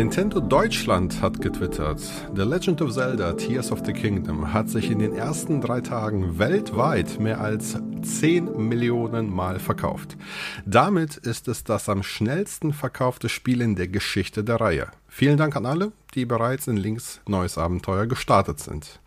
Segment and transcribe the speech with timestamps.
[0.00, 2.00] Nintendo Deutschland hat getwittert,
[2.34, 6.38] The Legend of Zelda Tears of the Kingdom hat sich in den ersten drei Tagen
[6.38, 10.16] weltweit mehr als 10 Millionen Mal verkauft.
[10.64, 14.86] Damit ist es das am schnellsten verkaufte Spiel in der Geschichte der Reihe.
[15.06, 19.00] Vielen Dank an alle, die bereits in Links Neues Abenteuer gestartet sind.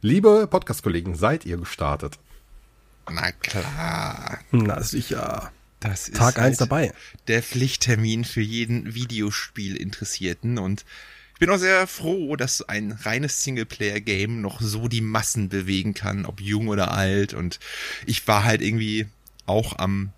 [0.00, 2.18] Liebe Podcast-Kollegen, seid ihr gestartet?
[3.08, 4.40] Na klar.
[4.50, 5.52] Na sicher.
[5.82, 6.92] Das ist Tag eins halt dabei.
[7.28, 10.84] Der Pflichttermin für jeden Videospiel-Interessierten und
[11.34, 16.24] ich bin auch sehr froh, dass ein reines Singleplayer-Game noch so die Massen bewegen kann,
[16.24, 17.34] ob jung oder alt.
[17.34, 17.58] Und
[18.06, 19.06] ich war halt irgendwie
[19.44, 20.12] auch am,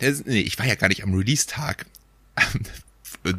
[0.00, 1.86] nee, ich war ja gar nicht am Release-Tag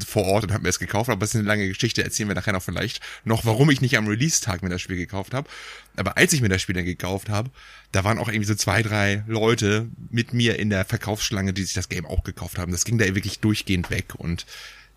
[0.05, 2.35] vor Ort und habe mir das gekauft, aber das ist eine lange Geschichte, erzählen wir
[2.35, 5.47] nachher noch vielleicht noch, warum ich nicht am Release-Tag mir das Spiel gekauft habe.
[5.95, 7.49] Aber als ich mir das Spiel dann gekauft habe,
[7.91, 11.73] da waren auch irgendwie so zwei, drei Leute mit mir in der Verkaufsschlange, die sich
[11.73, 12.71] das Game auch gekauft haben.
[12.71, 14.45] Das ging da wirklich durchgehend weg und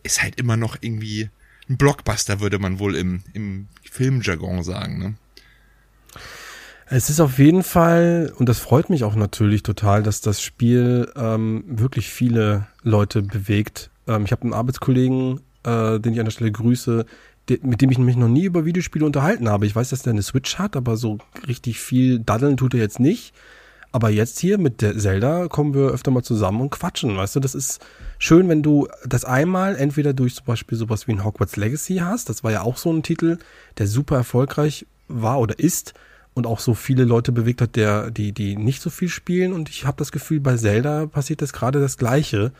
[0.02, 1.30] ist halt immer noch irgendwie
[1.68, 5.14] ein Blockbuster, würde man wohl im, im Filmjargon sagen, ne?
[6.90, 11.12] Es ist auf jeden Fall, und das freut mich auch natürlich total, dass das Spiel
[11.16, 13.90] ähm, wirklich viele Leute bewegt.
[14.08, 17.04] Ähm, ich habe einen Arbeitskollegen, äh, den ich an der Stelle grüße,
[17.48, 19.66] de mit dem ich mich noch nie über Videospiele unterhalten habe.
[19.66, 23.00] Ich weiß, dass der eine Switch hat, aber so richtig viel daddeln tut er jetzt
[23.00, 23.34] nicht.
[23.90, 27.40] Aber jetzt hier mit der Zelda kommen wir öfter mal zusammen und quatschen, weißt du?
[27.40, 27.80] Das ist
[28.18, 32.28] schön, wenn du das einmal entweder durch zum Beispiel sowas wie ein Hogwarts Legacy hast.
[32.28, 33.38] Das war ja auch so ein Titel,
[33.78, 35.94] der super erfolgreich war oder ist
[36.34, 39.54] und auch so viele Leute bewegt hat, der, die, die nicht so viel spielen.
[39.54, 42.52] Und ich habe das Gefühl, bei Zelda passiert das gerade das Gleiche.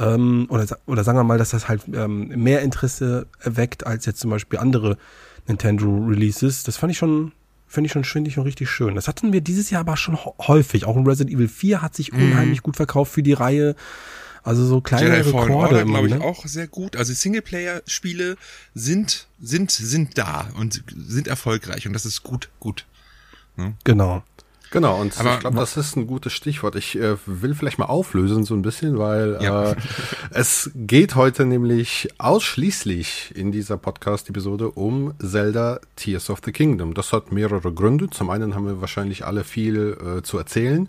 [0.00, 4.20] Ähm, oder, oder sagen wir mal, dass das halt ähm, mehr Interesse erweckt als jetzt
[4.20, 4.96] zum Beispiel andere
[5.46, 6.62] Nintendo Releases.
[6.62, 7.32] Das fand ich schon,
[7.68, 8.94] finde ich schon, finde ich schon richtig schön.
[8.94, 10.86] Das hatten wir dieses Jahr aber schon häufig.
[10.86, 12.32] Auch in Resident Evil 4 hat sich mhm.
[12.32, 13.76] unheimlich gut verkauft für die Reihe.
[14.42, 16.22] Also so kleine Jedi Rekorde Order, glaube ich, ne?
[16.22, 16.96] auch sehr gut.
[16.96, 18.36] Also Singleplayer-Spiele
[18.74, 22.86] sind, sind, sind da und sind erfolgreich und das ist gut, gut.
[23.56, 23.74] Ne?
[23.84, 24.22] Genau.
[24.70, 26.76] Genau, und Aber, ich glaube, das ist ein gutes Stichwort.
[26.76, 29.72] Ich äh, will vielleicht mal auflösen so ein bisschen, weil ja.
[29.72, 29.76] äh,
[30.30, 36.94] es geht heute nämlich ausschließlich in dieser Podcast-Episode um Zelda Tears of the Kingdom.
[36.94, 38.10] Das hat mehrere Gründe.
[38.10, 40.88] Zum einen haben wir wahrscheinlich alle viel äh, zu erzählen.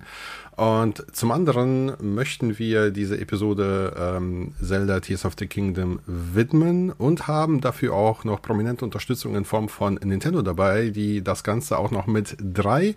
[0.57, 7.27] Und zum anderen möchten wir diese Episode ähm, Zelda Tears of the Kingdom widmen und
[7.27, 11.89] haben dafür auch noch prominente Unterstützung in Form von Nintendo dabei, die das Ganze auch
[11.89, 12.95] noch mit drei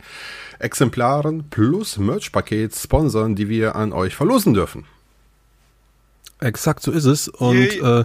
[0.59, 4.85] Exemplaren plus Merch-Paket sponsern, die wir an euch verlosen dürfen.
[6.41, 7.29] Exakt so ist es.
[7.29, 8.05] Und äh,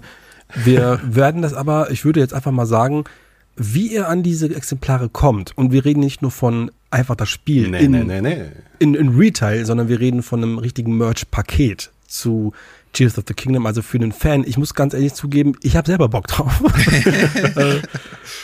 [0.55, 3.05] wir werden das aber, ich würde jetzt einfach mal sagen,
[3.59, 5.55] wie ihr an diese Exemplare kommt.
[5.55, 8.45] Und wir reden nicht nur von einfach das Spiel nee, in, nee, nee.
[8.79, 12.53] In, in Retail, sondern wir reden von einem richtigen Merch-Paket zu
[12.93, 14.43] Tears of the Kingdom, also für den Fan.
[14.47, 16.63] Ich muss ganz ehrlich zugeben, ich habe selber Bock drauf.
[17.55, 17.81] äh,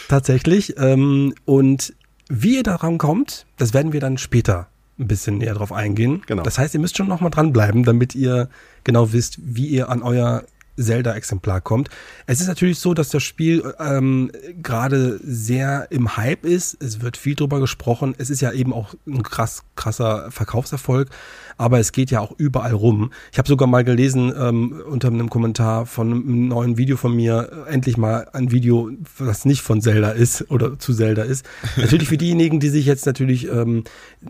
[0.08, 0.76] tatsächlich.
[0.78, 1.94] Ähm, und
[2.28, 4.68] wie ihr daran kommt, das werden wir dann später
[5.00, 6.22] ein bisschen näher drauf eingehen.
[6.28, 6.44] Genau.
[6.44, 8.50] Das heißt, ihr müsst schon noch mal dranbleiben, damit ihr
[8.84, 10.44] genau wisst, wie ihr an euer
[10.78, 11.90] Zelda-Exemplar kommt.
[12.26, 14.32] Es ist natürlich so, dass das Spiel ähm,
[14.62, 16.82] gerade sehr im Hype ist.
[16.82, 18.16] Es wird viel drüber gesprochen.
[18.18, 21.10] Es ist ja eben auch ein krass krasser Verkaufserfolg,
[21.58, 23.12] aber es geht ja auch überall rum.
[23.32, 27.66] Ich habe sogar mal gelesen ähm, unter einem Kommentar von einem neuen Video von mir,
[27.70, 31.46] endlich mal ein Video, was nicht von Zelda ist oder zu Zelda ist.
[31.78, 33.84] natürlich für diejenigen, die sich jetzt natürlich ähm,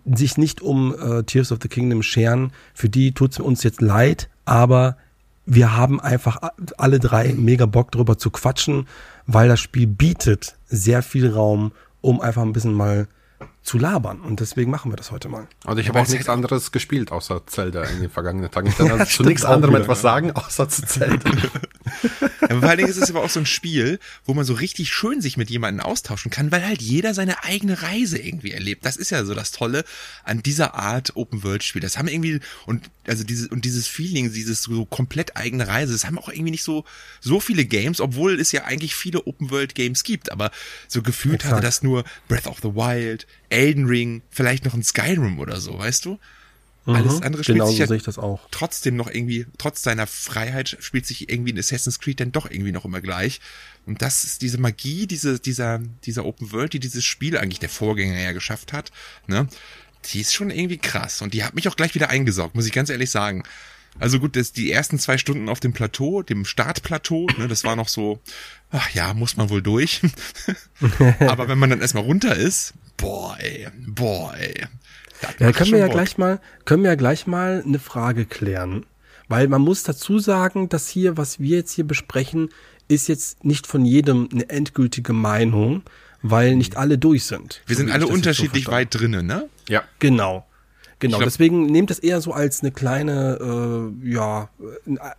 [0.06, 3.82] sich nicht um äh, Tears of the Kingdom scheren, für die tut es uns jetzt
[3.82, 4.98] leid, aber
[5.46, 6.38] wir haben einfach
[6.78, 8.88] alle drei mega Bock drüber zu quatschen,
[9.28, 13.08] weil das Spiel bietet sehr viel Raum, um einfach ein bisschen mal
[13.62, 14.22] zu labern.
[14.22, 15.48] Und deswegen machen wir das heute mal.
[15.66, 18.68] Also ich habe auch nichts anderes gespielt, außer Zelda in den vergangenen Tagen.
[18.68, 21.32] Ich kann also zu nichts anderem etwas sagen, außer zu Zelda.
[22.42, 24.92] ja, vor allen Dingen ist es aber auch so ein Spiel, wo man so richtig
[24.92, 28.86] schön sich mit jemandem austauschen kann, weil halt jeder seine eigene Reise irgendwie erlebt.
[28.86, 29.84] Das ist ja so das Tolle
[30.24, 31.82] an dieser Art Open-World-Spiel.
[31.82, 36.06] Das haben irgendwie, und also dieses, und dieses Feeling, dieses so komplett eigene Reise, das
[36.06, 36.86] haben auch irgendwie nicht so,
[37.22, 40.52] so viele Games, obwohl es ja eigentlich viele Open-World-Games gibt, aber
[40.88, 41.54] so gefühlt Exakt.
[41.54, 45.78] hatte das nur Breath of the Wild, Elden Ring, vielleicht noch ein Skyrim oder so,
[45.78, 46.20] weißt du?
[46.86, 48.42] Mhm, Alles andere spielt genau sich so ja das auch.
[48.52, 52.72] trotzdem noch irgendwie, trotz seiner Freiheit spielt sich irgendwie in Assassin's Creed dann doch irgendwie
[52.72, 53.42] noch immer gleich.
[53.86, 57.70] Und das ist diese Magie, diese, dieser, dieser Open World, die dieses Spiel eigentlich der
[57.70, 58.92] Vorgänger ja geschafft hat,
[59.28, 59.48] ne?
[60.14, 61.24] Die ist schon irgendwie krass.
[61.24, 63.44] Und die hat mich auch gleich wieder eingesaugt, muss ich ganz ehrlich sagen.
[63.98, 67.76] Also gut, das, die ersten zwei Stunden auf dem Plateau, dem Startplateau, ne, das war
[67.76, 68.20] noch so,
[68.70, 70.02] ach ja, muss man wohl durch.
[71.20, 74.68] Aber wenn man dann erstmal runter ist, boah, ey, boah, ey.
[75.40, 78.86] Ja, können wir ja gleich mal, können wir ja gleich mal eine Frage klären.
[79.28, 82.50] Weil man muss dazu sagen, dass hier, was wir jetzt hier besprechen,
[82.88, 85.82] ist jetzt nicht von jedem eine endgültige Meinung,
[86.22, 87.62] weil nicht alle durch sind.
[87.66, 89.50] Wir sind alle unterschiedlich so weit drinnen, ne?
[89.68, 89.84] Ja.
[90.00, 90.46] Genau.
[91.00, 94.50] Genau, glaub, deswegen nehmt das eher so als eine kleine, äh, ja,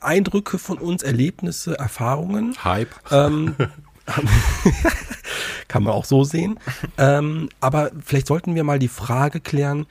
[0.01, 2.57] Eindrücke von uns, Erlebnisse, Erfahrungen.
[2.65, 2.95] Hype.
[3.11, 3.55] Ähm,
[5.69, 6.59] kann man auch so sehen.
[6.99, 9.87] Ähm, aber vielleicht sollten wir mal die Frage klären,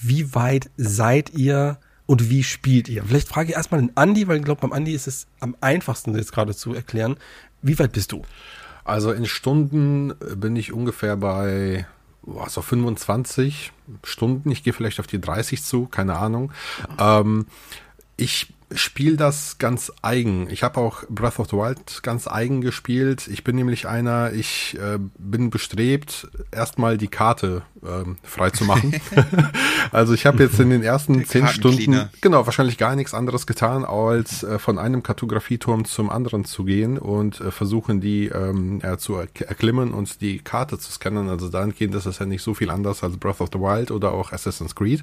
[0.00, 3.04] wie weit seid ihr und wie spielt ihr?
[3.04, 6.16] Vielleicht frage ich erstmal den Andi, weil ich glaube, beim Andi ist es am einfachsten
[6.16, 7.16] jetzt gerade zu erklären.
[7.62, 8.22] Wie weit bist du?
[8.84, 11.86] Also in Stunden bin ich ungefähr bei
[12.22, 13.72] boah, so 25
[14.04, 14.50] Stunden.
[14.50, 16.52] Ich gehe vielleicht auf die 30 zu, keine Ahnung.
[16.98, 17.46] Ähm,
[18.16, 20.48] ich spiele das ganz eigen.
[20.50, 23.28] Ich habe auch Breath of the Wild ganz eigen gespielt.
[23.28, 29.00] Ich bin nämlich einer, ich äh, bin bestrebt, erstmal die Karte äh, frei zu machen.
[29.92, 33.84] also ich habe jetzt in den ersten zehn Stunden genau wahrscheinlich gar nichts anderes getan,
[33.84, 38.98] als äh, von einem Kartografieturm zum anderen zu gehen und äh, versuchen, die ähm, ja,
[38.98, 41.28] zu erklimmen und die Karte zu scannen.
[41.28, 44.12] Also dahingehend ist es ja nicht so viel anders als Breath of the Wild oder
[44.12, 45.02] auch Assassin's Creed.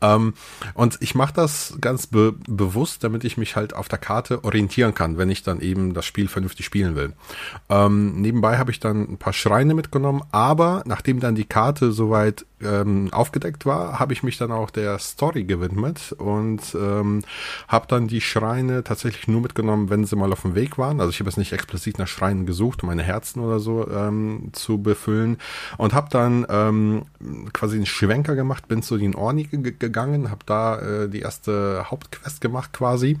[0.00, 0.34] Ähm,
[0.74, 4.94] und ich mache das ganz be bewusst damit ich mich halt auf der Karte orientieren
[4.94, 7.12] kann, wenn ich dann eben das Spiel vernünftig spielen will.
[7.68, 12.46] Ähm, nebenbei habe ich dann ein paar Schreine mitgenommen, aber nachdem dann die Karte soweit
[12.62, 17.22] ähm, aufgedeckt war, habe ich mich dann auch der Story gewidmet und ähm,
[17.68, 21.00] habe dann die Schreine tatsächlich nur mitgenommen, wenn sie mal auf dem Weg waren.
[21.00, 24.50] Also ich habe jetzt nicht explizit nach Schreinen gesucht, um meine Herzen oder so ähm,
[24.52, 25.38] zu befüllen
[25.76, 27.02] und habe dann ähm,
[27.52, 32.40] quasi einen Schwenker gemacht, bin zu den Orni gegangen, habe da äh, die erste Hauptquest
[32.40, 33.18] gemacht quasi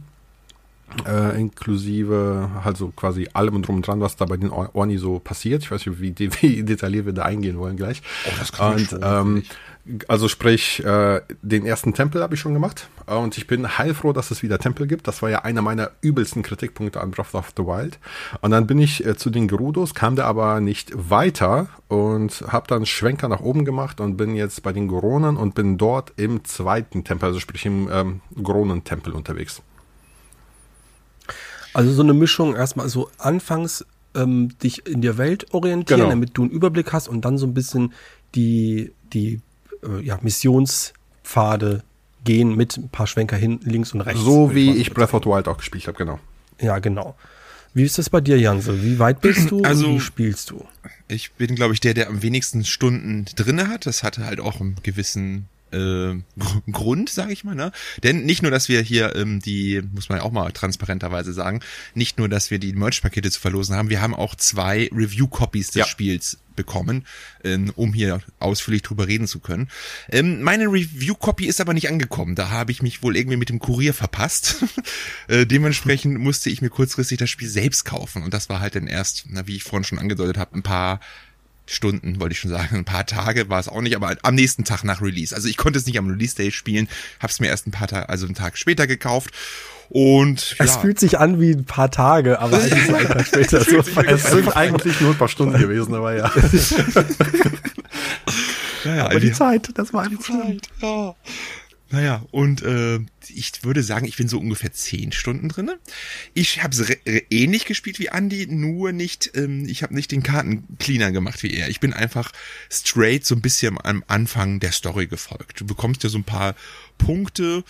[1.06, 5.18] äh, inklusive also quasi allem und drum und dran, was da bei den Orni so
[5.18, 5.62] passiert.
[5.62, 8.02] Ich weiß nicht, wie, wie detailliert wir da eingehen wollen gleich.
[8.26, 9.42] Oh, das kann und, schon, ähm,
[10.08, 14.30] also sprich, äh, den ersten Tempel habe ich schon gemacht und ich bin heilfroh, dass
[14.30, 15.06] es wieder Tempel gibt.
[15.06, 17.98] Das war ja einer meiner übelsten Kritikpunkte an Breath of the Wild.
[18.40, 22.66] Und dann bin ich äh, zu den Gerudos, kam der aber nicht weiter und habe
[22.66, 26.44] dann Schwenker nach oben gemacht und bin jetzt bei den Goronen und bin dort im
[26.44, 29.62] zweiten Tempel, also sprich im ähm, Goronentempel unterwegs.
[31.76, 33.84] Also so eine Mischung erstmal so anfangs
[34.14, 36.08] ähm, dich in der Welt orientieren, genau.
[36.08, 37.92] damit du einen Überblick hast und dann so ein bisschen
[38.34, 39.42] die, die
[39.82, 41.82] äh, ja, Missionspfade
[42.24, 44.22] gehen mit ein paar Schwenker hin, links und rechts.
[44.22, 46.18] So wie ich Breath of the Wild auch gespielt habe, genau.
[46.62, 47.14] Ja, genau.
[47.74, 48.82] Wie ist das bei dir, Janse?
[48.82, 50.64] Wie weit bist du also, und wie spielst du?
[51.08, 53.84] Ich bin, glaube ich, der, der am wenigsten Stunden drinne hat.
[53.84, 55.46] Das hatte halt auch einen gewissen
[55.76, 56.22] äh,
[56.70, 57.54] Grund, sage ich mal.
[57.54, 57.72] Ne?
[58.02, 61.60] Denn nicht nur, dass wir hier ähm, die, muss man ja auch mal transparenterweise sagen,
[61.94, 65.80] nicht nur, dass wir die Merch-Pakete zu verlosen haben, wir haben auch zwei Review-Copies des
[65.80, 65.86] ja.
[65.86, 67.06] Spiels bekommen,
[67.44, 69.68] ähm, um hier ausführlich drüber reden zu können.
[70.08, 72.34] Ähm, meine Review-Copy ist aber nicht angekommen.
[72.34, 74.64] Da habe ich mich wohl irgendwie mit dem Kurier verpasst.
[75.28, 78.24] äh, dementsprechend musste ich mir kurzfristig das Spiel selbst kaufen.
[78.24, 81.00] Und das war halt dann erst, na, wie ich vorhin schon angedeutet habe, ein paar
[81.66, 82.76] Stunden, wollte ich schon sagen.
[82.76, 85.34] Ein paar Tage war es auch nicht, aber am nächsten Tag nach Release.
[85.34, 86.88] Also ich konnte es nicht am Release-Day spielen,
[87.20, 89.32] habe es mir erst ein paar Tage, also einen Tag später gekauft.
[89.88, 90.64] Und ja.
[90.64, 93.60] es fühlt sich an wie ein paar Tage, aber eigentlich so ein Tag später.
[93.64, 96.30] so, es sind eigentlich nur ein paar Stunden gewesen, aber ja.
[98.84, 100.68] ja, ja aber die, die Zeit, das war die Zeit.
[100.82, 101.14] Ja.
[101.90, 105.78] Naja, und äh, ich würde sagen, ich bin so ungefähr zehn Stunden drinne.
[106.34, 106.96] Ich habe es
[107.30, 111.68] ähnlich gespielt wie Andy, nur nicht, ähm, ich habe nicht den Kartencleaner gemacht wie er.
[111.68, 112.32] Ich bin einfach
[112.70, 115.60] straight so ein bisschen am Anfang der Story gefolgt.
[115.60, 116.56] Du bekommst ja so ein paar
[116.98, 117.62] Punkte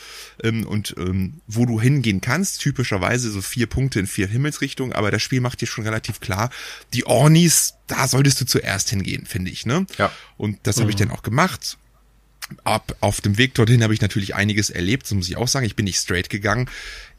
[0.42, 5.10] ähm, und ähm, wo du hingehen kannst, typischerweise so vier Punkte in vier Himmelsrichtungen, aber
[5.10, 6.50] das Spiel macht dir schon relativ klar,
[6.94, 9.86] die Ornis, da solltest du zuerst hingehen, finde ich, ne?
[9.98, 10.10] Ja.
[10.38, 10.80] Und das mhm.
[10.82, 11.76] habe ich dann auch gemacht
[12.64, 15.66] ab auf dem Weg dorthin habe ich natürlich einiges erlebt, so muss ich auch sagen.
[15.66, 16.68] Ich bin nicht straight gegangen.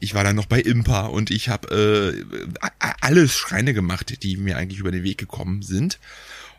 [0.00, 2.24] Ich war dann noch bei Impa und ich habe
[2.60, 2.70] äh,
[3.00, 5.98] alles Schreine gemacht, die mir eigentlich über den Weg gekommen sind.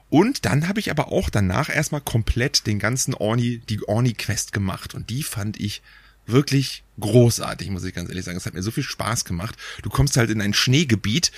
[0.09, 4.95] Und dann habe ich aber auch danach erstmal komplett den ganzen Orni, die Orni-Quest gemacht.
[4.95, 5.81] Und die fand ich
[6.25, 8.37] wirklich großartig, muss ich ganz ehrlich sagen.
[8.37, 9.55] Es hat mir so viel Spaß gemacht.
[9.83, 11.31] Du kommst halt in ein Schneegebiet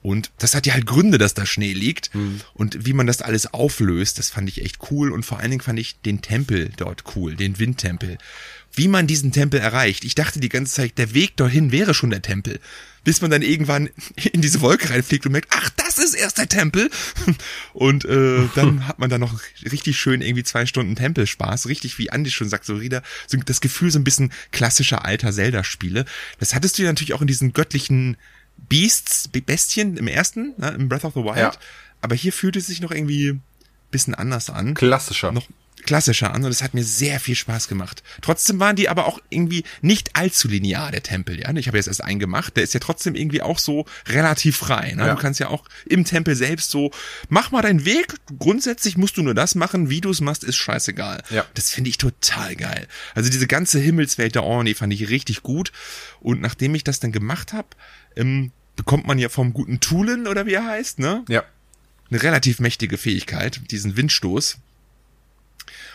[0.00, 2.14] und das hat ja halt Gründe, dass da Schnee liegt.
[2.14, 2.40] Mhm.
[2.54, 5.10] Und wie man das alles auflöst, das fand ich echt cool.
[5.10, 8.18] Und vor allen Dingen fand ich den Tempel dort cool, den Windtempel.
[8.72, 10.04] Wie man diesen Tempel erreicht.
[10.04, 12.60] Ich dachte die ganze Zeit, der Weg dorthin wäre schon der Tempel.
[13.02, 13.90] Bis man dann irgendwann
[14.32, 16.90] in diese Wolke reinfliegt und merkt, ach, das ist erst der Tempel.
[17.72, 19.40] Und äh, dann hat man da noch
[19.70, 21.66] richtig schön irgendwie zwei Stunden Tempelspaß.
[21.66, 25.32] Richtig, wie Andi schon sagt, so wieder so das Gefühl so ein bisschen klassischer alter
[25.32, 26.04] Zelda-Spiele.
[26.38, 28.16] Das hattest du ja natürlich auch in diesen göttlichen
[28.68, 31.36] Beasts, Bestien im ersten, ne, im Breath of the Wild.
[31.36, 31.52] Ja.
[32.00, 33.40] Aber hier fühlt es sich noch irgendwie
[33.90, 34.74] bisschen anders an.
[34.74, 35.32] Klassischer.
[35.32, 35.48] Noch,
[35.84, 38.02] klassischer an und es hat mir sehr viel Spaß gemacht.
[38.20, 41.50] Trotzdem waren die aber auch irgendwie nicht allzu linear, der Tempel, ja.
[41.54, 44.92] Ich habe jetzt erst einen gemacht, der ist ja trotzdem irgendwie auch so relativ frei.
[44.94, 45.06] Ne?
[45.06, 45.14] Ja.
[45.14, 46.90] Du kannst ja auch im Tempel selbst so,
[47.30, 50.56] mach mal deinen Weg, grundsätzlich musst du nur das machen, wie du es machst, ist
[50.56, 51.22] scheißegal.
[51.30, 51.46] Ja.
[51.54, 52.86] Das finde ich total geil.
[53.14, 55.72] Also diese ganze Himmelswelt der Orni fand ich richtig gut
[56.20, 57.68] und nachdem ich das dann gemacht habe,
[58.18, 61.24] ähm, bekommt man ja vom guten Tulen oder wie er heißt, ne?
[61.28, 61.44] Ja.
[62.10, 64.58] Eine relativ mächtige Fähigkeit, diesen Windstoß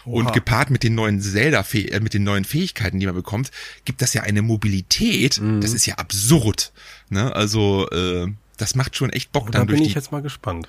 [0.06, 0.20] Oha.
[0.20, 3.52] Und gepaart mit den neuen Zelda, äh, mit den neuen Fähigkeiten, die man bekommt,
[3.86, 5.40] gibt das ja eine Mobilität.
[5.40, 5.62] Mhm.
[5.62, 6.74] Das ist ja absurd.
[7.10, 7.34] Ne?
[7.34, 8.28] Also äh,
[8.58, 10.68] das macht schon echt Bock oh, dann da durch bin ich jetzt mal gespannt.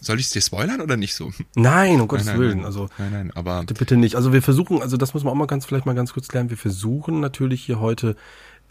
[0.00, 1.32] Soll ich es dir spoilern oder nicht so?
[1.54, 2.64] Nein, um Gottes nein, nein, Willen.
[2.64, 4.14] Also nein, nein, aber bitte, bitte nicht.
[4.14, 6.48] Also wir versuchen, also das muss man auch mal ganz vielleicht mal ganz kurz klären.
[6.48, 8.16] Wir versuchen natürlich hier heute.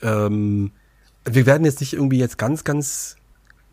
[0.02, 0.72] Ähm,
[1.26, 3.18] wir werden jetzt nicht irgendwie jetzt ganz, ganz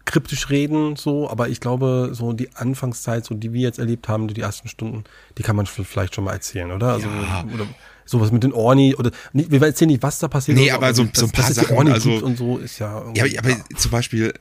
[0.05, 4.27] kryptisch reden, so, aber ich glaube, so die Anfangszeit, so die wir jetzt erlebt haben,
[4.29, 5.05] die ersten Stunden,
[5.39, 6.93] die kann man vielleicht schon mal erzählen, oder?
[6.95, 7.45] Also, ja.
[7.55, 7.67] oder
[8.05, 10.59] sowas mit den Orni oder nicht, wir erzählen nicht, was da passiert.
[10.59, 13.05] Nee, aber so, so ein paar Sachen, also und so ist ja.
[13.15, 14.35] Ja, aber, aber zum Beispiel,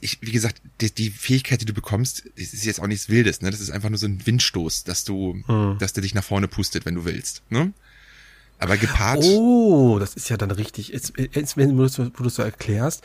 [0.00, 3.50] ich, wie gesagt, die, die, Fähigkeit, die du bekommst, ist jetzt auch nichts Wildes, ne?
[3.50, 5.76] Das ist einfach nur so ein Windstoß, dass du, hm.
[5.78, 7.72] dass der dich nach vorne pustet, wenn du willst, ne?
[8.58, 9.22] Aber gepaart.
[9.24, 10.88] Oh, das ist ja dann richtig.
[10.88, 13.04] Jetzt, jetzt wenn du das, wo du so erklärst,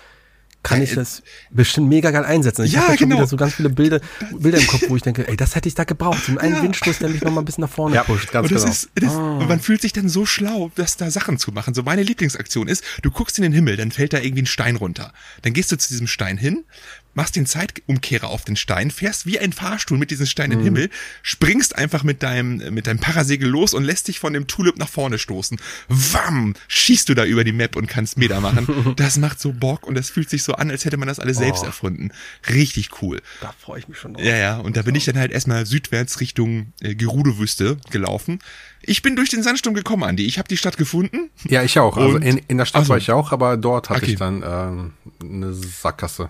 [0.63, 2.63] kann ich das bestimmt mega geil einsetzen.
[2.63, 3.17] Ich ja, habe genau.
[3.17, 4.00] wieder so ganz viele Bilder,
[4.31, 6.24] Bilder im Kopf, wo ich denke, ey, das hätte ich da gebraucht.
[6.24, 6.63] So einen ja.
[6.63, 8.31] Windstoß, der mich noch mal ein bisschen nach vorne ja, pusht.
[8.31, 8.72] Ganz und das genau.
[8.72, 9.45] ist, das, oh.
[9.45, 11.74] man fühlt sich dann so schlau, das da Sachen zu machen.
[11.74, 14.77] So meine Lieblingsaktion ist, du guckst in den Himmel, dann fällt da irgendwie ein Stein
[14.77, 15.13] runter.
[15.41, 16.63] Dann gehst du zu diesem Stein hin,
[17.13, 20.53] machst den Zeitumkehrer auf den Stein, fährst wie ein Fahrstuhl mit diesem Stein mhm.
[20.53, 20.89] in den Himmel,
[21.22, 24.89] springst einfach mit deinem, mit deinem Parasegel los und lässt dich von dem Tulip nach
[24.89, 25.60] vorne stoßen.
[25.88, 26.55] Wam!
[26.67, 28.93] Schießt du da über die Map und kannst Meter machen.
[28.96, 31.38] Das macht so Bock und das fühlt sich so an, als hätte man das alles
[31.38, 31.41] oh.
[31.41, 32.12] selbst erfunden.
[32.50, 33.22] Richtig cool.
[33.41, 34.24] Da freue ich mich schon drauf.
[34.24, 34.58] Ja, ja.
[34.58, 38.39] Und da bin ich dann halt erstmal südwärts Richtung äh, Gerudo-Wüste gelaufen.
[38.82, 40.25] Ich bin durch den Sandsturm gekommen, Andi.
[40.25, 41.29] Ich habe die Stadt gefunden.
[41.48, 41.98] Ja, ich auch.
[41.98, 44.12] Also in, in der Stadt also, war ich auch, aber dort hatte okay.
[44.12, 46.29] ich dann ähm, eine Sackgasse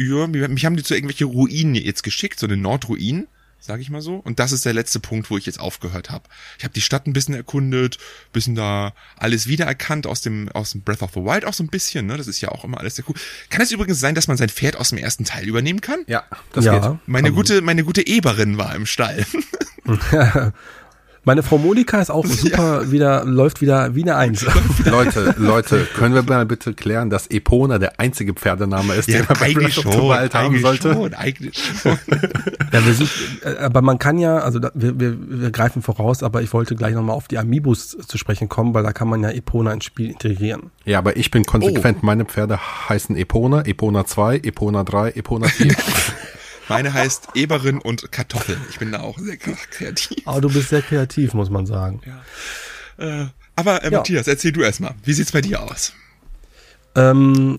[0.00, 3.26] ja, mich haben die zu irgendwelche Ruinen jetzt geschickt, so eine Nordruin,
[3.58, 4.16] sage ich mal so.
[4.16, 6.24] Und das ist der letzte Punkt, wo ich jetzt aufgehört habe.
[6.58, 7.98] Ich habe die Stadt ein bisschen erkundet,
[8.32, 11.68] bisschen da alles wiedererkannt aus dem aus dem Breath of the Wild auch so ein
[11.68, 12.06] bisschen.
[12.06, 13.14] Ne, das ist ja auch immer alles sehr cool.
[13.50, 16.00] Kann es übrigens sein, dass man sein Pferd aus dem ersten Teil übernehmen kann?
[16.06, 16.98] Ja, das ja, geht.
[17.06, 19.26] Meine gute meine gute Eberin war im Stall.
[21.24, 22.90] Meine Frau Monika ist auch super ja.
[22.90, 24.46] wieder, läuft wieder wie eine Eins.
[24.84, 29.26] Leute, Leute, können wir mal bitte klären, dass Epona der einzige Pferdename ist, ja, den
[29.28, 30.94] man bei Breath of the Wild haben sollte?
[30.94, 31.98] Schon, eigentlich schon.
[32.72, 33.10] ja, wir sind,
[33.42, 36.74] äh, aber man kann ja, also da, wir, wir, wir greifen voraus, aber ich wollte
[36.74, 39.84] gleich nochmal auf die Amiibus zu sprechen kommen, weil da kann man ja Epona ins
[39.84, 40.70] Spiel integrieren.
[40.84, 41.98] Ja, aber ich bin konsequent.
[42.02, 42.06] Oh.
[42.06, 42.58] Meine Pferde
[42.88, 45.74] heißen Epona, Epona 2, Epona 3, Epona 4.
[46.70, 48.56] Meine heißt Eberin und Kartoffel.
[48.70, 50.18] Ich bin da auch sehr kreativ.
[50.24, 52.00] Aber du bist sehr kreativ, muss man sagen.
[52.96, 53.22] Ja.
[53.22, 53.98] Äh, aber äh, ja.
[53.98, 54.94] Matthias, erzähl du erstmal.
[55.02, 55.92] Wie sieht's bei dir aus?
[56.94, 57.58] Ähm,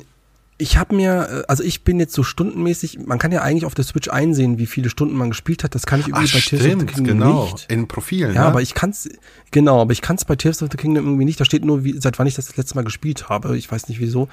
[0.62, 3.74] ich habe mir, äh, also ich bin jetzt so stundenmäßig, man kann ja eigentlich auf
[3.74, 5.74] der Switch einsehen, wie viele Stunden man gespielt hat.
[5.74, 7.44] Das kann ich irgendwie Ach, bei Tears of the Kingdom genau.
[7.46, 7.72] nicht.
[7.72, 8.36] In Profilen.
[8.36, 8.48] Ja, ne?
[8.48, 9.10] aber ich kann's,
[9.50, 11.39] genau, aber ich kann's bei Tears of the Kingdom irgendwie nicht.
[11.39, 13.58] Da steht nur, wie, seit wann ich das, das letzte Mal gespielt habe.
[13.58, 14.30] Ich weiß nicht wieso.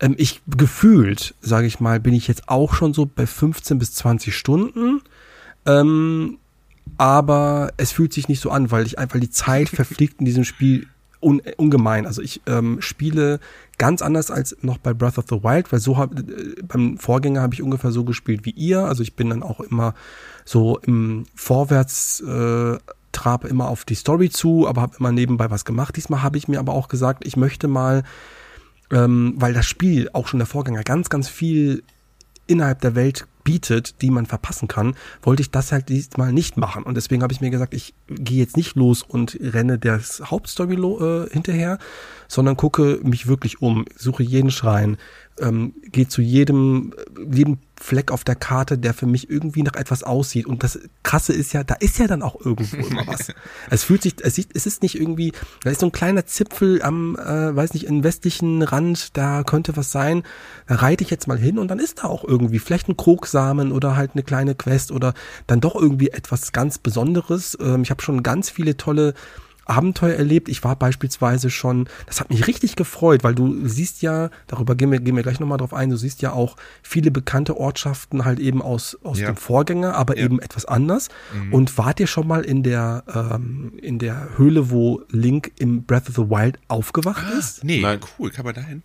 [0.00, 3.94] Ähm, ich gefühlt, sage ich mal, bin ich jetzt auch schon so bei 15 bis
[3.94, 5.00] 20 Stunden.
[5.64, 6.38] Ähm,
[6.98, 10.44] aber es fühlt sich nicht so an, weil ich einfach die Zeit verfliegt in diesem
[10.44, 10.88] Spiel
[11.22, 12.06] un, ungemein.
[12.06, 13.40] Also ich ähm, spiele
[13.78, 17.40] ganz anders als noch bei Breath of the Wild, weil so hab, äh, beim Vorgänger
[17.40, 18.80] habe ich ungefähr so gespielt wie ihr.
[18.80, 19.94] Also ich bin dann auch immer
[20.44, 22.78] so im Vorwärts äh,
[23.12, 25.96] trab immer auf die Story zu, aber habe immer nebenbei was gemacht.
[25.96, 28.02] Diesmal habe ich mir aber auch gesagt, ich möchte mal,
[28.90, 31.82] ähm, weil das Spiel auch schon der Vorgänger ganz, ganz viel
[32.46, 36.82] innerhalb der Welt bietet, die man verpassen kann, wollte ich das halt diesmal nicht machen.
[36.82, 40.74] Und deswegen habe ich mir gesagt, ich gehe jetzt nicht los und renne der Hauptstory
[40.74, 41.78] äh, hinterher,
[42.28, 44.96] sondern gucke mich wirklich um, suche jeden Schrein,
[45.42, 46.94] ähm, gehe zu jedem,
[47.30, 50.46] jedem Fleck auf der Karte, der für mich irgendwie nach etwas aussieht.
[50.46, 53.28] Und das Krasse ist ja, da ist ja dann auch irgendwo immer was.
[53.70, 55.32] es fühlt sich, es sieht, es ist nicht irgendwie,
[55.62, 59.76] da ist so ein kleiner Zipfel am, äh, weiß nicht, im westlichen Rand, da könnte
[59.76, 60.22] was sein.
[60.68, 63.72] Da reite ich jetzt mal hin und dann ist da auch irgendwie vielleicht ein Krogsamen
[63.72, 65.14] oder halt eine kleine Quest oder
[65.46, 67.58] dann doch irgendwie etwas ganz Besonderes.
[67.60, 69.14] Ähm, ich habe schon ganz viele tolle
[69.64, 70.48] Abenteuer erlebt.
[70.48, 74.90] Ich war beispielsweise schon, das hat mich richtig gefreut, weil du siehst ja, darüber gehen
[74.90, 78.38] wir, gehen wir gleich nochmal drauf ein, du siehst ja auch viele bekannte Ortschaften halt
[78.38, 79.26] eben aus, aus ja.
[79.26, 80.24] dem Vorgänger, aber ja.
[80.24, 81.08] eben etwas anders.
[81.34, 81.54] Mhm.
[81.54, 86.08] Und wart ihr schon mal in der, ähm, in der Höhle, wo Link im Breath
[86.08, 87.64] of the Wild aufgewacht ah, ist?
[87.64, 88.00] Nee, Nein.
[88.18, 88.82] cool, kann man da hin?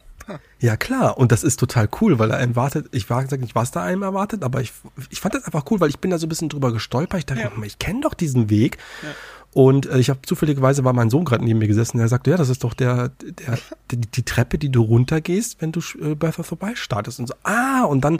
[0.59, 1.17] Ja, klar.
[1.17, 3.83] Und das ist total cool, weil er einem wartet, ich war gesagt nicht, was da
[3.83, 4.73] einem erwartet, aber ich,
[5.09, 7.19] ich fand das einfach cool, weil ich bin da so ein bisschen drüber gestolpert.
[7.19, 7.63] Ich dachte, ja.
[7.63, 8.77] ich kenne doch diesen Weg.
[9.03, 9.09] Ja.
[9.53, 12.37] Und äh, ich habe zufälligerweise war mein Sohn gerade neben mir gesessen, der sagte, ja,
[12.37, 13.57] das ist doch der, der,
[13.91, 17.19] die, die Treppe, die du runtergehst, wenn du äh, the Wild startest.
[17.19, 18.19] Und so, ah, und dann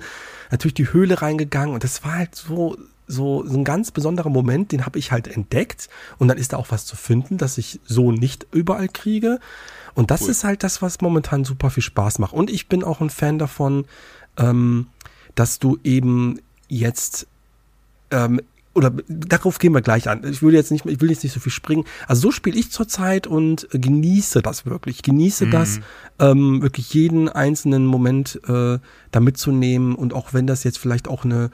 [0.51, 1.73] natürlich die Höhle reingegangen.
[1.73, 5.27] Und das war halt so, so, so ein ganz besonderer Moment, den habe ich halt
[5.27, 5.89] entdeckt.
[6.17, 9.39] Und dann ist da auch was zu finden, das ich so nicht überall kriege.
[9.93, 10.29] Und das cool.
[10.29, 12.33] ist halt das, was momentan super viel Spaß macht.
[12.33, 13.85] Und ich bin auch ein Fan davon,
[14.37, 14.87] ähm,
[15.35, 17.27] dass du eben jetzt
[18.11, 18.41] ähm,
[18.77, 20.21] oder darauf gehen wir gleich an.
[20.29, 21.83] Ich will jetzt nicht, ich will jetzt nicht so viel springen.
[22.07, 25.01] Also so spiele ich zurzeit und genieße das wirklich.
[25.01, 25.51] Genieße mhm.
[25.51, 25.79] das,
[26.19, 28.77] ähm, wirklich jeden einzelnen Moment äh,
[29.11, 31.49] da mitzunehmen und auch wenn das jetzt vielleicht auch eine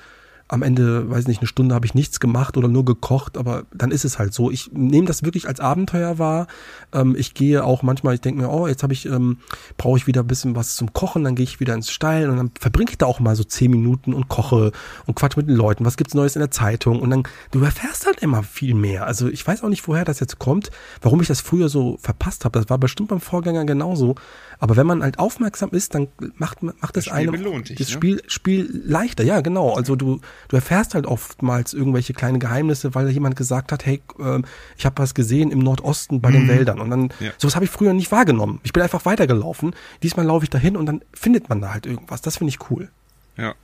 [0.47, 3.91] am Ende, weiß nicht, eine Stunde habe ich nichts gemacht oder nur gekocht, aber dann
[3.91, 4.51] ist es halt so.
[4.51, 6.47] Ich nehme das wirklich als Abenteuer wahr.
[6.93, 9.37] Ähm, ich gehe auch manchmal, ich denke mir, oh, jetzt habe ich, ähm,
[9.77, 12.37] brauche ich wieder ein bisschen was zum Kochen, dann gehe ich wieder ins Stall und
[12.37, 14.71] dann verbringe ich da auch mal so zehn Minuten und koche
[15.05, 15.85] und quatsch mit den Leuten.
[15.85, 17.01] Was gibt's Neues in der Zeitung?
[17.01, 19.07] Und dann, du erfährst halt immer viel mehr.
[19.07, 20.71] Also ich weiß auch nicht, woher das jetzt kommt,
[21.01, 22.59] warum ich das früher so verpasst habe.
[22.59, 24.15] Das war bestimmt beim Vorgänger genauso.
[24.59, 27.33] Aber wenn man halt aufmerksam ist, dann macht, macht es einem
[27.63, 27.93] dich, das ne?
[27.93, 29.23] Spiel, Spiel leichter.
[29.23, 29.73] Ja, genau.
[29.73, 34.41] Also du, du erfährst halt oftmals irgendwelche kleine Geheimnisse, weil jemand gesagt hat, hey, äh,
[34.77, 36.33] ich habe was gesehen im Nordosten bei mhm.
[36.33, 36.79] den Wäldern.
[36.79, 37.31] Und dann, ja.
[37.37, 38.59] sowas habe ich früher nicht wahrgenommen.
[38.63, 39.75] Ich bin einfach weitergelaufen.
[40.01, 42.21] Diesmal laufe ich dahin und dann findet man da halt irgendwas.
[42.21, 42.89] Das finde ich cool.
[43.37, 43.55] Ja.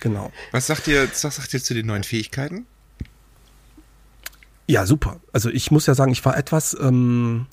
[0.00, 0.32] Genau.
[0.52, 2.66] Was sagt ihr, was sagt ihr zu den neuen Fähigkeiten?
[4.66, 5.20] Ja, super.
[5.32, 7.46] Also ich muss ja sagen, ich war etwas ähm,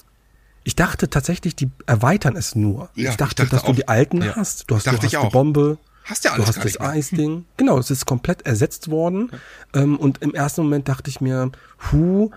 [0.65, 2.89] ich dachte tatsächlich, die erweitern es nur.
[2.95, 4.35] Ja, ich, dachte, ich dachte, dass auch, du die alten ja.
[4.35, 4.69] hast.
[4.69, 5.31] Du hast, dachte du hast die auch.
[5.31, 5.77] Bombe.
[6.05, 7.45] Hast ja alles Du hast das Eisding.
[7.57, 9.31] Genau, es ist komplett ersetzt worden.
[9.73, 9.81] Ja.
[9.81, 11.51] Ähm, und im ersten Moment dachte ich mir,
[11.91, 12.31] hu,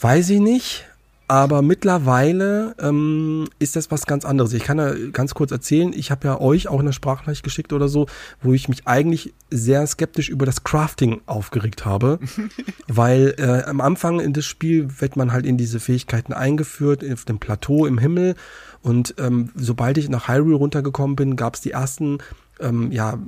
[0.00, 0.86] weiß ich nicht.
[1.28, 4.52] Aber mittlerweile ähm, ist das was ganz anderes.
[4.52, 7.86] Ich kann da ganz kurz erzählen, ich habe ja euch auch eine Sprachnachricht geschickt oder
[7.88, 8.06] so,
[8.42, 12.18] wo ich mich eigentlich sehr skeptisch über das Crafting aufgeregt habe.
[12.88, 17.24] weil äh, am Anfang in das Spiel wird man halt in diese Fähigkeiten eingeführt, auf
[17.24, 18.34] dem Plateau im Himmel.
[18.82, 22.18] Und ähm, sobald ich nach Hyrule runtergekommen bin, gab es die ersten
[22.60, 23.18] ähm, ja,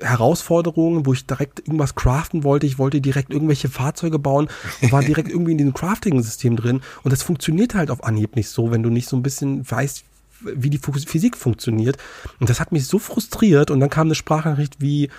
[0.00, 2.66] Herausforderungen, wo ich direkt irgendwas craften wollte.
[2.66, 4.48] Ich wollte direkt irgendwelche Fahrzeuge bauen
[4.82, 6.80] und war direkt irgendwie in diesem Crafting-System drin.
[7.02, 10.04] Und das funktioniert halt auf Anhieb nicht so, wenn du nicht so ein bisschen weißt,
[10.40, 11.96] wie die Physik funktioniert.
[12.40, 13.70] Und das hat mich so frustriert.
[13.70, 15.10] Und dann kam eine Sprachnachricht, wie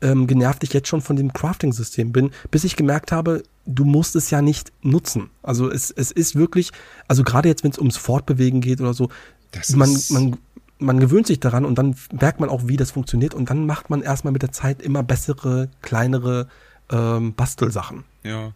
[0.00, 4.16] ähm, genervt ich jetzt schon von dem Crafting-System bin, bis ich gemerkt habe, du musst
[4.16, 5.30] es ja nicht nutzen.
[5.42, 6.70] Also es, es ist wirklich,
[7.08, 9.08] also gerade jetzt, wenn es ums Fortbewegen geht oder so,
[9.74, 10.36] man, man
[10.78, 13.90] man gewöhnt sich daran und dann merkt man auch, wie das funktioniert und dann macht
[13.90, 16.48] man erstmal mit der Zeit immer bessere, kleinere
[16.90, 18.04] ähm, Bastelsachen.
[18.22, 18.52] Ja.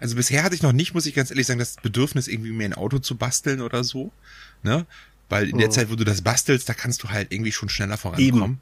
[0.00, 2.64] Also bisher hatte ich noch nicht, muss ich ganz ehrlich sagen, das Bedürfnis, irgendwie mir
[2.64, 4.12] ein Auto zu basteln oder so.
[4.62, 4.86] Ne?
[5.28, 5.72] Weil in der oh.
[5.72, 8.42] Zeit, wo du das bastelst, da kannst du halt irgendwie schon schneller vorankommen.
[8.42, 8.60] Eben.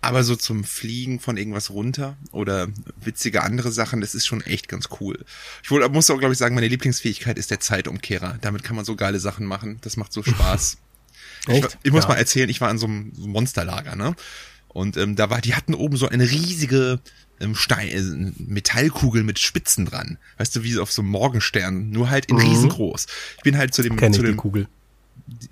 [0.00, 2.68] Aber so zum Fliegen von irgendwas runter oder
[3.02, 5.24] witzige andere Sachen, das ist schon echt ganz cool.
[5.64, 8.38] Ich muss auch, glaube ich, sagen, meine Lieblingsfähigkeit ist der Zeitumkehrer.
[8.40, 9.78] Damit kann man so geile Sachen machen.
[9.80, 10.78] Das macht so Spaß.
[11.48, 12.08] Ich, ich, muss ja.
[12.08, 14.14] mal erzählen, ich war in so einem Monsterlager, ne?
[14.68, 17.00] Und ähm, da war, die hatten oben so eine riesige
[17.40, 20.18] ähm, Stein, äh, Metallkugel mit Spitzen dran.
[20.38, 22.42] Weißt du, wie auf so einem Morgenstern, nur halt in mhm.
[22.42, 23.06] riesengroß.
[23.38, 24.68] Ich bin halt zu dem, Kenn zu dem die Kugel.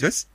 [0.01, 0.27] Was?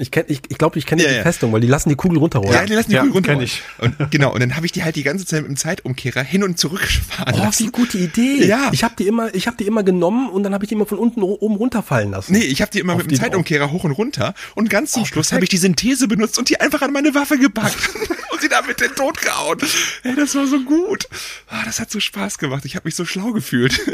[0.00, 1.22] Ich kenn, ich, ich glaube, ich kenne ja, die ja.
[1.22, 2.54] Festung, weil die lassen die Kugel runterrollen.
[2.54, 3.44] Ja, die lassen die ja, Kugel runterrollen.
[3.44, 3.62] Ich.
[3.78, 6.44] Und genau, und dann habe ich die halt die ganze Zeit mit dem Zeitumkehrer hin
[6.44, 7.66] und zurück gefahren oh, lassen.
[7.66, 8.46] wie gute Idee.
[8.46, 8.70] Ja.
[8.72, 10.86] Ich habe die immer, ich habe die immer genommen und dann habe ich die immer
[10.86, 12.32] von unten oben runterfallen lassen.
[12.32, 15.06] Nee, ich habe die immer mit dem Zeitumkehrer hoch und runter und ganz zum oh,
[15.06, 17.90] Schluss habe ich die Synthese benutzt und die einfach an meine Waffe gepackt
[18.30, 19.58] und sie damit den Tod gehauen.
[20.04, 21.08] Ey, das war so gut.
[21.50, 22.64] Oh, das hat so Spaß gemacht.
[22.64, 23.80] Ich habe mich so schlau gefühlt.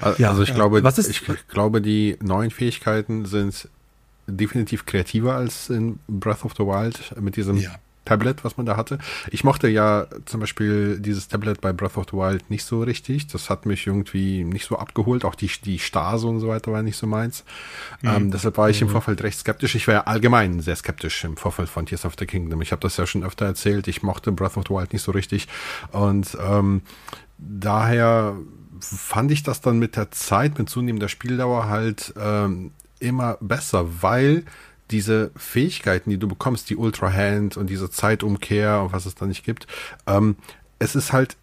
[0.00, 3.66] Also ich glaube, ich glaube, die neuen Fähigkeiten sind
[4.26, 7.76] definitiv kreativer als in Breath of the Wild mit diesem ja.
[8.06, 8.98] Tablet, was man da hatte.
[9.30, 13.26] Ich mochte ja zum Beispiel dieses Tablet bei Breath of the Wild nicht so richtig.
[13.26, 15.24] Das hat mich irgendwie nicht so abgeholt.
[15.24, 17.44] Auch die, die Stase und so weiter war nicht so meins.
[18.00, 18.08] Mhm.
[18.08, 18.92] Ähm, deshalb war ich im mhm.
[18.92, 19.74] Vorfeld recht skeptisch.
[19.74, 22.62] Ich war ja allgemein sehr skeptisch im Vorfeld von Tears of the Kingdom.
[22.62, 23.88] Ich habe das ja schon öfter erzählt.
[23.88, 25.48] Ich mochte Breath of the Wild nicht so richtig.
[25.90, 26.82] Und ähm,
[27.38, 28.36] daher
[28.80, 34.44] fand ich das dann mit der Zeit, mit zunehmender Spieldauer halt ähm, immer besser, weil
[34.90, 39.26] diese Fähigkeiten, die du bekommst, die Ultra Hand und diese Zeitumkehr und was es da
[39.26, 39.66] nicht gibt,
[40.06, 40.36] ähm,
[40.78, 41.36] es ist halt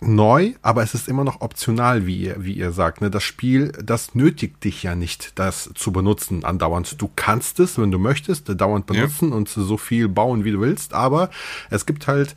[0.00, 3.00] neu, aber es ist immer noch optional, wie ihr, wie ihr sagt.
[3.00, 3.10] Ne?
[3.10, 7.00] Das Spiel, das nötigt dich ja nicht, das zu benutzen andauernd.
[7.00, 9.36] Du kannst es, wenn du möchtest, dauernd benutzen ja.
[9.36, 11.30] und so viel bauen, wie du willst, aber
[11.70, 12.34] es gibt halt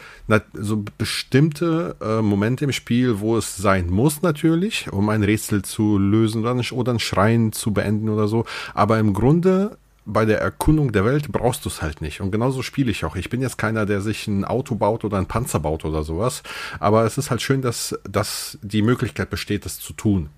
[0.54, 5.98] so bestimmte äh, Momente im Spiel, wo es sein muss natürlich, um ein Rätsel zu
[5.98, 8.46] lösen oder, ein Schrein zu beenden oder so.
[8.74, 12.22] Aber im Grunde bei der Erkundung der Welt brauchst du es halt nicht.
[12.22, 13.16] Und genauso spiele ich auch.
[13.16, 16.44] Ich bin jetzt keiner, der sich ein Auto baut oder ein Panzer baut oder sowas.
[16.80, 20.30] Aber es ist halt schön, dass, dass die Möglichkeit besteht, das zu tun.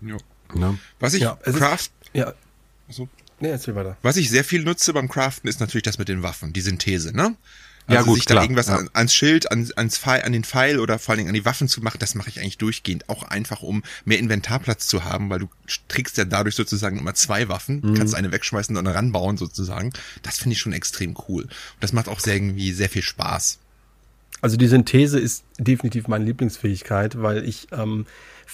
[0.00, 0.16] Ja.
[0.54, 0.74] ja.
[0.98, 1.74] Was ich ja, Craft.
[1.74, 2.32] Ist, ja.
[2.88, 3.08] So.
[3.40, 3.96] Nee, erzähl weiter.
[4.02, 7.14] Was ich sehr viel nutze beim Craften ist natürlich das mit den Waffen, die Synthese,
[7.14, 7.36] ne?
[7.86, 8.82] Also ja, gut, sich da irgendwas ja.
[8.94, 11.68] ans Schild, ans, ans Pfeil, an den Pfeil oder vor allen Dingen an die Waffen
[11.68, 13.08] zu machen, das mache ich eigentlich durchgehend.
[13.10, 15.48] Auch einfach, um mehr Inventarplatz zu haben, weil du
[15.88, 17.94] trägst ja dadurch sozusagen immer zwei Waffen, mhm.
[17.94, 19.92] kannst eine wegschmeißen und eine ranbauen sozusagen.
[20.22, 21.42] Das finde ich schon extrem cool.
[21.42, 23.58] Und das macht auch sehr, irgendwie sehr viel Spaß.
[24.40, 28.06] Also die Synthese ist definitiv meine Lieblingsfähigkeit, weil ich ähm,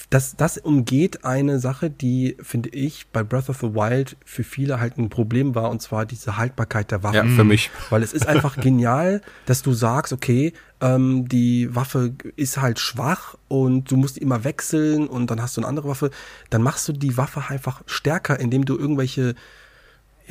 [0.09, 4.79] das, das umgeht eine Sache, die, finde ich, bei Breath of the Wild für viele
[4.79, 7.17] halt ein Problem war, und zwar diese Haltbarkeit der Waffe.
[7.17, 7.71] Ja, für mich.
[7.89, 13.35] Weil es ist einfach genial, dass du sagst, okay, ähm, die Waffe ist halt schwach
[13.47, 16.11] und du musst immer wechseln und dann hast du eine andere Waffe.
[16.49, 19.35] Dann machst du die Waffe einfach stärker, indem du irgendwelche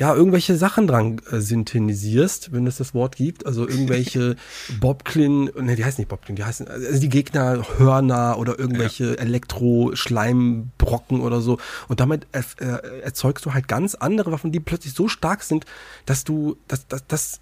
[0.01, 3.45] ja, irgendwelche Sachen dran äh, synthetisierst, wenn es das Wort gibt.
[3.45, 4.35] Also irgendwelche
[4.79, 9.13] Bobklin, ne, die heißen nicht Bobklin, die heißen, also die Gegner Hörner oder irgendwelche ja.
[9.13, 11.59] Elektro-Schleimbrocken oder so.
[11.87, 12.41] Und damit äh,
[13.03, 15.65] erzeugst du halt ganz andere Waffen, die plötzlich so stark sind,
[16.07, 17.39] dass du, dass, dass, dass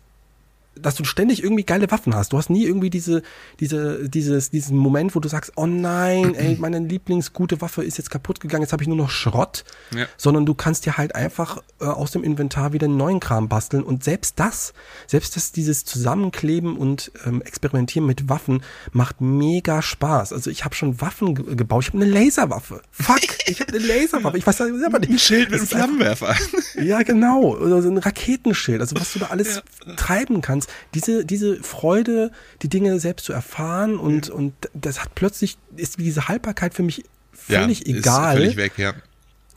[0.82, 2.34] dass du ständig irgendwie geile Waffen hast.
[2.34, 3.22] Du hast nie irgendwie diese,
[3.60, 8.10] diese, dieses, diesen Moment, wo du sagst, oh nein, ey, meine Lieblingsgute Waffe ist jetzt
[8.10, 9.64] kaputt gegangen, jetzt habe ich nur noch Schrott.
[9.96, 10.06] Ja.
[10.18, 13.84] Sondern du kannst dir halt einfach äh, aus dem Inventar wieder einen neuen Kram basteln.
[13.84, 14.74] Und selbst das,
[15.08, 20.34] selbst das, dieses Zusammenkleben und ähm, Experimentieren mit Waffen macht mega Spaß.
[20.34, 21.84] Also ich habe schon Waffen ge gebaut.
[21.84, 22.82] Ich habe eine Laserwaffe.
[22.92, 24.38] Fuck, ich habe eine Laserwaffe.
[24.38, 25.12] Ich weiß selber nicht.
[25.12, 26.36] Ein Schild mit einem Flammenwerfer.
[26.82, 27.58] Ja, genau.
[27.58, 28.82] Oder so ein Raketenschild.
[28.82, 29.94] Also was du da alles ja.
[29.96, 30.59] treiben kannst
[30.94, 34.36] diese, diese Freude, die Dinge selbst zu erfahren und, mhm.
[34.36, 38.38] und das hat plötzlich, ist diese Haltbarkeit für mich völlig ja, egal.
[38.38, 38.94] Ist völlig weg, ja.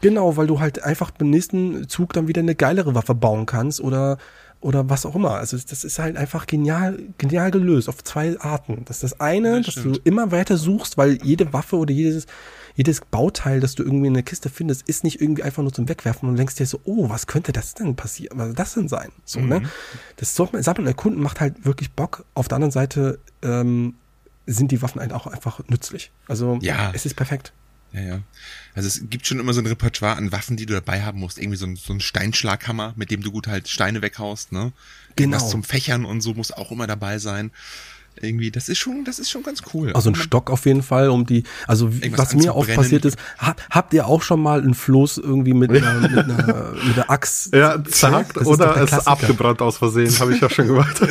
[0.00, 3.80] Genau, weil du halt einfach beim nächsten Zug dann wieder eine geilere Waffe bauen kannst
[3.80, 4.18] oder
[4.60, 5.32] oder was auch immer.
[5.32, 8.84] Also das ist halt einfach genial, genial gelöst auf zwei Arten.
[8.84, 12.26] Das ist das eine, das dass du immer weiter suchst, weil jede Waffe oder jedes
[12.74, 15.88] jedes Bauteil, das du irgendwie in der Kiste findest, ist nicht irgendwie einfach nur zum
[15.88, 18.38] Wegwerfen und denkst dir so, oh, was könnte das denn passieren?
[18.38, 19.12] Was soll das denn sein?
[19.24, 19.60] So, ne?
[19.60, 19.62] mhm.
[19.64, 19.70] ne?
[20.16, 22.24] Das Sammeln und Erkunden macht halt wirklich Bock.
[22.34, 23.94] Auf der anderen Seite ähm,
[24.46, 26.10] sind die Waffen halt auch einfach nützlich.
[26.28, 26.92] Also ja.
[26.94, 27.52] es ist perfekt.
[27.92, 28.20] Ja, ja.
[28.74, 31.38] Also es gibt schon immer so ein Repertoire an Waffen, die du dabei haben musst.
[31.38, 34.72] Irgendwie so ein, so ein Steinschlaghammer, mit dem du gut halt Steine weghaust, ne?
[35.14, 35.36] Genau.
[35.36, 37.50] Das zum Fächern und so muss auch immer dabei sein
[38.20, 39.92] irgendwie, das ist schon, das ist schon ganz cool.
[39.92, 43.60] Also ein Stock auf jeden Fall, um die, also was mir oft passiert ist, hab,
[43.70, 47.54] habt ihr auch schon mal ein Floß irgendwie mit einer, mit einer, mit einer Axt?
[47.54, 51.00] Ja, zack, oder es ist abgebrannt aus Versehen, habe ich ja schon gemacht.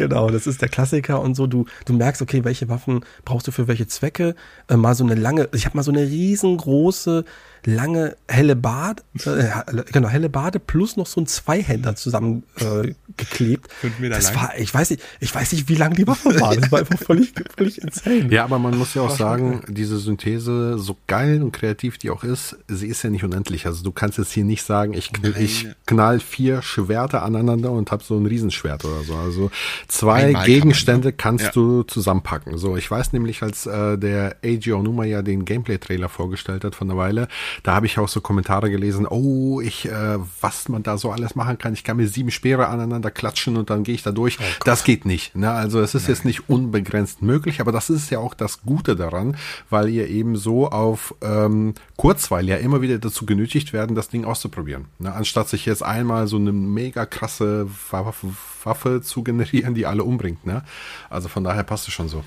[0.00, 1.46] Genau, das ist der Klassiker und so.
[1.46, 4.34] Du, du merkst, okay, welche Waffen brauchst du für welche Zwecke.
[4.66, 7.26] Äh, mal so eine lange, ich habe mal so eine riesengroße
[7.64, 13.68] lange helle Bade, äh, genau, helle Bade plus noch so ein Zweihänder zusammen äh, geklebt.
[13.82, 14.42] das lang.
[14.42, 16.54] war, ich weiß nicht, ich weiß nicht, wie lang die Waffe war.
[16.54, 18.28] Das war einfach völlig, völlig insane.
[18.30, 22.24] Ja, aber man muss ja auch sagen, diese Synthese, so geil und kreativ die auch
[22.24, 23.66] ist, sie ist ja nicht unendlich.
[23.66, 27.90] Also du kannst jetzt hier nicht sagen, ich, knall, ich knall vier Schwerter aneinander und
[27.90, 29.14] hab so ein Riesenschwert oder so.
[29.14, 29.50] Also
[29.88, 31.52] zwei Einmal Gegenstände kann kannst ja.
[31.52, 32.58] du zusammenpacken.
[32.58, 36.90] So, ich weiß nämlich, als äh, der Eiji Onuma ja den Gameplay-Trailer vorgestellt hat von
[36.90, 37.28] einer Weile,
[37.62, 41.34] da habe ich auch so Kommentare gelesen, oh, ich, äh, was man da so alles
[41.34, 41.72] machen kann.
[41.72, 44.38] Ich kann mir sieben Speere aneinander klatschen und dann gehe ich da durch.
[44.40, 45.34] Oh das geht nicht.
[45.34, 45.50] Ne?
[45.50, 46.10] Also es ist Nein.
[46.10, 49.36] jetzt nicht unbegrenzt möglich, aber das ist ja auch das Gute daran,
[49.68, 54.24] weil ihr eben so auf ähm, Kurzweil ja immer wieder dazu genötigt werden, das Ding
[54.24, 54.86] auszuprobieren.
[54.98, 55.12] Ne?
[55.12, 58.28] Anstatt sich jetzt einmal so eine mega krasse Waffe,
[58.64, 60.46] Waffe zu generieren, die alle umbringt.
[60.46, 60.64] Ne?
[61.08, 62.24] Also von daher passt es schon so.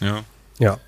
[0.00, 0.22] Ja.
[0.58, 0.78] Ja,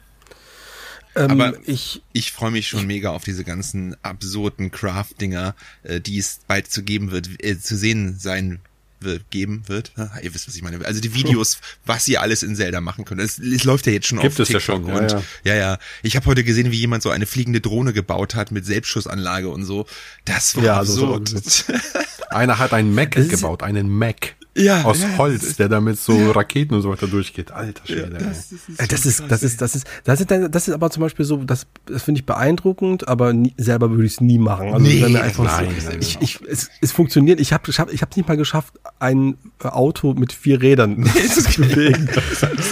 [1.17, 6.19] ähm, Aber ich, ich freue mich schon mega auf diese ganzen absurden Craft-Dinger, äh, die
[6.19, 8.61] es bald zu geben wird, äh, zu sehen sein
[9.01, 9.93] wird, geben wird.
[10.23, 10.85] ihr wisst, was ich meine.
[10.85, 13.21] Also die Videos, was ihr alles in Zelda machen könnt.
[13.21, 15.23] Es, es läuft ja jetzt schon Gibt auf es TikTok ja schon, und ja, ja.
[15.45, 15.79] ja, ja.
[16.03, 19.65] Ich habe heute gesehen, wie jemand so eine fliegende Drohne gebaut hat mit Selbstschussanlage und
[19.65, 19.87] so.
[20.25, 21.35] Das war ja, absurd.
[21.35, 21.73] Also so,
[22.31, 24.35] Einer hat einen Mac gebaut, einen Mac.
[24.57, 26.31] Ja, aus ja, Holz, der damit so ja.
[26.33, 27.51] Raketen und so weiter durchgeht.
[27.53, 28.19] Alter Schwede.
[28.21, 31.03] Ja, das, das, das, ist, das, ist, das ist, das ist, das ist aber zum
[31.03, 34.73] Beispiel so, das, das finde ich beeindruckend, aber nie, selber würde ich es nie machen.
[34.73, 37.40] Also nee, wenn mir einfach nein, so, nein, ich, ich, es, es funktioniert.
[37.40, 41.61] Ich habe, ich habe, ich habe nicht mal geschafft, ein Auto mit vier Rädern zu
[41.61, 42.09] bewegen.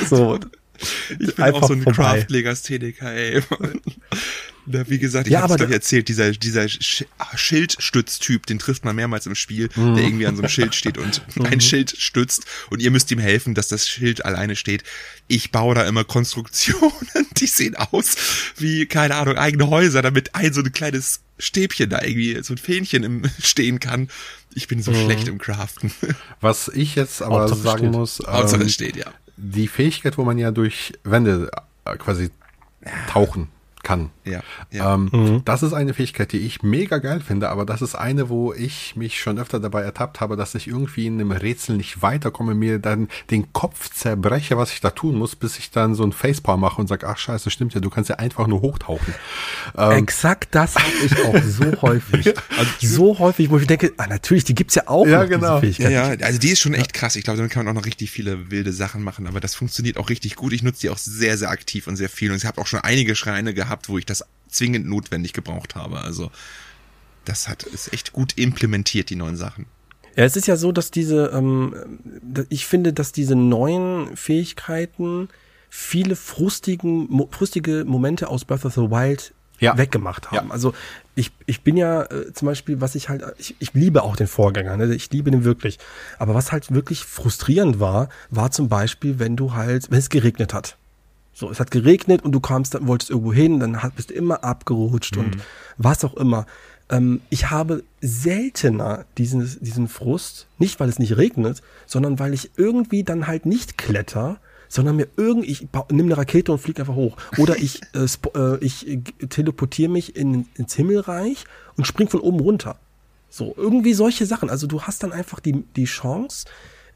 [0.08, 0.38] so.
[1.18, 3.42] Ich bin auch so ein Craft-Legastheniker, ey.
[4.66, 6.66] Na, wie gesagt, ich ja, habe es erzählt, dieser, dieser
[7.18, 9.94] ah, Schildstütztyp, den trifft man mehrmals im Spiel, mhm.
[9.94, 11.46] der irgendwie an so einem Schild steht und mhm.
[11.46, 14.82] ein Schild stützt und ihr müsst ihm helfen, dass das Schild alleine steht.
[15.28, 16.92] Ich baue da immer Konstruktionen,
[17.36, 18.16] die sehen aus
[18.56, 22.58] wie, keine Ahnung, eigene Häuser, damit ein so ein kleines Stäbchen da irgendwie, so ein
[22.58, 24.08] Fähnchen im, stehen kann.
[24.54, 25.04] Ich bin so mhm.
[25.04, 25.92] schlecht im Craften.
[26.40, 27.92] Was ich jetzt aber Hauptsache sagen steht.
[27.92, 29.12] muss, ähm, steht, ja.
[29.36, 31.50] die Fähigkeit, wo man ja durch Wände
[31.84, 32.30] äh, quasi
[33.08, 33.48] tauchen
[33.84, 34.10] kann.
[34.24, 34.40] Ja.
[34.72, 34.94] ja.
[34.94, 35.42] Ähm, mhm.
[35.44, 38.96] Das ist eine Fähigkeit, die ich mega geil finde, aber das ist eine, wo ich
[38.96, 42.78] mich schon öfter dabei ertappt habe, dass ich irgendwie in einem Rätsel nicht weiterkomme, mir
[42.78, 46.60] dann den Kopf zerbreche, was ich da tun muss, bis ich dann so ein Facepalm
[46.60, 49.14] mache und sage, ach scheiße, stimmt ja, du kannst ja einfach nur hochtauchen.
[49.76, 52.34] Ähm, Exakt das habe ich auch so häufig.
[52.56, 55.06] Also so häufig, wo ich denke, ah, natürlich, die gibt's ja auch.
[55.06, 55.60] Ja, genau.
[55.60, 57.16] Ja, ja, also die ist schon echt krass.
[57.16, 59.98] Ich glaube, damit kann man auch noch richtig viele wilde Sachen machen, aber das funktioniert
[59.98, 60.52] auch richtig gut.
[60.52, 62.80] Ich nutze die auch sehr, sehr aktiv und sehr viel und ich habe auch schon
[62.80, 66.00] einige Schreine gehabt, gehabt, wo ich das zwingend notwendig gebraucht habe.
[66.00, 66.30] Also
[67.24, 69.66] das hat ist echt gut implementiert, die neuen Sachen.
[70.16, 71.74] Ja, es ist ja so, dass diese, ähm,
[72.48, 75.28] ich finde, dass diese neuen Fähigkeiten
[75.68, 79.76] viele frustigen, frustige Momente aus Breath of the Wild ja.
[79.76, 80.48] weggemacht haben.
[80.48, 80.52] Ja.
[80.52, 80.72] Also
[81.16, 84.28] ich, ich bin ja äh, zum Beispiel, was ich halt, ich, ich liebe auch den
[84.28, 84.94] Vorgänger, ne?
[84.94, 85.80] ich liebe den wirklich.
[86.20, 90.54] Aber was halt wirklich frustrierend war, war zum Beispiel, wenn du halt, wenn es geregnet
[90.54, 90.76] hat.
[91.34, 94.44] So, es hat geregnet und du kamst, dann wolltest irgendwo hin, dann bist du immer
[94.44, 95.24] abgerutscht mhm.
[95.24, 95.36] und
[95.76, 96.46] was auch immer.
[96.88, 102.52] Ähm, ich habe seltener diesen, diesen Frust, nicht weil es nicht regnet, sondern weil ich
[102.56, 106.94] irgendwie dann halt nicht kletter, sondern mir irgendwie, ich nehme eine Rakete und fliege einfach
[106.94, 107.16] hoch.
[107.38, 108.06] Oder ich, äh,
[108.38, 111.44] äh, ich teleportiere mich in, ins Himmelreich
[111.76, 112.76] und spring von oben runter.
[113.28, 114.50] So, irgendwie solche Sachen.
[114.50, 116.46] Also du hast dann einfach die, die Chance,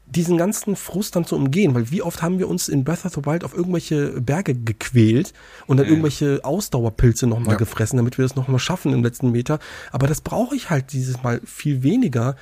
[0.09, 3.13] diesen ganzen Frust dann zu umgehen, weil wie oft haben wir uns in Breath of
[3.13, 5.33] the Wild auf irgendwelche Berge gequält
[5.67, 5.91] und dann ja.
[5.91, 7.57] irgendwelche Ausdauerpilze nochmal ja.
[7.57, 9.59] gefressen, damit wir das nochmal schaffen im letzten Meter.
[9.91, 12.35] Aber das brauche ich halt dieses Mal viel weniger.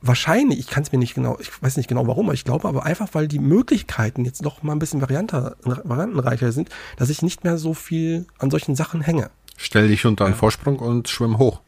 [0.00, 2.68] Wahrscheinlich, ich kann es mir nicht genau, ich weiß nicht genau warum, aber ich glaube
[2.68, 7.22] aber einfach, weil die Möglichkeiten jetzt noch mal ein bisschen varianter, variantenreicher sind, dass ich
[7.22, 9.30] nicht mehr so viel an solchen Sachen hänge.
[9.56, 10.38] Stell dich unter einen ja.
[10.38, 11.60] Vorsprung und schwimm hoch.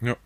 [0.00, 0.16] Ja.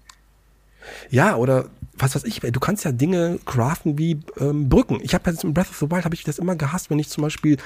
[1.11, 1.66] Ja, oder
[2.01, 5.01] was weiß ich, du kannst ja Dinge craften wie ähm, Brücken.
[5.03, 7.09] Ich habe jetzt in Breath of the Wild habe ich das immer gehasst, wenn ich
[7.09, 7.59] zum Beispiel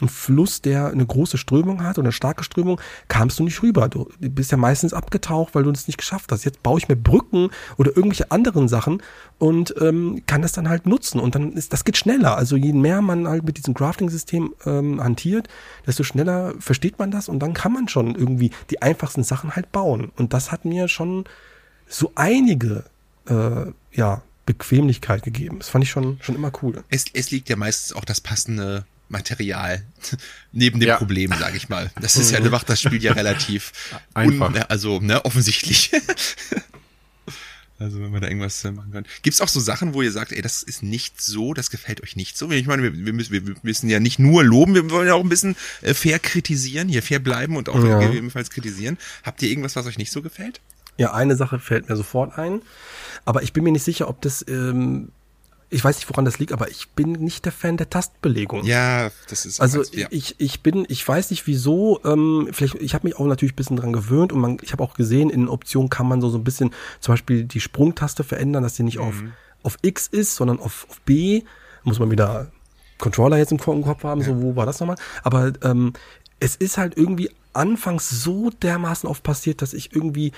[0.00, 3.88] einen Fluss, der eine große Strömung hat oder eine starke Strömung, kamst du nicht rüber.
[3.88, 6.44] Du bist ja meistens abgetaucht, weil du es nicht geschafft hast.
[6.44, 9.02] Jetzt baue ich mir Brücken oder irgendwelche anderen Sachen
[9.38, 11.20] und ähm, kann das dann halt nutzen.
[11.20, 12.36] Und dann ist das geht schneller.
[12.36, 15.48] Also je mehr man halt mit diesem Crafting-System ähm, hantiert,
[15.86, 19.72] desto schneller versteht man das und dann kann man schon irgendwie die einfachsten Sachen halt
[19.72, 20.12] bauen.
[20.16, 21.24] Und das hat mir schon
[21.92, 22.84] so einige
[23.28, 25.58] äh, ja, Bequemlichkeit gegeben.
[25.58, 26.82] Das fand ich schon, schon immer cool.
[26.88, 29.84] Es, es liegt ja meistens auch das passende Material
[30.52, 30.96] neben dem ja.
[30.96, 31.90] Problem, sage ich mal.
[32.00, 32.50] Das ist ja, mhm.
[32.50, 33.72] macht das Spiel ja relativ
[34.14, 34.48] einfach.
[34.48, 35.92] Un, also, ne, offensichtlich.
[37.78, 39.04] also, wenn man da irgendwas äh, machen kann.
[39.20, 42.02] Gibt es auch so Sachen, wo ihr sagt, ey, das ist nicht so, das gefällt
[42.02, 42.50] euch nicht so?
[42.50, 45.22] Ich meine, wir, wir, müssen, wir müssen ja nicht nur loben, wir wollen ja auch
[45.22, 48.00] ein bisschen äh, fair kritisieren, hier fair bleiben und auch ja.
[48.00, 48.98] gegebenenfalls kritisieren.
[49.22, 50.60] Habt ihr irgendwas, was euch nicht so gefällt?
[51.02, 52.62] Ja, eine Sache fällt mir sofort ein.
[53.24, 55.08] Aber ich bin mir nicht sicher, ob das, ähm,
[55.68, 58.62] ich weiß nicht, woran das liegt, aber ich bin nicht der Fan der Tastbelegung.
[58.62, 60.06] Ja, das ist also als, ja.
[60.10, 61.98] ich ich bin ich weiß nicht wieso.
[62.04, 64.84] Ähm, vielleicht ich habe mich auch natürlich ein bisschen dran gewöhnt und man ich habe
[64.84, 68.62] auch gesehen in Optionen kann man so so ein bisschen zum Beispiel die Sprungtaste verändern,
[68.62, 69.04] dass sie nicht mhm.
[69.04, 69.24] auf
[69.64, 71.42] auf X ist, sondern auf, auf B.
[71.82, 72.52] Muss man wieder
[72.98, 74.20] Controller jetzt im Kopf haben.
[74.20, 74.28] Ja.
[74.28, 74.98] So wo war das nochmal?
[75.24, 75.94] Aber ähm,
[76.38, 80.32] es ist halt irgendwie anfangs so dermaßen oft passiert, dass ich irgendwie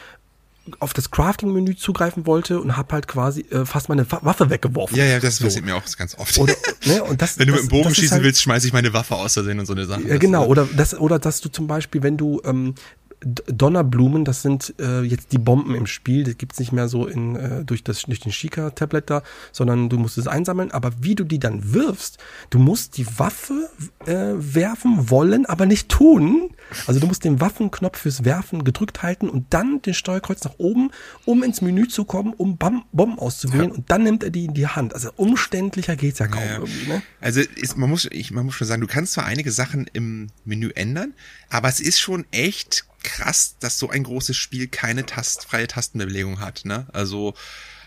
[0.78, 4.96] auf das Crafting-Menü zugreifen wollte und habe halt quasi äh, fast meine Waffe weggeworfen.
[4.96, 5.44] Ja, ja, das so.
[5.44, 6.38] passiert mir auch ganz oft.
[6.38, 6.54] Oder,
[6.86, 8.92] ne, und das, wenn du das, mit dem Bogen schießen halt, willst, schmeiße ich meine
[8.92, 10.02] Waffe aus Versehen und so eine Sache.
[10.02, 10.46] Ja, genau.
[10.46, 12.74] Oder das, oder dass du zum Beispiel, wenn du ähm,
[13.20, 16.24] Donnerblumen, das sind äh, jetzt die Bomben im Spiel.
[16.24, 19.22] Das gibt's nicht mehr so in, äh, durch, das, durch den Shika-Tablet da,
[19.52, 20.70] sondern du musst es einsammeln.
[20.70, 22.18] Aber wie du die dann wirfst,
[22.50, 23.70] du musst die Waffe
[24.06, 26.50] äh, werfen wollen, aber nicht tun.
[26.86, 30.90] Also du musst den Waffenknopf fürs Werfen gedrückt halten und dann den Steuerkreuz nach oben,
[31.24, 33.70] um ins Menü zu kommen, um Bam Bomben auszuwählen.
[33.70, 33.74] Ja.
[33.74, 34.94] Und dann nimmt er die in die Hand.
[34.94, 36.88] Also umständlicher geht's ja kaum ja, irgendwie.
[36.88, 37.02] Ne?
[37.20, 40.28] Also ist, man, muss, ich, man muss schon sagen, du kannst zwar einige Sachen im
[40.44, 41.14] Menü ändern,
[41.50, 46.64] aber es ist schon echt krass, dass so ein großes Spiel keine tastfreie Tastenbelegung hat.
[46.64, 46.86] Ne?
[46.92, 47.34] Also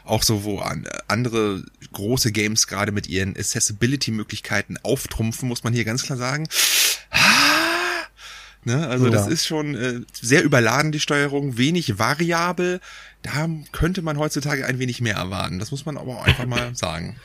[0.06, 5.84] auch so, wo an, andere große Games gerade mit ihren Accessibility-Möglichkeiten auftrumpfen, muss man hier
[5.84, 6.48] ganz klar sagen.
[8.64, 8.86] Ne?
[8.88, 9.12] Also ja.
[9.12, 12.82] das ist schon äh, sehr überladen, die Steuerung, wenig variabel.
[13.22, 15.60] Da könnte man heutzutage ein wenig mehr erwarten.
[15.60, 17.16] Das muss man aber auch einfach mal sagen.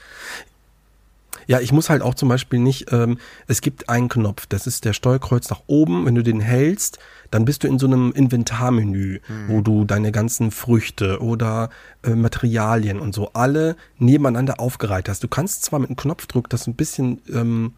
[1.46, 4.84] Ja, ich muss halt auch zum Beispiel nicht, ähm, es gibt einen Knopf, das ist
[4.84, 6.06] der Steuerkreuz nach oben.
[6.06, 6.98] Wenn du den hältst,
[7.30, 9.48] dann bist du in so einem Inventarmenü, mhm.
[9.48, 11.70] wo du deine ganzen Früchte oder
[12.02, 15.22] äh, Materialien und so alle nebeneinander aufgereiht hast.
[15.22, 17.74] Du kannst zwar mit einem Knopfdruck das ein bisschen ähm,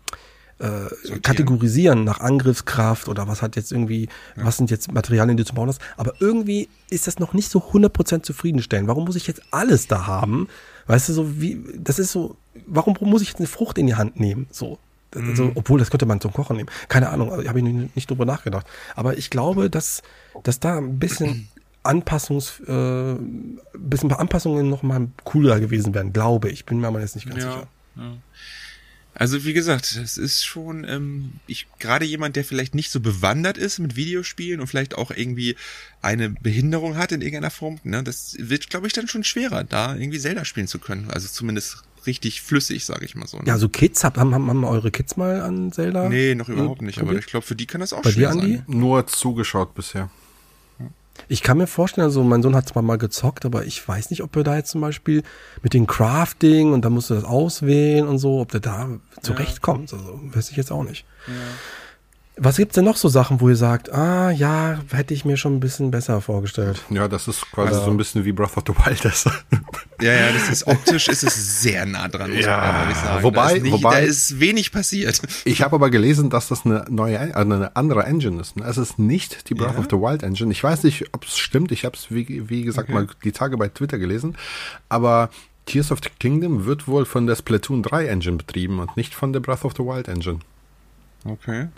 [0.59, 4.45] äh, kategorisieren nach Angriffskraft oder was hat jetzt irgendwie, ja.
[4.45, 7.51] was sind jetzt Materialien, die du zu bauen hast, aber irgendwie ist das noch nicht
[7.51, 8.89] so 100% zufriedenstellend.
[8.89, 10.49] Warum muss ich jetzt alles da haben?
[10.87, 13.95] Weißt du, so wie, das ist so, warum muss ich jetzt eine Frucht in die
[13.95, 14.47] Hand nehmen?
[14.51, 14.79] So.
[15.15, 16.69] Also, obwohl, das könnte man zum Kochen nehmen.
[16.89, 18.67] Keine Ahnung, also, habe ich nicht, nicht drüber nachgedacht.
[18.97, 20.03] Aber ich glaube, dass,
[20.43, 21.49] dass da ein bisschen
[21.85, 23.15] Anpassungs, äh,
[23.75, 26.65] bisschen ein paar Anpassungen noch mal cooler gewesen wären, glaube ich.
[26.67, 27.67] Bin mir aber jetzt nicht ganz ja, sicher.
[27.97, 28.17] Ja.
[29.15, 33.57] Also wie gesagt, es ist schon, ähm, ich gerade jemand, der vielleicht nicht so bewandert
[33.57, 35.57] ist mit Videospielen und vielleicht auch irgendwie
[36.03, 39.95] eine Behinderung hat in irgendeiner Form, ne, das wird, glaube ich, dann schon schwerer, da
[39.95, 41.11] irgendwie Zelda spielen zu können.
[41.11, 43.39] Also zumindest richtig flüssig, sage ich mal so.
[43.39, 43.45] Ne?
[43.47, 46.09] Ja, so Kids, haben, haben, haben eure Kids mal an Zelda?
[46.09, 48.41] Nee, noch überhaupt nicht, aber ich glaube, für die kann das auch Bei schwer dir,
[48.41, 48.57] Andi?
[48.57, 48.65] sein.
[48.67, 50.11] Nur zugeschaut bisher.
[51.29, 54.23] Ich kann mir vorstellen, also mein Sohn hat zwar mal gezockt, aber ich weiß nicht,
[54.23, 55.23] ob er da jetzt zum Beispiel
[55.63, 58.89] mit dem Crafting und da musst du das auswählen und so, ob der da
[59.23, 59.93] zurechtkommt.
[59.93, 61.07] Also weiß ich jetzt auch nicht.
[61.27, 61.33] Ja.
[62.37, 65.55] Was gibt's denn noch so Sachen, wo ihr sagt, ah ja, hätte ich mir schon
[65.55, 66.83] ein bisschen besser vorgestellt?
[66.91, 69.31] Ja, das ist quasi also, so ein bisschen wie Breath of the Wild ist.
[70.01, 73.23] Ja, ja, das ist optisch ist es sehr nah dran, muss ja, man ehrlich sagen.
[73.23, 75.23] Wobei, da ist, nicht, wobei, da ist wenig passiert.
[75.45, 78.57] Ich habe aber gelesen, dass das eine neue, äh, eine andere Engine ist.
[78.61, 79.79] Es ist nicht die Breath ja?
[79.79, 80.51] of the Wild Engine.
[80.51, 81.71] Ich weiß nicht, ob es stimmt.
[81.71, 82.99] Ich habe es wie, wie gesagt okay.
[82.99, 84.37] mal die Tage bei Twitter gelesen,
[84.89, 85.31] aber
[85.67, 89.33] Tears of the Kingdom wird wohl von der Splatoon 3 Engine betrieben und nicht von
[89.33, 90.41] der Breath of the Wild Engine.
[91.25, 91.69] Okay.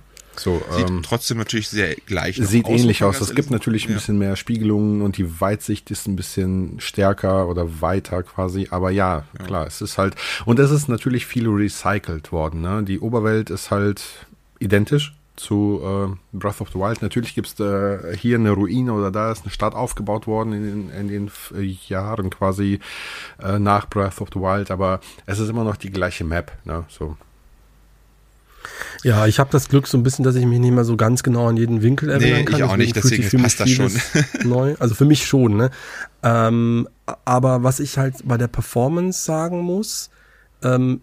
[0.41, 2.49] So, sieht ähm, trotzdem natürlich sehr gleich aus.
[2.49, 3.21] Sieht ähnlich aus.
[3.21, 3.97] Es gibt natürlich ein ja.
[3.97, 8.69] bisschen mehr Spiegelungen und die Weitsicht ist ein bisschen stärker oder weiter quasi.
[8.71, 9.45] Aber ja, ja.
[9.45, 12.61] klar, es ist halt, und es ist natürlich viel recycelt worden.
[12.61, 12.83] Ne?
[12.85, 14.03] Die Oberwelt ist halt
[14.59, 17.03] identisch zu äh, Breath of the Wild.
[17.03, 20.63] Natürlich gibt es äh, hier eine Ruine oder da ist eine Stadt aufgebaut worden in,
[20.65, 22.81] den, in den äh, Jahren quasi
[23.43, 26.53] äh, nach Breath of the Wild, aber es ist immer noch die gleiche Map.
[26.65, 26.85] Ne?
[26.89, 27.17] So.
[29.03, 31.23] Ja, ich habe das Glück so ein bisschen, dass ich mich nicht mehr so ganz
[31.23, 32.57] genau an jeden Winkel erinnern nee, kann.
[32.57, 33.93] ich auch nicht, deswegen passt das schon.
[34.45, 34.75] neu.
[34.79, 35.71] Also für mich schon, ne?
[36.23, 36.89] Ähm,
[37.25, 40.11] aber was ich halt bei der Performance sagen muss,
[40.63, 41.01] ähm,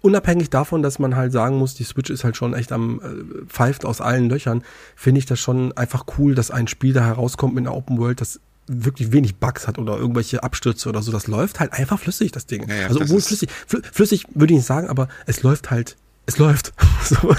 [0.00, 3.46] unabhängig davon, dass man halt sagen muss, die Switch ist halt schon echt am äh,
[3.46, 4.62] pfeift aus allen Löchern,
[4.94, 8.20] finde ich das schon einfach cool, dass ein Spiel da herauskommt mit einer Open World,
[8.20, 11.12] das wirklich wenig Bugs hat oder irgendwelche Abstürze oder so.
[11.12, 12.68] Das läuft halt einfach flüssig, das Ding.
[12.68, 16.38] Ja, ja, also obwohl flüssig, flüssig würde ich nicht sagen, aber es läuft halt es
[16.38, 16.72] läuft.
[17.04, 17.36] so.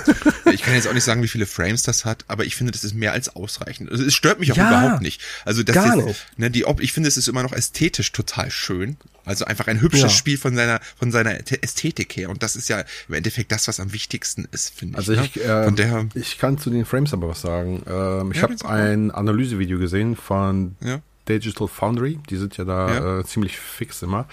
[0.51, 2.83] Ich kann jetzt auch nicht sagen, wie viele Frames das hat, aber ich finde, das
[2.83, 3.91] ist mehr als ausreichend.
[3.91, 5.21] Also es stört mich auch ja, überhaupt nicht.
[5.43, 6.25] Also das gar ist, nicht.
[6.37, 8.97] Ne, die, ich finde, es ist immer noch ästhetisch total schön.
[9.25, 10.09] Also einfach ein hübsches ja.
[10.09, 12.29] Spiel von seiner von seiner Ästhetik her.
[12.29, 15.19] Und das ist ja im Endeffekt das, was am wichtigsten ist, finde also ich.
[15.19, 16.09] Also ich, ne?
[16.15, 17.83] äh, ich kann zu den Frames aber was sagen.
[17.87, 21.01] Ähm, ich ja, habe ein Analysevideo gesehen von ja.
[21.27, 22.19] Digital Foundry.
[22.29, 24.27] Die sind ja da äh, ziemlich fix immer.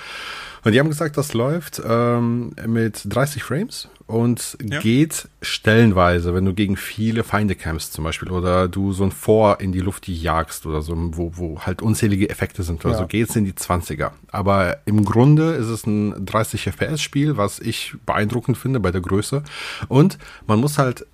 [0.64, 4.80] Und die haben gesagt, das läuft ähm, mit 30 Frames und ja.
[4.80, 9.60] geht stellenweise, wenn du gegen viele Feinde kämpfst zum Beispiel oder du so ein Vor
[9.60, 13.00] in die Luft jagst oder so, wo, wo halt unzählige Effekte sind oder ja.
[13.00, 14.12] so, geht's in die 20er.
[14.30, 19.42] Aber im Grunde ist es ein 30 FPS-Spiel, was ich beeindruckend finde bei der Größe.
[19.88, 21.06] Und man muss halt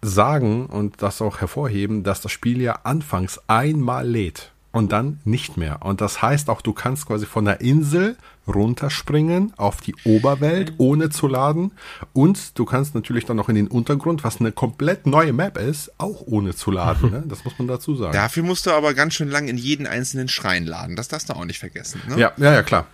[0.00, 5.56] sagen und das auch hervorheben, dass das Spiel ja anfangs einmal lädt und dann nicht
[5.56, 5.82] mehr.
[5.82, 8.16] Und das heißt auch, du kannst quasi von der Insel
[8.48, 11.72] runterspringen auf die Oberwelt, ohne zu laden.
[12.12, 15.92] Und du kannst natürlich dann noch in den Untergrund, was eine komplett neue Map ist,
[15.98, 17.10] auch ohne zu laden.
[17.10, 17.24] Ne?
[17.32, 18.12] Das muss man dazu sagen.
[18.12, 20.96] Dafür musst du aber ganz schön lang in jeden einzelnen Schrein laden.
[20.96, 22.02] Das darfst du auch nicht vergessen.
[22.08, 22.18] Ne?
[22.18, 22.86] Ja, ja, ja, klar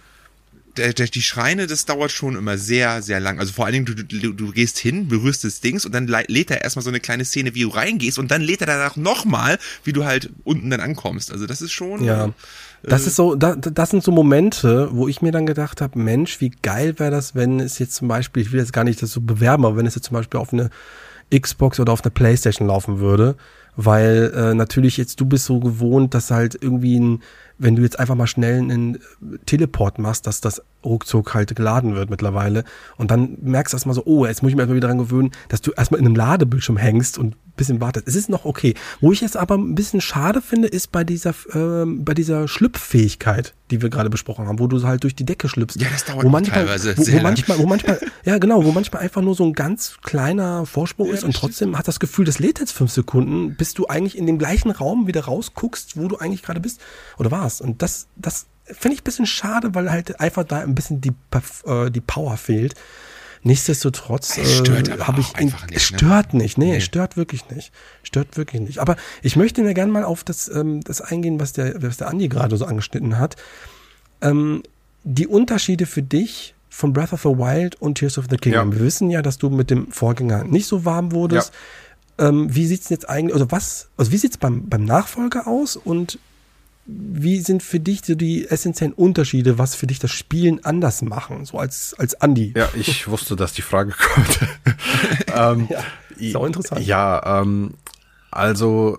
[0.79, 3.39] die Schreine, das dauert schon immer sehr, sehr lang.
[3.39, 6.51] Also vor allen Dingen, du, du, du gehst hin, berührst das Dings und dann lädt
[6.51, 9.59] er erstmal so eine kleine Szene, wie du reingehst und dann lädt er danach nochmal,
[9.85, 11.33] wie du halt unten dann ankommst.
[11.33, 12.05] Also das ist schon.
[12.05, 12.27] Ja.
[12.27, 12.31] Äh,
[12.83, 16.41] das ist so, das, das sind so Momente, wo ich mir dann gedacht habe, Mensch,
[16.41, 19.11] wie geil wäre das, wenn es jetzt zum Beispiel, ich will jetzt gar nicht das
[19.11, 20.71] so bewerben, aber wenn es jetzt zum Beispiel auf eine
[21.37, 23.37] Xbox oder auf eine Playstation laufen würde,
[23.81, 27.23] weil äh, natürlich jetzt du bist so gewohnt, dass halt irgendwie ein
[27.59, 28.99] wenn du jetzt einfach mal schnell einen
[29.47, 32.65] Teleport machst, dass das ruckzuck halt geladen wird mittlerweile.
[32.97, 35.33] Und dann merkst du erstmal so, oh, jetzt muss ich mir erstmal wieder dran gewöhnen,
[35.49, 38.07] dass du erstmal in einem Ladebildschirm hängst und ein bisschen wartest.
[38.07, 38.75] Es ist noch okay.
[39.01, 43.55] Wo ich jetzt aber ein bisschen schade finde, ist bei dieser, äh, bei dieser Schlüpffähigkeit,
[43.73, 45.81] die wir gerade besprochen haben, wo du halt durch die Decke schlüpfst.
[45.81, 48.71] Ja, das dauert wo manchmal, teilweise wo, sehr wo manchmal, wo manchmal, ja genau, wo
[48.71, 51.99] manchmal einfach nur so ein ganz kleiner Vorsprung Ja, ist und das trotzdem hat das
[51.99, 55.97] Gefühl, das lädt jetzt fünf Sekunden, bis du eigentlich in dem gleichen Raum wieder rausguckst,
[55.97, 56.81] wo du eigentlich gerade bist
[57.19, 57.61] oder warst.
[57.61, 61.13] Und das, das finde ich ein bisschen schade, weil halt einfach da ein bisschen die,
[61.67, 62.75] äh, die Power fehlt.
[63.43, 64.43] Nichtsdestotrotz äh,
[65.01, 65.99] habe ich einfach in, nicht, es ne?
[65.99, 66.77] stört nicht, nee, Nee.
[66.79, 68.79] es stört wirklich nicht, stört wirklich nicht.
[68.79, 72.09] Aber ich möchte mir gerne mal auf das, ähm, das eingehen, was der, was der
[72.09, 73.37] Andi gerade so angeschnitten hat.
[74.21, 74.63] Ähm,
[75.05, 78.73] die Unterschiede für dich von Breath of the Wild und Tears of the Kingdom.
[78.73, 78.79] Ja.
[78.79, 81.53] Wir wissen ja, dass du mit dem Vorgänger nicht so warm wurdest.
[82.19, 86.19] Ähm, wie sieht's jetzt eigentlich, also was, also wie sieht's beim, beim Nachfolger aus und
[86.91, 91.45] wie sind für dich so die essentiellen Unterschiede, was für dich das Spielen anders machen,
[91.45, 92.55] so als, als Andi?
[92.57, 94.41] Ja, ich wusste, dass die Frage kommt.
[95.35, 95.85] ähm, Ja,
[96.17, 96.87] ist auch interessant.
[96.87, 97.75] Ja, ähm,
[98.31, 98.97] also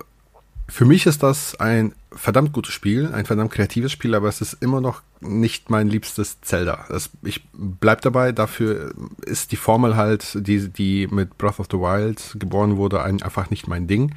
[0.67, 4.53] für mich ist das ein verdammt gutes Spiel, ein verdammt kreatives Spiel, aber es ist
[4.61, 6.85] immer noch nicht mein liebstes Zelda.
[6.89, 8.93] Es, ich bleib dabei, dafür
[9.25, 13.49] ist die Formel halt, die, die mit Breath of the Wild geboren wurde, ein, einfach
[13.49, 14.15] nicht mein Ding.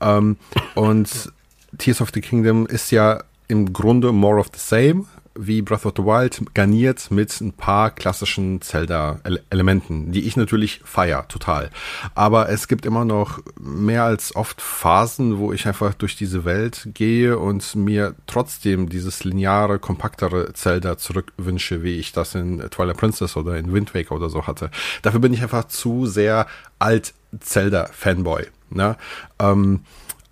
[0.00, 0.36] Ähm,
[0.74, 1.32] und
[1.78, 5.04] Tears of the Kingdom ist ja im Grunde more of the same,
[5.38, 11.26] wie Breath of the Wild, garniert mit ein paar klassischen Zelda-Elementen, die ich natürlich feier,
[11.28, 11.70] total.
[12.14, 16.88] Aber es gibt immer noch mehr als oft Phasen, wo ich einfach durch diese Welt
[16.94, 23.36] gehe und mir trotzdem dieses lineare, kompaktere Zelda zurückwünsche, wie ich das in Twilight Princess
[23.36, 24.70] oder in Wind Waker oder so hatte.
[25.02, 26.46] Dafür bin ich einfach zu sehr
[26.78, 28.46] alt Zelda-Fanboy.
[28.70, 28.96] Ne?
[29.38, 29.80] Ähm,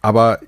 [0.01, 0.41] aber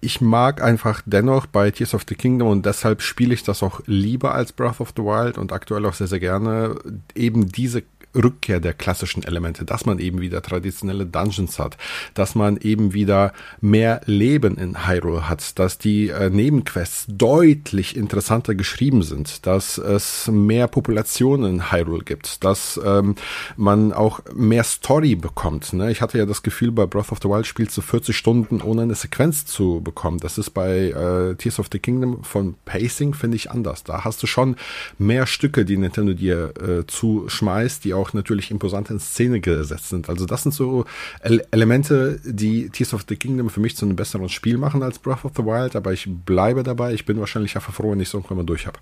[0.00, 3.80] ich mag einfach dennoch bei Tears of the Kingdom und deshalb spiele ich das auch
[3.86, 6.76] lieber als Breath of the Wild und aktuell auch sehr, sehr gerne
[7.14, 7.82] eben diese
[8.14, 11.76] Rückkehr der klassischen Elemente, dass man eben wieder traditionelle Dungeons hat,
[12.14, 18.54] dass man eben wieder mehr Leben in Hyrule hat, dass die äh, Nebenquests deutlich interessanter
[18.54, 23.14] geschrieben sind, dass es mehr Populationen in Hyrule gibt, dass ähm,
[23.56, 25.72] man auch mehr Story bekommt.
[25.72, 25.90] Ne?
[25.90, 28.82] Ich hatte ja das Gefühl, bei Breath of the Wild spielst du 40 Stunden, ohne
[28.82, 30.18] eine Sequenz zu bekommen.
[30.18, 33.84] Das ist bei äh, Tears of the Kingdom von Pacing, finde ich, anders.
[33.84, 34.56] Da hast du schon
[34.98, 40.08] mehr Stücke, die Nintendo dir äh, zuschmeißt, die auch natürlich imposant in Szene gesetzt sind.
[40.08, 40.84] Also das sind so
[41.22, 44.98] Ele Elemente, die Tears of the Kingdom für mich zu einem besseren Spiel machen als
[44.98, 46.92] Breath of the Wild, aber ich bleibe dabei.
[46.94, 48.78] Ich bin wahrscheinlich einfach froh, wenn ich es irgendwann mal durch habe.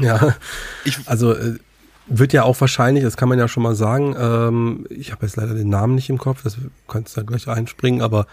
[0.00, 0.36] Ja,
[0.84, 1.58] Ich- also äh,
[2.06, 5.36] wird ja auch wahrscheinlich, das kann man ja schon mal sagen, ähm, ich habe jetzt
[5.36, 6.56] leider den Namen nicht im Kopf, das
[6.88, 8.26] kannst du da gleich einspringen, aber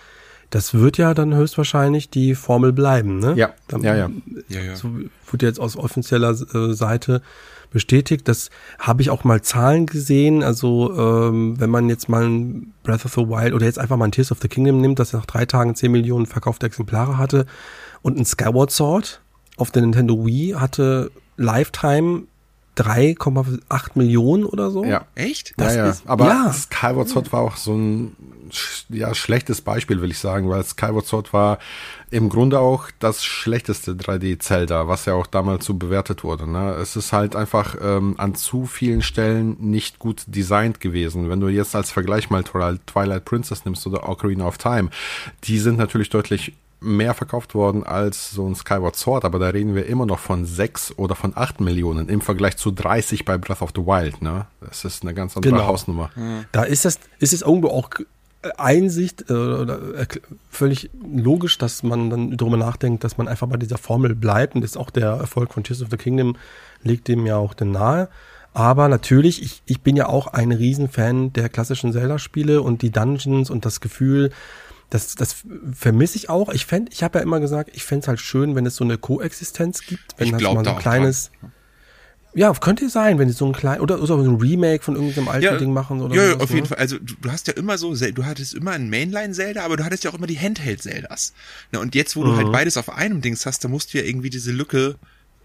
[0.49, 3.33] das wird ja dann höchstwahrscheinlich die Formel bleiben, ne?
[3.35, 4.09] Ja, Dann, ja, ja.
[4.47, 4.75] Ja, ja.
[4.75, 4.89] So
[5.29, 7.21] wird jetzt aus offizieller äh, Seite
[7.69, 8.27] bestätigt.
[8.27, 8.49] Das
[8.79, 10.43] habe ich auch mal Zahlen gesehen.
[10.43, 14.05] Also ähm, wenn man jetzt mal ein Breath of the Wild oder jetzt einfach mal
[14.05, 17.45] ein Tears of the Kingdom nimmt, das nach drei Tagen 10 Millionen verkaufte Exemplare hatte
[18.01, 19.21] und ein Skyward Sword
[19.57, 22.23] auf der Nintendo Wii hatte Lifetime
[22.79, 24.83] 3,8 Millionen oder so.
[24.83, 25.05] Ja.
[25.15, 25.53] Echt?
[25.57, 25.89] Das ja, ja.
[25.91, 26.53] ist- aber ja.
[26.53, 28.15] Skyward Sword war auch so ein
[28.89, 31.59] ja, schlechtes Beispiel, will ich sagen, weil Skyward Sword war
[32.09, 36.49] im Grunde auch das schlechteste 3D-Zelda, was ja auch damals so bewertet wurde.
[36.49, 36.71] Ne?
[36.81, 41.29] Es ist halt einfach ähm, an zu vielen Stellen nicht gut designt gewesen.
[41.29, 44.89] Wenn du jetzt als Vergleich mal Twilight Twilight Princess nimmst oder Ocarina of Time,
[45.43, 49.75] die sind natürlich deutlich mehr verkauft worden als so ein Skyward Sword, aber da reden
[49.75, 53.61] wir immer noch von sechs oder von acht Millionen im Vergleich zu 30 bei Breath
[53.61, 54.45] of the Wild, ne?
[54.61, 55.65] Das ist eine ganz andere Genau.
[55.67, 56.09] Hausnummer.
[56.51, 57.89] Da ist das, ist es irgendwo auch
[58.43, 63.47] äh, Einsicht äh, oder erkl- völlig logisch, dass man dann darüber nachdenkt, dass man einfach
[63.47, 66.37] bei dieser Formel bleibt und das ist auch der Erfolg von Tears of the Kingdom
[66.83, 68.07] legt dem ja auch den nahe.
[68.53, 73.49] Aber natürlich, ich, ich bin ja auch ein Riesenfan der klassischen Zelda-Spiele und die Dungeons
[73.49, 74.31] und das Gefühl,
[74.89, 75.35] das, das
[75.73, 76.49] vermisse ich auch.
[76.49, 78.83] Ich fänd, ich habe ja immer gesagt, ich fände es halt schön, wenn es so
[78.83, 81.31] eine Koexistenz gibt, wenn Ich das mal so ein kleines,
[82.35, 85.27] ja, könnte sein, wenn sie so ein klein oder, oder so ein Remake von irgendeinem
[85.29, 86.67] alten Ding machen oder ja, ja, sowas, auf jeden ne?
[86.67, 86.77] Fall.
[86.77, 90.03] Also du, du hast ja immer so, du hattest immer ein Mainline-Zelda, aber du hattest
[90.03, 91.33] ja auch immer die Handheld-Zeldas.
[91.71, 92.37] Ne, und jetzt, wo du Mhm.
[92.37, 94.95] halt beides auf einem Dings hast, da musst du ja irgendwie diese Lücke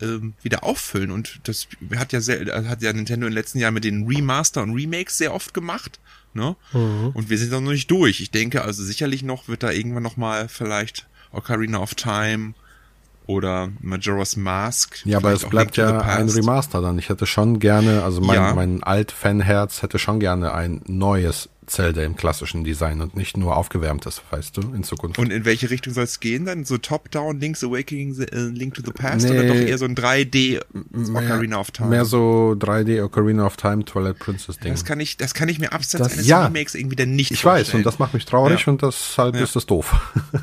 [0.03, 1.11] ähm, wieder auffüllen.
[1.11, 4.63] Und das hat ja, Zel- hat ja Nintendo in den letzten Jahren mit den Remaster
[4.63, 6.01] und Remakes sehr oft gemacht.
[6.35, 6.57] Ne?
[6.73, 7.11] Mhm.
[7.15, 8.21] Und wir sind da noch nicht durch.
[8.21, 12.55] Ich denke also sicherlich noch wird da irgendwann noch mal vielleicht Ocarina of Time
[13.27, 15.01] oder Majora's Mask.
[15.07, 16.29] Ja, aber es bleibt ja ein.
[16.29, 16.99] Remaster dann.
[16.99, 18.55] Ich hätte schon gerne, also mein, Ja.
[18.55, 24.23] mein Alt-Fanherz hätte schon gerne ein neues Zelda im klassischen Design und nicht nur aufgewärmtes,
[24.31, 25.19] weißt du, in Zukunft.
[25.19, 26.65] Und in welche Richtung soll es gehen dann?
[26.65, 29.95] So Top-Down, Link's Awakening, uh, Link to the Past nee, oder doch eher so ein
[29.95, 30.61] 3D
[31.15, 31.91] Ocarina of Time?
[31.91, 34.73] Mehr so 3D Ocarina of Time, Twilight Princess Ding.
[34.73, 37.31] Das kann ich, das kann ich mir abseits das, eines ja, Remakes irgendwie dann nicht
[37.31, 37.67] Ich vorstellen.
[37.67, 38.73] weiß und das macht mich traurig ja.
[38.73, 39.43] und deshalb ja.
[39.43, 39.95] ist das doof.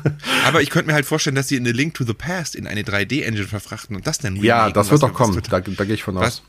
[0.46, 2.66] Aber ich könnte mir halt vorstellen, dass sie in eine Link to the Past in
[2.66, 6.02] eine 3D-Engine verfrachten und das dann Ja, das wird doch kommen, da, da gehe ich
[6.02, 6.42] von aus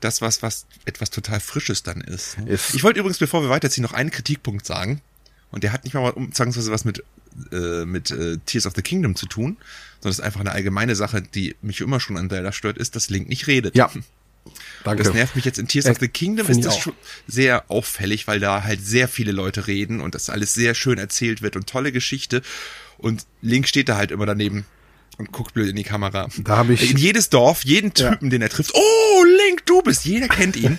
[0.00, 2.36] das, was, was etwas total Frisches dann ist.
[2.46, 5.00] ist ich wollte übrigens, bevor wir weiterziehen, noch einen Kritikpunkt sagen.
[5.50, 7.02] Und der hat nicht mal umzangsweise was mit,
[7.52, 9.56] äh, mit äh, Tears of the Kingdom zu tun,
[10.00, 13.10] sondern ist einfach eine allgemeine Sache, die mich immer schon an Zelda stört, ist, dass
[13.10, 13.74] Link nicht redet.
[13.76, 13.90] Ja.
[14.84, 15.02] Danke.
[15.02, 16.94] Das nervt mich jetzt in Tears äh, of the Kingdom ist das schon
[17.26, 21.42] sehr auffällig, weil da halt sehr viele Leute reden und das alles sehr schön erzählt
[21.42, 22.40] wird und tolle Geschichte.
[22.96, 24.64] Und Link steht da halt immer daneben
[25.20, 26.28] und guckt blöd in die Kamera.
[26.38, 28.30] Da habe ich in jedes Dorf, jeden Typen, ja.
[28.30, 28.72] den er trifft.
[28.74, 30.04] Oh, Link, du bist.
[30.04, 30.78] Jeder kennt ihn.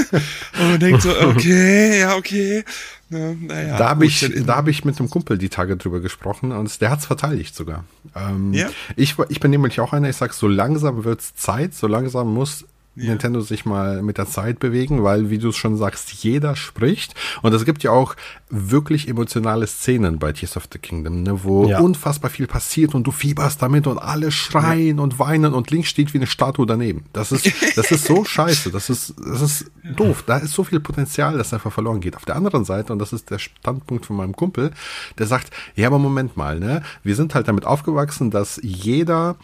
[0.60, 2.64] und denkt so, okay, ja, okay.
[3.08, 6.52] Na, naja, da habe ich, da habe ich mit einem Kumpel die Tage drüber gesprochen
[6.52, 7.84] und der hat's verteidigt sogar.
[8.14, 8.70] Ähm, ja?
[8.94, 12.60] ich, ich bin nämlich auch einer, ich sag, so langsam wird's Zeit, so langsam muss
[12.60, 12.66] ja.
[12.96, 17.14] Nintendo sich mal mit der Zeit bewegen, weil, wie du es schon sagst, jeder spricht.
[17.40, 18.16] Und es gibt ja auch
[18.50, 21.78] wirklich emotionale Szenen bei Tears of the Kingdom, ne, wo ja.
[21.78, 25.02] unfassbar viel passiert und du fieberst damit und alle schreien ja.
[25.02, 27.04] und weinen und links steht wie eine Statue daneben.
[27.12, 28.70] Das ist, das ist so scheiße.
[28.70, 30.24] Das ist, das ist doof.
[30.26, 32.16] Da ist so viel Potenzial, das einfach verloren geht.
[32.16, 34.72] Auf der anderen Seite, und das ist der Standpunkt von meinem Kumpel,
[35.18, 39.36] der sagt, ja, aber Moment mal, ne, wir sind halt damit aufgewachsen, dass jeder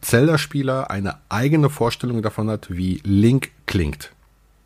[0.00, 4.12] Zelda-Spieler eine eigene Vorstellung davon hat, wie Link klingt.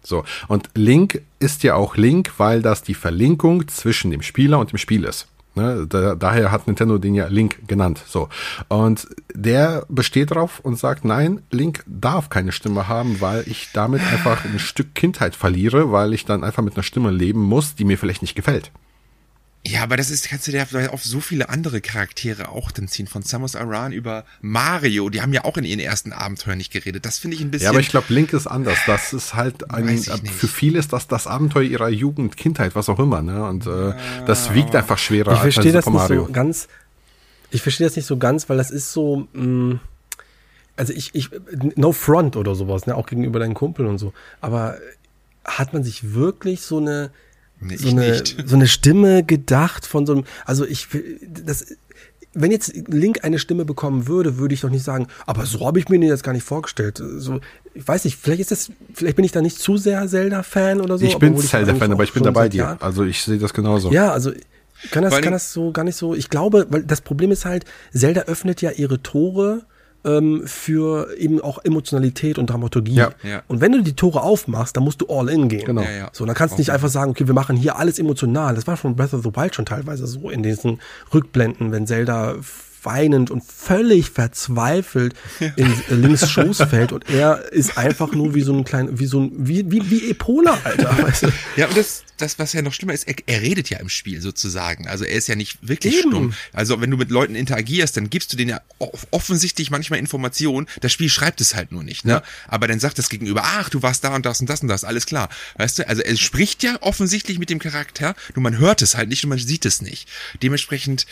[0.03, 0.24] So.
[0.49, 4.78] Und Link ist ja auch Link, weil das die Verlinkung zwischen dem Spieler und dem
[4.78, 5.28] Spiel ist.
[5.57, 8.03] Ne, da, daher hat Nintendo den ja Link genannt.
[8.07, 8.28] So.
[8.68, 14.03] Und der besteht drauf und sagt, nein, Link darf keine Stimme haben, weil ich damit
[14.03, 17.85] einfach ein Stück Kindheit verliere, weil ich dann einfach mit einer Stimme leben muss, die
[17.85, 18.72] mir vielleicht nicht gefällt.
[19.67, 23.07] Ja, aber das ist, kannst du dir auf so viele andere Charaktere auch dann ziehen.
[23.07, 25.09] Von Samus Aran über Mario.
[25.09, 27.07] Die haben ja auch in ihren ersten Abenteuern nicht geredet.
[27.07, 27.65] Das finde ich ein bisschen.
[27.65, 28.77] Ja, aber ich glaube, Link ist anders.
[28.87, 32.99] Das ist halt ein, für viele ist das das Abenteuer ihrer Jugend, Kindheit, was auch
[32.99, 33.43] immer, ne?
[33.49, 33.95] Und, äh,
[34.27, 36.21] das wiegt einfach schwerer ich als verstehe das Super Mario.
[36.21, 36.69] Nicht so ganz,
[37.51, 39.81] ich verstehe das nicht so ganz, weil das ist so, mh, mm,
[40.77, 41.31] also ich, ich,
[41.77, 42.95] no front oder sowas, ne?
[42.97, 44.12] Auch gegenüber deinen Kumpel und so.
[44.43, 44.77] Aber
[45.45, 47.11] hat man sich wirklich so eine,
[47.65, 50.89] Nee, so, eine, so eine Stimme gedacht von so einem, also ich,
[51.27, 51.77] das,
[52.35, 55.79] wenn jetzt Link eine Stimme bekommen würde, würde ich doch nicht sagen, aber so habe
[55.79, 56.99] ich mir den jetzt gar nicht vorgestellt.
[56.99, 57.41] So,
[57.75, 60.99] ich weiß nicht, vielleicht ist das, vielleicht bin ich da nicht zu sehr Zelda-Fan oder
[60.99, 61.07] so.
[61.07, 62.77] Ich bin Zelda-Fan, aber ich bin dabei dir.
[62.81, 63.91] Also ich sehe das genauso.
[63.93, 64.33] Ja, also
[64.91, 66.15] kann das, kann das so gar nicht so.
[66.15, 69.65] Ich glaube, weil das Problem ist halt, Zelda öffnet ja ihre Tore
[70.05, 72.95] ähm, für eben auch Emotionalität und Dramaturgie.
[72.95, 73.43] Ja, ja.
[73.49, 75.65] Und wenn du die Tore aufmachst, dann musst du all in gehen.
[75.65, 75.83] Genau.
[75.83, 76.11] Ja, ja.
[76.13, 78.55] So, dann kannst du nicht einfach sagen, okay, wir machen hier alles emotional.
[78.55, 80.81] Das war von Breath of the Wild schon teilweise so in diesen
[81.13, 82.37] Rückblenden, wenn Zelda
[82.85, 85.14] weinend und völlig verzweifelt
[85.57, 89.20] in links Schoß fällt und er ist einfach nur wie so ein kleiner, wie so
[89.20, 91.32] ein, wie, wie, wie Epola, Alter, weißt du?
[91.57, 94.20] Ja, und das, das, was ja noch schlimmer ist, er, er redet ja im Spiel
[94.20, 94.87] sozusagen.
[94.87, 96.11] Also er ist ja nicht wirklich Eben.
[96.11, 96.35] stumm.
[96.53, 98.61] Also wenn du mit Leuten interagierst, dann gibst du denen ja
[99.11, 100.66] offensichtlich manchmal Informationen.
[100.80, 102.12] Das Spiel schreibt es halt nur nicht, ne?
[102.12, 102.22] Ja.
[102.49, 104.85] Aber dann sagt das Gegenüber, ach, du warst da und das und das und das,
[104.85, 105.28] alles klar.
[105.57, 109.09] Weißt du, also er spricht ja offensichtlich mit dem Charakter, nur man hört es halt
[109.09, 110.09] nicht und man sieht es nicht.
[110.43, 111.07] Dementsprechend,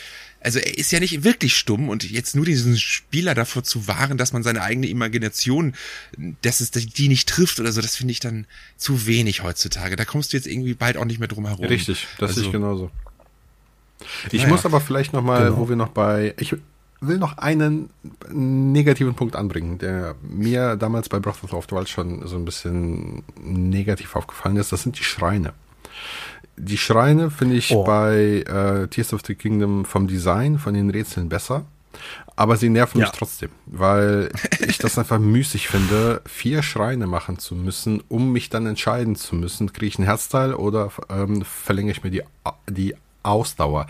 [0.44, 4.18] also er ist ja nicht wirklich stumm und jetzt nur diesen Spieler davor zu wahren,
[4.18, 5.74] dass man seine eigene Imagination,
[6.42, 9.96] dass es die nicht trifft oder so, das finde ich dann zu wenig heutzutage.
[9.96, 11.64] Da kommst du jetzt irgendwie bald auch nicht mehr drum herum.
[11.64, 12.90] Richtig, das also, ich genauso.
[14.30, 14.48] Ich naja.
[14.48, 15.58] muss aber vielleicht noch mal, genau.
[15.58, 16.56] wo wir noch bei, ich
[17.00, 17.90] will noch einen
[18.30, 23.22] negativen Punkt anbringen, der mir damals bei Breath of the Wild schon so ein bisschen
[23.40, 24.72] negativ aufgefallen ist.
[24.72, 25.52] Das sind die Schreine
[26.56, 27.84] die Schreine finde ich oh.
[27.84, 31.64] bei äh, Tears of the Kingdom vom Design, von den Rätseln besser.
[32.36, 33.06] Aber sie nerven ja.
[33.06, 34.30] mich trotzdem, weil
[34.66, 39.36] ich das einfach müßig finde, vier Schreine machen zu müssen, um mich dann entscheiden zu
[39.36, 42.22] müssen, kriege ich ein Herzteil oder ähm, verlängere ich mir die,
[42.70, 43.86] die Ausdauer.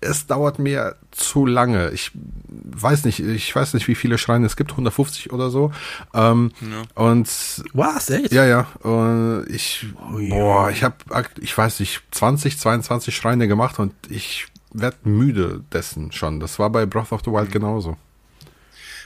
[0.00, 1.90] Es dauert mir zu lange.
[1.90, 5.72] Ich weiß nicht, ich weiß nicht, wie viele Schreine es gibt, 150 oder so.
[6.12, 7.02] Ähm, ja.
[7.02, 7.28] Und
[7.72, 8.32] was echt?
[8.32, 8.66] Ja, ja.
[8.80, 10.96] Und ich, oh, boah, ich habe,
[11.40, 16.40] ich weiß nicht, 20, 22 Schreine gemacht und ich werde müde dessen schon.
[16.40, 17.52] Das war bei Breath of the Wild mhm.
[17.52, 17.96] genauso.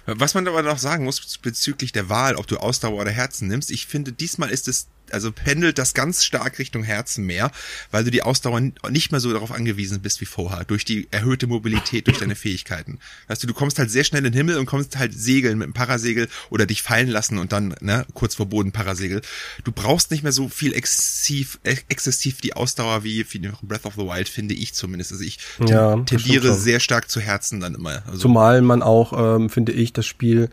[0.06, 3.70] Was man aber noch sagen muss bezüglich der Wahl, ob du Ausdauer oder Herzen nimmst,
[3.70, 7.50] ich finde, diesmal ist es also pendelt das ganz stark Richtung Herzen mehr,
[7.90, 11.46] weil du die Ausdauer nicht mehr so darauf angewiesen bist wie vorher, durch die erhöhte
[11.46, 12.98] Mobilität, durch deine Fähigkeiten.
[13.28, 15.66] Weißt du, du kommst halt sehr schnell in den Himmel und kommst halt segeln mit
[15.66, 19.22] dem Parasegel oder dich fallen lassen und dann, ne, kurz vor Boden Parasegel.
[19.64, 24.02] Du brauchst nicht mehr so viel exzessiv, exzessiv die Ausdauer wie, wie Breath of the
[24.02, 25.12] Wild, finde ich zumindest.
[25.12, 28.02] Also ich ja, tendiere sehr stark zu Herzen dann immer.
[28.06, 30.50] Also Zumal man auch, ähm, finde ich, das Spiel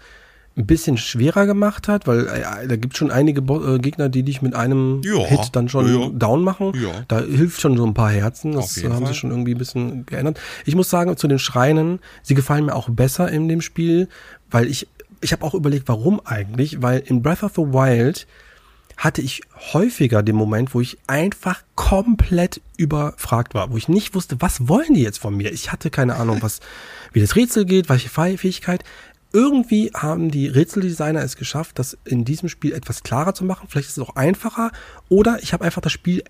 [0.58, 4.24] ein bisschen schwerer gemacht hat, weil äh, da gibt schon einige Bo äh, Gegner, die
[4.24, 6.10] dich mit einem ja, Hit dann schon ja.
[6.10, 6.72] down machen.
[6.82, 7.04] Ja.
[7.08, 8.54] Da hilft schon so ein paar Herzen.
[8.54, 9.08] Das haben Fall.
[9.08, 10.40] sie schon irgendwie ein bisschen geändert.
[10.66, 14.08] Ich muss sagen, zu den Schreinen, sie gefallen mir auch besser in dem Spiel,
[14.50, 14.88] weil ich,
[15.20, 18.26] ich habe auch überlegt, warum eigentlich, weil in Breath of the Wild
[18.98, 19.42] hatte ich
[19.74, 24.94] häufiger den Moment, wo ich einfach komplett überfragt war, wo ich nicht wusste, was wollen
[24.94, 25.52] die jetzt von mir?
[25.52, 26.62] Ich hatte keine Ahnung, was,
[27.12, 28.86] wie das Rätsel geht, welche Fähigkeit
[29.36, 33.68] irgendwie haben die Rätseldesigner es geschafft, das in diesem Spiel etwas klarer zu machen.
[33.68, 34.72] Vielleicht ist es auch einfacher.
[35.10, 36.24] Oder ich habe einfach das Spiel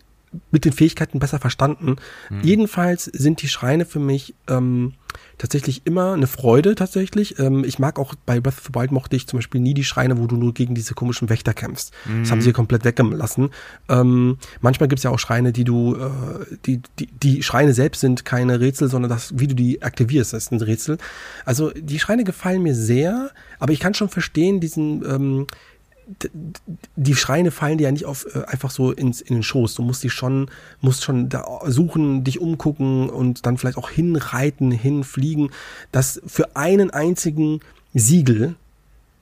[0.52, 1.98] mit den Fähigkeiten besser verstanden.
[2.30, 2.42] Mhm.
[2.42, 4.94] Jedenfalls sind die Schreine für mich ähm,
[5.38, 7.40] tatsächlich immer eine Freude tatsächlich.
[7.40, 9.84] Ähm, ich mag auch bei Breath of the Wild mochte ich zum Beispiel nie die
[9.84, 11.92] Schreine, wo du nur gegen diese komischen Wächter kämpfst.
[12.06, 12.24] Mhm.
[12.24, 13.50] Das haben sie komplett weggelassen.
[13.90, 18.02] Ähm, manchmal gibt es ja auch Schreine, die du, äh, die, die, die Schreine selbst
[18.02, 20.98] sind keine Rätsel, sondern das, wie du die aktivierst, das ist ein Rätsel.
[21.46, 25.48] Also die Schreine gefallen mir sehr, aber ich kann schon verstehen, diesen ähm,
[26.96, 29.76] die Schreine fallen dir ja nicht auf, äh, einfach so ins, in den Schoß.
[29.76, 30.50] Du musst die schon,
[30.82, 35.50] musst schon da suchen, dich umgucken und dann vielleicht auch hinreiten, hinfliegen.
[35.92, 37.60] Das für einen einzigen
[37.94, 38.56] Siegel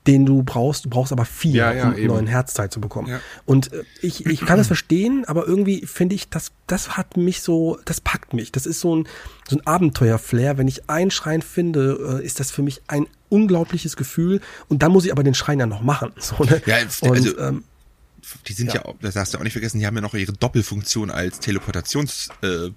[0.06, 0.84] den du brauchst.
[0.84, 2.08] Du brauchst aber vier, ja, ja, um eben.
[2.08, 3.08] neuen Herzzeit zu bekommen.
[3.08, 3.20] Ja.
[3.46, 7.40] Und äh, ich, ich kann es verstehen, aber irgendwie finde ich, das, das hat mich
[7.40, 8.52] so, das packt mich.
[8.52, 9.08] Das ist so ein,
[9.48, 10.58] so ein Abenteuer-Flair.
[10.58, 14.40] Wenn ich einen Schrein finde, äh, ist das für mich ein unglaubliches Gefühl.
[14.68, 16.12] Und dann muss ich aber den Schrein ja noch machen.
[16.24, 16.62] So, ne?
[16.64, 17.64] Ja, und, also, ähm,
[18.46, 18.82] die sind ja.
[18.86, 22.30] ja, das hast du auch nicht vergessen, die haben ja noch ihre Doppelfunktion als Teleportations,
[22.42, 22.70] äh,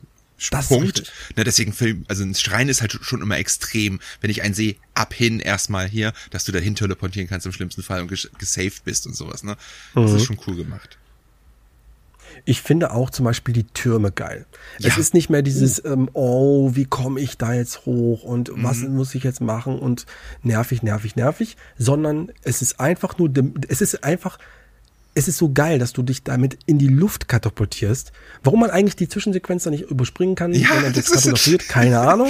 [0.51, 1.11] das Punkt.
[1.35, 4.75] Ne, deswegen Film, also ein Schrein ist halt schon immer extrem, wenn ich einen sehe,
[4.93, 8.07] ab hin erstmal hier, dass du dahin teleportieren kannst im schlimmsten Fall und
[8.37, 9.57] gesaved bist und sowas, ne?
[9.95, 10.17] Das mhm.
[10.17, 10.97] ist schon cool gemacht.
[12.45, 14.45] Ich finde auch zum Beispiel die Türme geil.
[14.79, 14.89] Ja.
[14.89, 18.63] Es ist nicht mehr dieses, ähm, oh, wie komme ich da jetzt hoch und mhm.
[18.63, 20.05] was muss ich jetzt machen und
[20.43, 23.31] nervig, nervig, nervig, sondern es ist einfach nur,
[23.67, 24.37] es ist einfach
[25.17, 28.11] es ist so geil, dass du dich damit in die Luft katapultierst.
[28.43, 31.99] Warum man eigentlich die Zwischensequenz da nicht überspringen kann, ja, wenn man das katapultiert, keine
[31.99, 32.29] Ahnung.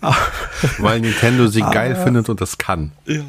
[0.78, 2.92] Weil Nintendo sie geil findet und das kann.
[3.06, 3.22] Ja.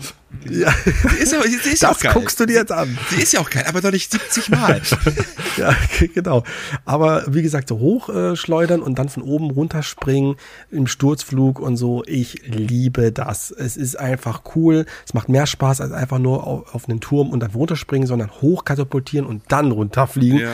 [0.50, 0.74] Ja.
[1.12, 2.12] Die ist aber, die ist das auch geil.
[2.14, 2.98] guckst du dir jetzt an.
[3.12, 4.82] Die ist ja auch geil, aber doch nicht 70 Mal.
[5.58, 5.76] ja,
[6.14, 6.44] genau.
[6.86, 10.36] Aber wie gesagt, so hochschleudern äh, und dann von oben runterspringen
[10.70, 12.04] im Sturzflug und so.
[12.06, 13.52] Ich liebe das.
[13.52, 14.86] Es ist einfach cool.
[15.06, 18.30] Es macht mehr Spaß als einfach nur auf, auf einen Turm und dann runterspringen, sondern
[18.42, 20.40] hochkatapultieren und dann runterfliegen.
[20.40, 20.52] Ja.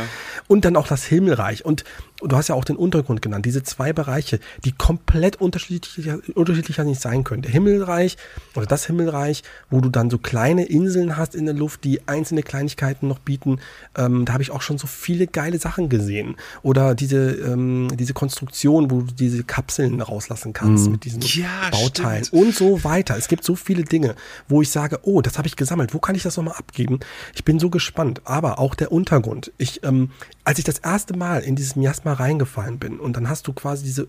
[0.48, 1.66] Und dann auch das Himmelreich.
[1.66, 1.84] Und
[2.22, 7.01] du hast ja auch den Untergrund genannt, diese zwei Bereiche, die komplett unterschiedlicher, unterschiedlicher nicht
[7.01, 7.41] sein können.
[7.41, 8.17] Der Himmelreich
[8.55, 12.43] oder das Himmelreich, wo du dann so kleine Inseln hast in der Luft, die einzelne
[12.43, 13.59] Kleinigkeiten noch bieten.
[13.97, 16.36] Ähm, da habe ich auch schon so viele geile Sachen gesehen.
[16.61, 20.93] Oder diese, ähm, diese Konstruktion, wo du diese Kapseln rauslassen kannst mhm.
[20.93, 22.41] mit diesen ja, Bauteilen stimmt.
[22.41, 23.17] und so weiter.
[23.17, 24.15] Es gibt so viele Dinge,
[24.47, 26.99] wo ich sage, oh, das habe ich gesammelt, wo kann ich das nochmal abgeben?
[27.34, 28.22] Ich bin so gespannt.
[28.26, 29.51] Aber auch der Untergrund.
[29.57, 30.11] Ich, ähm,
[30.43, 33.84] als ich das erste Mal in dieses Miasma reingefallen bin und dann hast du quasi
[33.84, 34.07] diese,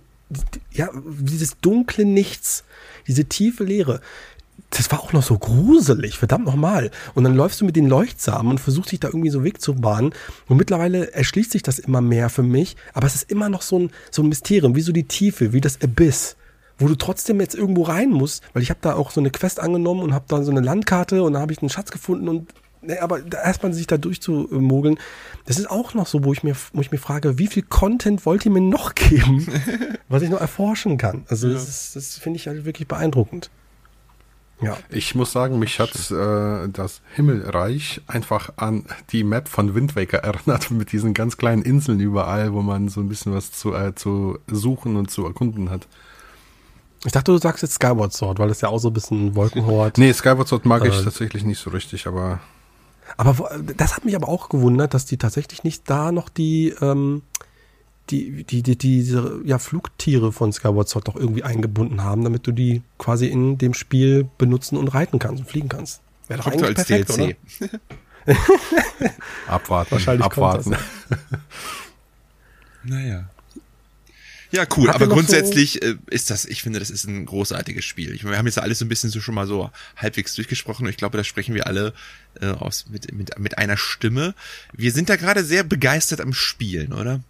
[0.72, 0.88] ja,
[1.20, 2.64] dieses dunkle Nichts,
[3.06, 4.00] diese tiefe Leere
[4.70, 6.90] das war auch noch so gruselig, verdammt nochmal.
[7.14, 10.12] Und dann läufst du mit den Leuchtsamen und versuchst dich da irgendwie so wegzubahnen.
[10.48, 12.76] Und mittlerweile erschließt sich das immer mehr für mich.
[12.92, 15.60] Aber es ist immer noch so ein, so ein Mysterium, wie so die Tiefe, wie
[15.60, 16.36] das Abyss.
[16.78, 19.60] Wo du trotzdem jetzt irgendwo rein musst, weil ich habe da auch so eine Quest
[19.60, 22.48] angenommen und habe da so eine Landkarte und da habe ich einen Schatz gefunden und
[22.82, 24.98] ne, aber erstmal sich da durchzumogeln,
[25.46, 28.26] das ist auch noch so, wo ich mir, wo ich mir frage, wie viel Content
[28.26, 29.46] wollt ihr mir noch geben,
[30.08, 31.24] was ich noch erforschen kann?
[31.28, 31.54] Also ja.
[31.54, 33.50] das, das finde ich halt wirklich beeindruckend.
[34.62, 34.76] Ja.
[34.90, 40.18] Ich muss sagen, mich hat äh, das Himmelreich einfach an die Map von Wind Waker
[40.24, 43.94] erinnert, mit diesen ganz kleinen Inseln überall, wo man so ein bisschen was zu, äh,
[43.94, 45.86] zu suchen und zu erkunden hat.
[47.06, 49.96] Ich dachte, du sagst jetzt Skyward Sword, weil das ja auch so ein bisschen Wolkenhort.
[49.96, 52.40] Nee, Skyward Sword mag äh, ich tatsächlich nicht so richtig, aber.
[53.16, 57.22] Aber das hat mich aber auch gewundert, dass die tatsächlich nicht da noch die, ähm,
[58.10, 62.52] die, die, die, diese ja, Flugtiere von Skyward Sword doch irgendwie eingebunden haben, damit du
[62.52, 66.00] die quasi in dem Spiel benutzen und reiten kannst und fliegen kannst.
[66.28, 67.36] Wäre doch Kommt eigentlich als perfekt, DLC.
[69.48, 69.92] Abwarten.
[69.92, 70.76] Wahrscheinlich abwarten.
[72.84, 73.28] naja.
[74.52, 74.90] Ja, cool.
[74.90, 78.14] Aber grundsätzlich so äh, ist das, ich finde, das ist ein großartiges Spiel.
[78.14, 80.86] Ich meine, wir haben jetzt alles so ein bisschen so schon mal so halbwegs durchgesprochen
[80.86, 81.92] und ich glaube, da sprechen wir alle
[82.40, 84.34] äh, aus mit, mit, mit einer Stimme.
[84.72, 87.20] Wir sind da gerade sehr begeistert am Spielen, oder?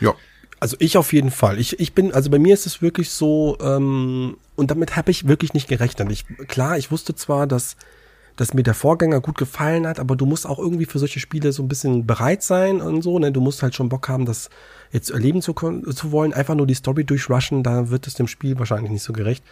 [0.00, 0.14] Ja.
[0.58, 1.58] Also ich auf jeden Fall.
[1.58, 5.26] Ich, ich bin, also bei mir ist es wirklich so, ähm, und damit habe ich
[5.26, 6.10] wirklich nicht gerechnet.
[6.10, 7.76] Ich, klar, ich wusste zwar, dass
[8.42, 11.52] dass mir der Vorgänger gut gefallen hat, aber du musst auch irgendwie für solche Spiele
[11.52, 13.30] so ein bisschen bereit sein und so, ne?
[13.30, 14.50] Du musst halt schon Bock haben, das
[14.90, 16.32] jetzt erleben zu, zu wollen.
[16.32, 19.44] Einfach nur die Story durchrushen, da wird es dem Spiel wahrscheinlich nicht so gerecht.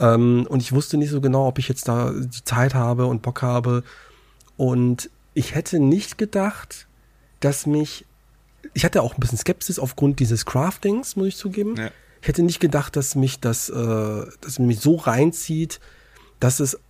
[0.00, 3.22] Ähm, und ich wusste nicht so genau, ob ich jetzt da die Zeit habe und
[3.22, 3.84] Bock habe.
[4.56, 6.88] Und ich hätte nicht gedacht,
[7.38, 8.04] dass mich,
[8.72, 11.76] ich hatte auch ein bisschen Skepsis aufgrund dieses Craftings, muss ich zugeben.
[11.76, 11.92] Ja.
[12.20, 15.78] Ich hätte nicht gedacht, dass mich das, äh, dass mich so reinzieht,
[16.40, 16.80] dass es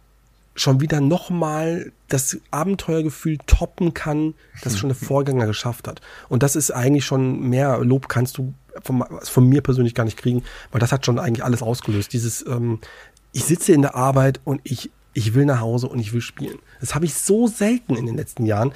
[0.54, 6.00] schon wieder nochmal das Abenteuergefühl toppen kann, das schon der Vorgänger geschafft hat.
[6.28, 10.16] Und das ist eigentlich schon mehr Lob kannst du von, von mir persönlich gar nicht
[10.16, 12.12] kriegen, weil das hat schon eigentlich alles ausgelöst.
[12.12, 12.78] Dieses, ähm,
[13.32, 16.58] ich sitze in der Arbeit und ich, ich will nach Hause und ich will spielen.
[16.80, 18.72] Das habe ich so selten in den letzten Jahren.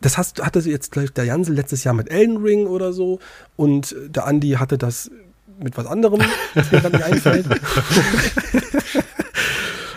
[0.00, 3.20] Das hast, hatte jetzt gleich der Jansel letztes Jahr mit Elden Ring oder so
[3.56, 5.10] und der Andi hatte das
[5.62, 6.20] mit was anderem,
[6.54, 7.46] was mir gerade nicht einfällt.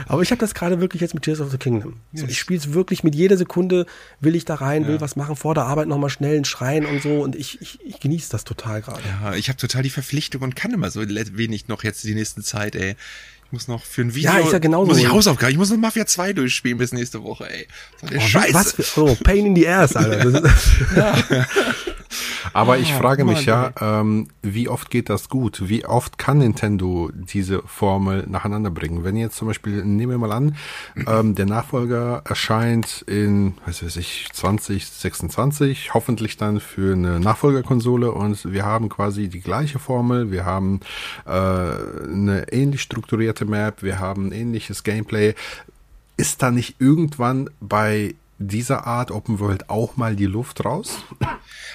[0.08, 1.96] Aber ich habe das gerade wirklich jetzt mit Tears of the Kingdom.
[2.14, 3.86] So, ich spiele es wirklich mit jeder Sekunde,
[4.20, 4.88] will ich da rein, ja.
[4.90, 7.22] will was machen, vor der Arbeit nochmal schnell einen Schreien und so.
[7.22, 9.02] Und ich, ich, ich genieße das total gerade.
[9.22, 12.42] Ja, ich habe total die Verpflichtung und kann immer so wenig noch jetzt die nächste
[12.42, 12.96] Zeit, ey.
[13.46, 14.32] Ich muss noch für ein Video.
[14.32, 14.88] Ja, ist ja genauso.
[14.88, 15.52] Muss ich Hausaufgaben.
[15.52, 17.68] Ich muss noch Mafia 2 durchspielen bis nächste Woche, ey.
[18.02, 18.54] So oh, Scheiße.
[18.54, 20.52] Was für, oh, Pain in the ass, Alter.
[20.96, 21.16] ja.
[22.54, 25.68] Aber ich ah, frage mich ja, ähm, wie oft geht das gut?
[25.68, 29.04] Wie oft kann Nintendo diese Formel nacheinander bringen?
[29.04, 30.56] Wenn jetzt zum Beispiel, nehmen wir mal an,
[31.08, 38.52] ähm, der Nachfolger erscheint in, was weiß ich, 2026, hoffentlich dann für eine Nachfolgerkonsole und
[38.52, 40.80] wir haben quasi die gleiche Formel, wir haben
[41.26, 45.36] äh, eine ähnlich strukturierte Map, wir haben ähnliches Gameplay.
[46.18, 50.98] Ist da nicht irgendwann bei dieser Art Open World auch mal die Luft raus?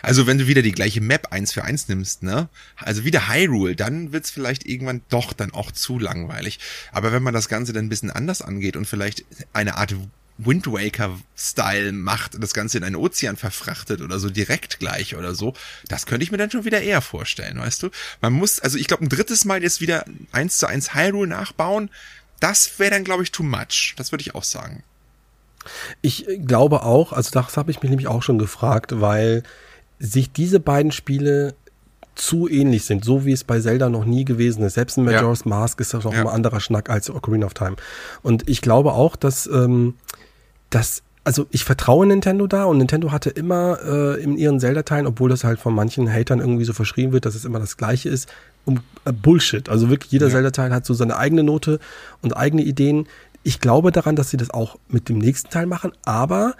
[0.02, 2.48] Also wenn du wieder die gleiche Map eins für eins nimmst, ne?
[2.76, 6.58] Also wieder Hyrule, dann wird's vielleicht irgendwann doch dann auch zu langweilig.
[6.92, 9.94] Aber wenn man das Ganze dann ein bisschen anders angeht und vielleicht eine Art
[10.38, 15.16] Wind Waker Style macht und das Ganze in einen Ozean verfrachtet oder so direkt gleich
[15.16, 15.54] oder so,
[15.88, 17.90] das könnte ich mir dann schon wieder eher vorstellen, weißt du?
[18.22, 21.90] Man muss, also ich glaube, ein drittes Mal jetzt wieder eins zu eins Hyrule nachbauen,
[22.40, 23.94] das wäre dann, glaube ich, too much.
[23.96, 24.82] Das würde ich auch sagen.
[26.00, 29.42] Ich glaube auch, also das habe ich mich nämlich auch schon gefragt, weil
[29.98, 31.54] sich diese beiden Spiele
[32.14, 34.74] zu ähnlich sind, so wie es bei Zelda noch nie gewesen ist.
[34.74, 35.50] Selbst in Majora's ja.
[35.50, 36.20] Mask ist das noch ja.
[36.20, 37.76] ein anderer Schnack als Ocarina of Time.
[38.22, 39.94] Und ich glaube auch, dass, ähm,
[40.70, 45.28] dass also ich vertraue Nintendo da und Nintendo hatte immer äh, in ihren Zelda-Teilen, obwohl
[45.28, 48.28] das halt von manchen Hatern irgendwie so verschrieben wird, dass es immer das gleiche ist,
[48.64, 49.68] um äh, Bullshit.
[49.68, 50.32] Also wirklich jeder ja.
[50.32, 51.78] Zelda-Teil hat so seine eigene Note
[52.22, 53.06] und eigene Ideen.
[53.42, 56.54] Ich glaube daran, dass sie das auch mit dem nächsten Teil machen, aber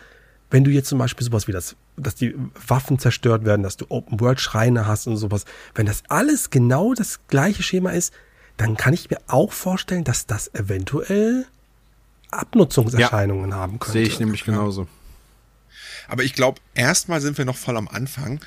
[0.51, 2.35] wenn du jetzt zum Beispiel sowas wie das, dass die
[2.67, 7.63] Waffen zerstört werden, dass du Open-World-Schreine hast und sowas, wenn das alles genau das gleiche
[7.63, 8.13] Schema ist,
[8.57, 11.47] dann kann ich mir auch vorstellen, dass das eventuell
[12.31, 13.93] Abnutzungserscheinungen ja, haben könnte.
[13.93, 14.89] Sehe ich nämlich genauso.
[16.09, 18.41] Aber ich glaube, erstmal sind wir noch voll am Anfang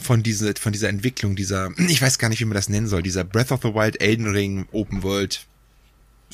[0.00, 3.02] von dieser, von dieser Entwicklung, dieser, ich weiß gar nicht, wie man das nennen soll,
[3.02, 5.46] dieser Breath of the Wild Elden Ring Open World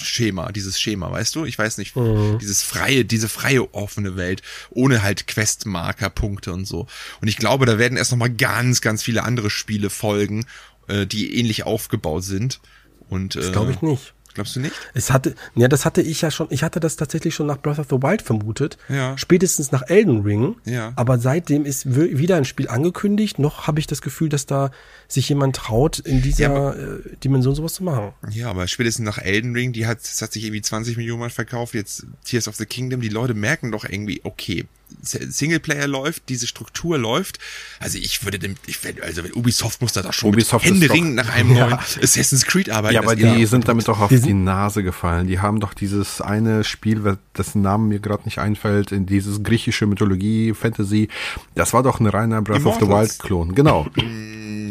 [0.00, 1.44] Schema, dieses Schema, weißt du?
[1.44, 2.38] Ich weiß nicht, mhm.
[2.40, 6.86] dieses freie, diese freie offene Welt ohne halt Questmarker, Punkte und so.
[7.20, 10.46] Und ich glaube, da werden erst noch mal ganz, ganz viele andere Spiele folgen,
[10.88, 12.60] äh, die ähnlich aufgebaut sind.
[13.08, 14.14] Und äh, das glaube ich nicht.
[14.34, 14.74] Glaubst du nicht?
[14.94, 17.80] Es hatte, ja, das hatte ich ja schon, ich hatte das tatsächlich schon nach Breath
[17.80, 18.78] of the Wild vermutet.
[18.88, 19.18] Ja.
[19.18, 20.56] Spätestens nach Elden Ring.
[20.64, 20.92] Ja.
[20.96, 23.38] Aber seitdem ist wieder ein Spiel angekündigt.
[23.38, 24.70] Noch habe ich das Gefühl, dass da
[25.12, 28.12] sich jemand traut, in dieser ja, aber, äh, Dimension sowas zu machen.
[28.30, 31.30] Ja, aber spätestens nach Elden Ring, die hat, das hat sich irgendwie 20 Millionen Mal
[31.30, 31.74] verkauft.
[31.74, 34.66] Jetzt Tears of the Kingdom, die Leute merken doch irgendwie, okay,
[35.02, 37.38] Singleplayer läuft, diese Struktur läuft.
[37.78, 41.56] Also ich würde dem, ich also Ubisoft muss da doch schon Ubisoft Händeringend nach einem
[41.56, 41.68] ja.
[41.68, 42.94] neuen Assassin's Creed arbeiten.
[42.94, 43.46] Ja, aber die ja.
[43.46, 45.26] sind damit doch auf die, die Nase gefallen.
[45.26, 49.86] Die haben doch dieses eine Spiel, dessen Namen mir gerade nicht einfällt, in dieses griechische
[49.86, 51.08] Mythologie, Fantasy.
[51.54, 52.82] Das war doch ein reiner Breath Immortals.
[52.82, 53.54] of the Wild Klon.
[53.54, 53.86] Genau.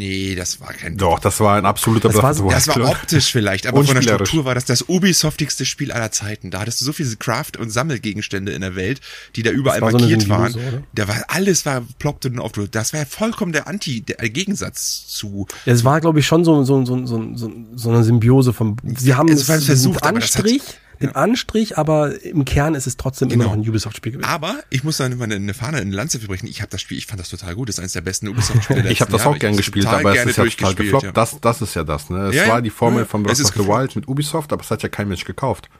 [0.00, 0.96] Nee, das war kein.
[0.96, 4.44] Doch, das war ein absoluter das war, Das war optisch vielleicht, aber von der Struktur
[4.44, 6.50] war das das Ubisoftigste Spiel aller Zeiten.
[6.50, 9.00] Da hattest du so viele Craft- und Sammelgegenstände in der Welt,
[9.36, 10.84] die da überall markiert so waren.
[10.94, 12.52] Da war alles war ploppte und auf.
[12.70, 15.46] Das war vollkommen der Anti, der Gegensatz zu.
[15.64, 18.76] Ja, es war, glaube ich, schon so so so so so, so eine Symbiose von.
[18.96, 20.62] Sie haben es, es versucht, Anstrich
[21.02, 23.44] den Anstrich, aber im Kern ist es trotzdem genau.
[23.44, 24.28] immer noch ein Ubisoft-Spiel gewesen.
[24.28, 26.46] Aber ich muss dann immer eine Fahne in eine Lanze verbrechen.
[26.46, 27.68] Ich habe das Spiel, ich fand das total gut.
[27.68, 28.90] Das ist eines der besten Ubisoft-Spiele.
[28.90, 31.04] ich habe das auch gern gespielt, aber es ist ja total gefloppt.
[31.04, 31.12] Ja.
[31.12, 32.10] Das, das ist ja das.
[32.10, 32.28] Ne?
[32.28, 34.70] Es ja, war die Formel ja, von Breath of the Wild mit Ubisoft, aber es
[34.70, 35.70] hat ja kein Mensch gekauft.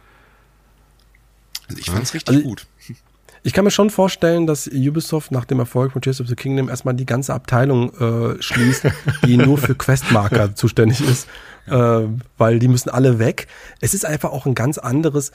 [1.68, 2.66] Also ich fand's richtig also, gut.
[3.43, 6.68] Ich kann mir schon vorstellen, dass Ubisoft nach dem Erfolg von Tears of the Kingdom
[6.68, 8.84] erstmal die ganze Abteilung äh, schließt,
[9.26, 11.26] die nur für Questmarker zuständig ist,
[11.66, 12.03] äh,
[12.36, 13.47] weil die müssen alle weg.
[13.80, 15.32] Es ist einfach auch ein ganz anderes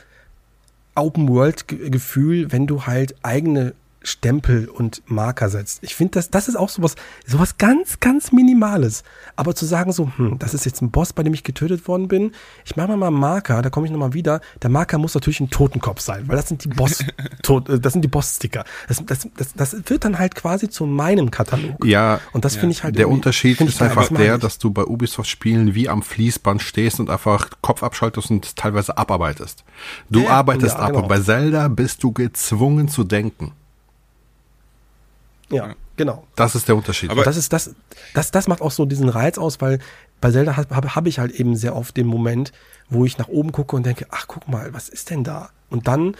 [0.93, 3.73] Open-World-Gefühl, wenn du halt eigene
[4.05, 5.79] Stempel und Marker setzt.
[5.83, 6.95] Ich finde, das, das ist auch sowas,
[7.25, 9.03] sowas ganz, ganz Minimales.
[9.35, 12.07] Aber zu sagen so, hm, das ist jetzt ein Boss, bei dem ich getötet worden
[12.07, 12.31] bin,
[12.63, 14.41] ich mache mal einen Marker, da komme ich nochmal wieder.
[14.61, 17.03] Der Marker muss natürlich ein Totenkopf sein, weil das sind die Boss,
[17.43, 18.63] tot, äh, das sind die Boss-Sticker.
[18.87, 21.83] Das, das, das, das wird dann halt quasi zu meinem Katalog.
[21.85, 22.19] Ja.
[22.33, 22.61] Und das ja.
[22.61, 22.97] finde ich halt.
[22.97, 27.49] Der Unterschied ist einfach der, dass du bei Ubisoft-Spielen wie am Fließband stehst und einfach
[27.61, 29.63] Kopf abschaltest und teilweise abarbeitest.
[30.09, 31.03] Du ja, arbeitest ja, ab genau.
[31.03, 33.53] und bei Zelda bist du gezwungen zu denken.
[35.49, 36.25] Ja, genau.
[36.35, 37.09] Das ist der Unterschied.
[37.09, 37.75] Aber das ist das,
[38.13, 39.79] das, das macht auch so diesen Reiz aus, weil
[40.21, 42.51] bei Zelda habe hab, hab ich halt eben sehr oft den Moment,
[42.89, 45.49] wo ich nach oben gucke und denke, ach guck mal, was ist denn da?
[45.69, 46.15] Und dann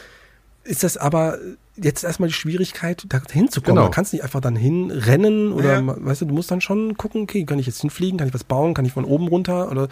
[0.63, 1.38] ist das aber
[1.78, 3.76] jetzt erstmal die Schwierigkeit, da hinzukommen.
[3.76, 3.88] Genau.
[3.88, 6.05] Du kannst nicht einfach dann hinrennen oder, ja.
[6.05, 8.43] weißt du, du musst dann schon gucken, okay, kann ich jetzt hinfliegen, kann ich was
[8.43, 9.89] bauen, kann ich von oben runter oder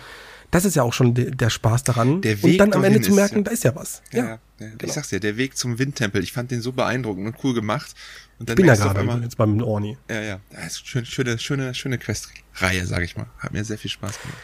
[0.51, 2.21] das ist ja auch schon de, der Spaß daran.
[2.21, 4.03] Der Weg und dann am Ende zu merken, ist, da ist ja was.
[4.11, 4.39] Ja, ja, ja.
[4.59, 4.75] Genau.
[4.83, 7.95] ich sag's dir, der Weg zum Windtempel, ich fand den so beeindruckend und cool gemacht.
[8.39, 9.97] Und dann ich bin ja gerade einmal, jetzt beim Orni.
[10.09, 10.39] Ja, ja.
[10.51, 13.27] Das ist schön, schöne, schöne, schöne Questreihe, sag ich mal.
[13.37, 14.37] Hat mir sehr viel Spaß gemacht.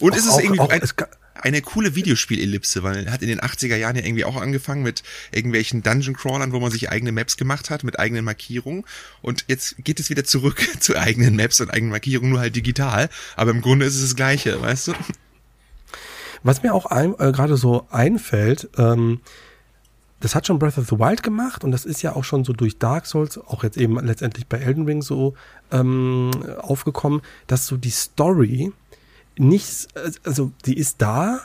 [0.00, 0.82] Und auch, ist es auch, irgendwie auch, ein,
[1.34, 5.02] eine coole Videospielellipse, weil er hat in den 80er Jahren ja irgendwie auch angefangen mit
[5.32, 8.84] irgendwelchen Dungeon-Crawlern, wo man sich eigene Maps gemacht hat, mit eigenen Markierungen.
[9.22, 13.08] Und jetzt geht es wieder zurück zu eigenen Maps und eigenen Markierungen, nur halt digital.
[13.36, 14.92] Aber im Grunde ist es das Gleiche, weißt du?
[16.42, 19.20] Was mir auch äh, gerade so einfällt, ähm,
[20.26, 22.52] das hat schon Breath of the Wild gemacht und das ist ja auch schon so
[22.52, 25.34] durch Dark Souls, auch jetzt eben letztendlich bei Elden Ring so
[25.70, 28.72] ähm, aufgekommen, dass so die Story
[29.38, 29.86] nicht,
[30.24, 31.42] also die ist da,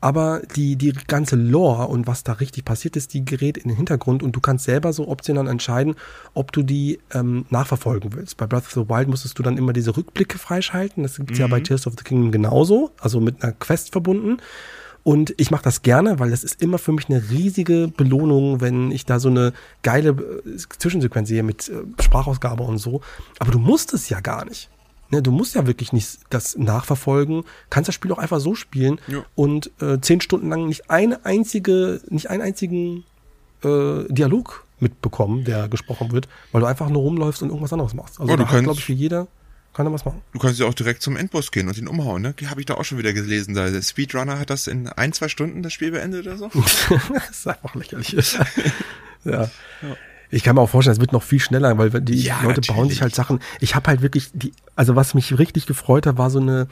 [0.00, 3.76] aber die, die ganze Lore und was da richtig passiert ist, die gerät in den
[3.76, 5.94] Hintergrund und du kannst selber so optional entscheiden,
[6.32, 8.38] ob du die ähm, nachverfolgen willst.
[8.38, 11.02] Bei Breath of the Wild musstest du dann immer diese Rückblicke freischalten.
[11.02, 11.40] Das gibt's mhm.
[11.42, 11.64] ja bei mhm.
[11.64, 14.38] Tears of the Kingdom genauso, also mit einer Quest verbunden.
[15.04, 18.90] Und ich mache das gerne, weil das ist immer für mich eine riesige Belohnung, wenn
[18.92, 23.00] ich da so eine geile äh, Zwischensequenz sehe mit äh, Sprachausgabe und so.
[23.40, 24.70] Aber du musst es ja gar nicht.
[25.10, 28.98] Ne, du musst ja wirklich nicht das nachverfolgen, kannst das Spiel auch einfach so spielen
[29.08, 29.22] ja.
[29.34, 33.04] und äh, zehn Stunden lang nicht eine einzige, nicht einen einzigen
[33.62, 38.20] äh, Dialog mitbekommen, der gesprochen wird, weil du einfach nur rumläufst und irgendwas anderes machst.
[38.20, 39.26] Also oh, da hat, glaube ich, für jeder
[39.72, 40.22] kann er was machen.
[40.32, 42.34] Du kannst ja auch direkt zum Endboss gehen und ihn umhauen, ne?
[42.46, 43.54] Habe ich da auch schon wieder gelesen.
[43.54, 46.48] Da der Speedrunner hat das in ein, zwei Stunden das Spiel beendet oder so.
[47.12, 48.12] das ist einfach lächerlich.
[49.24, 49.32] ja.
[49.32, 49.50] ja.
[50.30, 52.68] Ich kann mir auch vorstellen, es wird noch viel schneller, weil die ja, Leute natürlich.
[52.68, 53.40] bauen sich halt Sachen.
[53.60, 56.68] Ich habe halt wirklich die, also was mich richtig gefreut hat, war so eine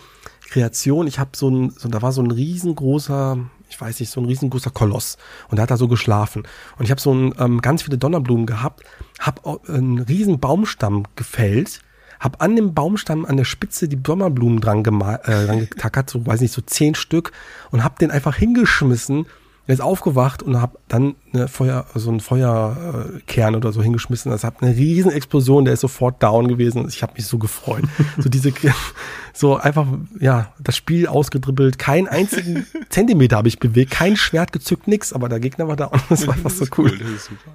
[0.48, 1.06] Kreation.
[1.06, 3.38] Ich habe so ein, so, da war so ein riesengroßer,
[3.68, 6.44] ich weiß nicht, so ein riesengroßer Koloss und der hat da so geschlafen.
[6.78, 8.82] Und ich habe so ein, ähm, ganz viele Donnerblumen gehabt,
[9.18, 11.82] habe einen riesen Baumstamm gefällt,
[12.20, 16.40] habe an dem Baumstamm an der Spitze die Donnerblumen dran, äh, dran getackert, so weiß
[16.40, 17.32] nicht, so zehn Stück
[17.70, 19.26] und habe den einfach hingeschmissen
[19.70, 24.32] er ist aufgewacht und habe dann eine Feuer, so einen Feuerkern oder so hingeschmissen.
[24.32, 26.88] Das hat eine riesen Explosion, der ist sofort down gewesen.
[26.88, 27.84] Ich habe mich so gefreut.
[28.18, 28.52] so diese,
[29.32, 29.86] so einfach,
[30.18, 31.78] ja, das Spiel ausgedribbelt.
[31.78, 35.12] Keinen einzigen Zentimeter habe ich bewegt, kein Schwert gezückt, nix.
[35.12, 36.98] Aber der Gegner war da und das war einfach so cool.
[36.98, 37.52] Das ist super.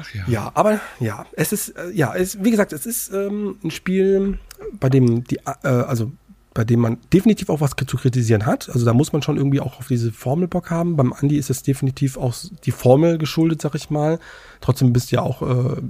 [0.00, 0.22] Ach ja.
[0.28, 4.38] ja, aber ja, es ist, äh, ja, es, wie gesagt, es ist ähm, ein Spiel,
[4.78, 6.12] bei dem die, äh, also
[6.54, 8.68] bei dem man definitiv auch was zu kritisieren hat.
[8.68, 10.96] Also da muss man schon irgendwie auch auf diese Formel Bock haben.
[10.96, 12.34] Beim Andi ist es definitiv auch
[12.64, 14.18] die Formel geschuldet, sag ich mal.
[14.60, 15.80] Trotzdem bist du ja auch äh,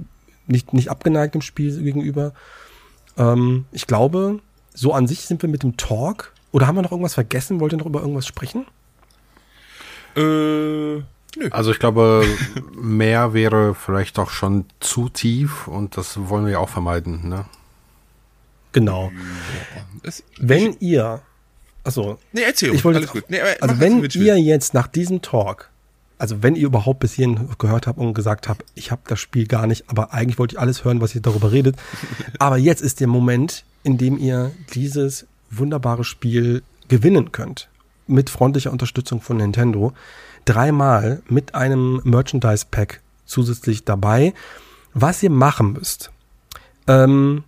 [0.47, 2.33] nicht, nicht abgeneigt dem Spiel gegenüber.
[3.17, 4.41] Ähm, ich glaube,
[4.73, 6.33] so an sich sind wir mit dem Talk.
[6.51, 7.59] Oder haben wir noch irgendwas vergessen?
[7.59, 8.65] Wollt ihr noch über irgendwas sprechen?
[10.15, 11.01] Äh,
[11.37, 11.49] nö.
[11.51, 12.25] Also ich glaube,
[12.73, 17.45] mehr wäre vielleicht auch schon zu tief und das wollen wir ja auch vermeiden, ne?
[18.71, 19.11] Genau.
[20.37, 21.21] Wenn ihr,
[21.83, 23.23] also, nee, erzähl, ich wollte, alles gut.
[23.29, 25.69] Nee, also wenn ihr jetzt nach diesem Talk,
[26.19, 29.47] also wenn ihr überhaupt bis hierhin gehört habt und gesagt habt, ich habe das Spiel
[29.47, 31.77] gar nicht, aber eigentlich wollte ich alles hören, was ihr darüber redet.
[32.39, 37.69] aber jetzt ist der Moment, in dem ihr dieses wunderbare Spiel gewinnen könnt.
[38.05, 39.93] Mit freundlicher Unterstützung von Nintendo.
[40.49, 44.33] Dreimal mit einem Merchandise Pack zusätzlich dabei.
[44.95, 46.11] Was ihr machen müsst.
[46.87, 47.43] Ähm,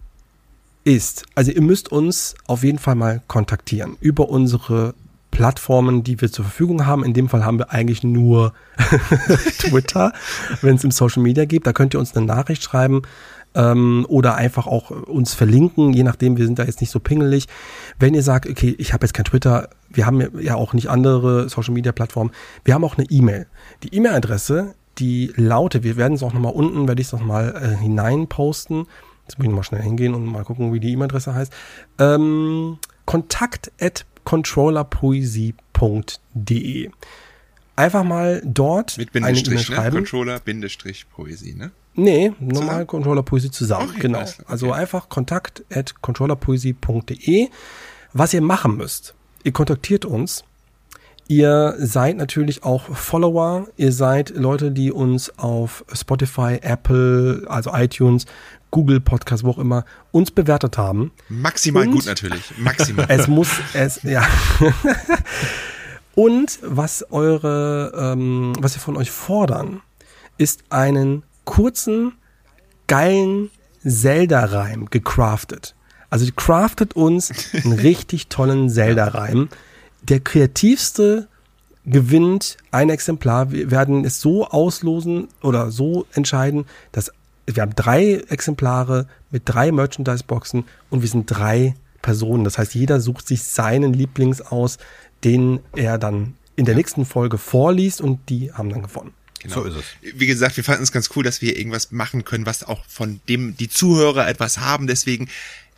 [0.83, 4.93] ist, also ihr müsst uns auf jeden Fall mal kontaktieren über unsere
[5.31, 7.03] Plattformen, die wir zur Verfügung haben.
[7.03, 8.53] In dem Fall haben wir eigentlich nur
[9.57, 10.13] Twitter,
[10.61, 11.65] wenn es im Social Media gibt.
[11.65, 13.01] Da könnt ihr uns eine Nachricht schreiben
[13.55, 17.47] ähm, oder einfach auch uns verlinken, je nachdem, wir sind da jetzt nicht so pingelig.
[17.99, 21.49] Wenn ihr sagt, okay, ich habe jetzt kein Twitter, wir haben ja auch nicht andere
[21.49, 22.31] Social Media Plattformen,
[22.63, 23.47] wir haben auch eine E-Mail.
[23.83, 27.81] Die E-Mail-Adresse, die lautet, wir werden es auch nochmal unten, werde ich es nochmal äh,
[27.81, 28.87] hinein posten.
[29.27, 31.53] Jetzt muss ich nochmal schnell hingehen und mal gucken, wie die E-Mail-Adresse heißt.
[31.99, 36.91] Ähm, kontakt at controllerpoesie.de
[37.75, 39.95] Einfach mal dort Mit Bindestrich, eine ne?
[39.95, 41.71] Controller-Poesie, ne?
[41.93, 44.21] Nee, normal Controllerpoesie zusammen, okay, genau.
[44.21, 44.43] Okay.
[44.47, 47.49] Also einfach kontakt at controllerpoesie.de.
[48.13, 49.13] Was ihr machen müsst,
[49.43, 50.43] ihr kontaktiert uns.
[51.27, 53.67] Ihr seid natürlich auch Follower.
[53.77, 58.25] Ihr seid Leute, die uns auf Spotify, Apple, also iTunes,
[58.69, 61.11] Google Podcast, wo auch immer, uns bewertet haben.
[61.29, 62.57] Maximal Und gut natürlich.
[62.57, 63.05] Maximal.
[63.09, 64.27] Es muss, es, ja.
[66.15, 69.81] Und was eure, ähm, was wir von euch fordern,
[70.37, 72.13] ist einen kurzen,
[72.87, 73.49] geilen
[73.85, 75.75] Zelda-Reim gecraftet.
[76.09, 79.49] Also die craftet uns einen richtig tollen Zelda-Reim.
[80.01, 81.27] Der kreativste
[81.85, 83.51] gewinnt ein Exemplar.
[83.51, 87.11] Wir werden es so auslosen oder so entscheiden, dass
[87.45, 92.45] wir haben drei Exemplare mit drei Merchandise-Boxen und wir sind drei Personen.
[92.45, 94.77] Das heißt, jeder sucht sich seinen Lieblings aus,
[95.25, 99.11] den er dann in der nächsten Folge vorliest und die haben dann gewonnen.
[99.41, 99.55] Genau.
[99.55, 99.85] So ist es.
[100.19, 103.19] Wie gesagt, wir fanden es ganz cool, dass wir irgendwas machen können, was auch von
[103.27, 104.87] dem die Zuhörer etwas haben.
[104.87, 105.29] Deswegen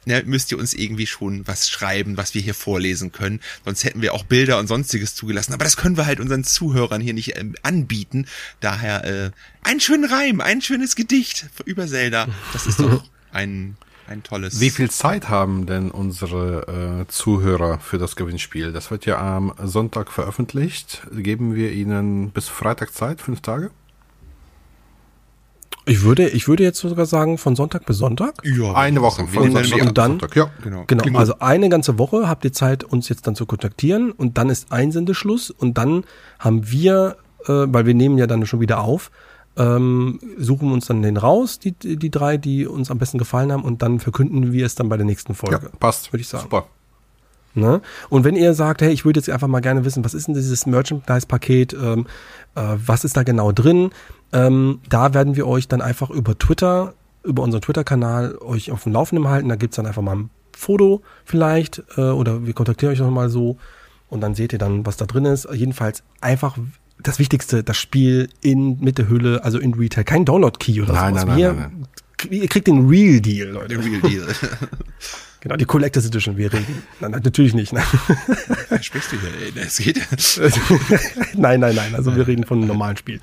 [0.05, 3.39] ne, müsst ihr uns irgendwie schon was schreiben, was wir hier vorlesen können.
[3.66, 5.53] Sonst hätten wir auch Bilder und sonstiges zugelassen.
[5.53, 8.28] Aber das können wir halt unseren Zuhörern hier nicht äh, anbieten.
[8.59, 12.28] Daher äh, einen schönen Reim, ein schönes Gedicht über Zelda.
[12.51, 13.78] Das ist doch ein
[14.08, 14.60] ein tolles.
[14.60, 18.72] Wie viel Zeit haben denn unsere äh, Zuhörer für das Gewinnspiel?
[18.72, 21.08] Das wird ja am Sonntag veröffentlicht.
[21.12, 23.72] Geben wir ihnen bis Freitag Zeit, fünf Tage?
[25.86, 28.36] Ich würde, ich würde jetzt sogar sagen, von Sonntag bis Sonntag.
[28.43, 29.28] Ja, eine Woche.
[29.28, 30.49] Von Sonntag und dann, Sonntag, ja.
[30.64, 30.86] genau.
[30.88, 31.20] genau.
[31.20, 34.72] Also eine ganze Woche habt ihr Zeit, uns jetzt dann zu kontaktieren und dann ist
[34.72, 36.06] Einsendeschluss und dann
[36.39, 39.12] haben wir, äh, weil wir nehmen ja dann schon wieder auf,
[39.58, 43.64] ähm, suchen uns dann den raus, die, die drei, die uns am besten gefallen haben,
[43.64, 45.60] und dann verkünden wir es dann bei der nächsten Folge.
[45.64, 46.43] Ja, passt, würde ich sagen.
[46.43, 46.66] Super.
[47.56, 47.82] Ne?
[48.10, 50.34] Und wenn ihr sagt, hey, ich würde jetzt einfach mal gerne wissen, was ist denn
[50.34, 52.08] dieses Merchandise-Paket, ähm,
[52.56, 53.91] äh, was ist da genau drin,
[54.32, 58.93] ähm, da werden wir euch dann einfach über Twitter, über unseren Twitter-Kanal euch auf dem
[58.93, 59.49] Laufenden halten.
[59.49, 63.58] Da gibt's dann einfach mal ein Foto vielleicht äh, oder wir kontaktieren euch nochmal so
[64.10, 65.47] und dann seht ihr dann, was da drin ist.
[65.54, 66.58] Jedenfalls einfach
[67.04, 71.14] das Wichtigste, das Spiel in mit der Hülle, also in Retail, kein Download-Key oder nein,
[71.14, 71.26] sowas.
[71.26, 71.88] Nein, nein, nein, nein.
[72.30, 73.68] Ihr kriegt den Real Deal, Leute.
[73.76, 74.28] Den Real Deal.
[75.41, 76.84] genau, die Collectors Edition, wir reden.
[76.99, 77.74] Nein, natürlich nicht.
[77.74, 77.84] Nein.
[78.82, 79.30] Sprichst du hier?
[79.45, 80.01] Ey, es geht.
[81.36, 81.95] nein, nein, nein.
[81.95, 83.20] Also wir reden von einem normalen Spiel.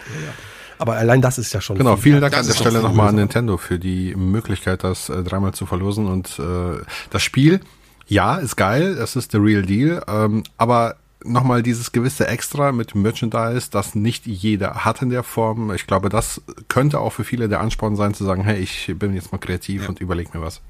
[0.78, 1.76] Aber allein das ist ja schon.
[1.76, 5.52] Genau, vielen Dank an der Stelle nochmal an Nintendo für die Möglichkeit, das äh, dreimal
[5.52, 6.06] zu verlosen.
[6.06, 7.60] Und äh, das Spiel,
[8.06, 10.02] ja, ist geil, das ist der Real Deal.
[10.08, 15.72] Ähm, aber nochmal dieses gewisse Extra mit Merchandise, das nicht jeder hat in der Form.
[15.74, 19.14] Ich glaube, das könnte auch für viele der Ansporn sein, zu sagen, hey, ich bin
[19.14, 19.88] jetzt mal kreativ ja.
[19.88, 20.60] und überleg mir was.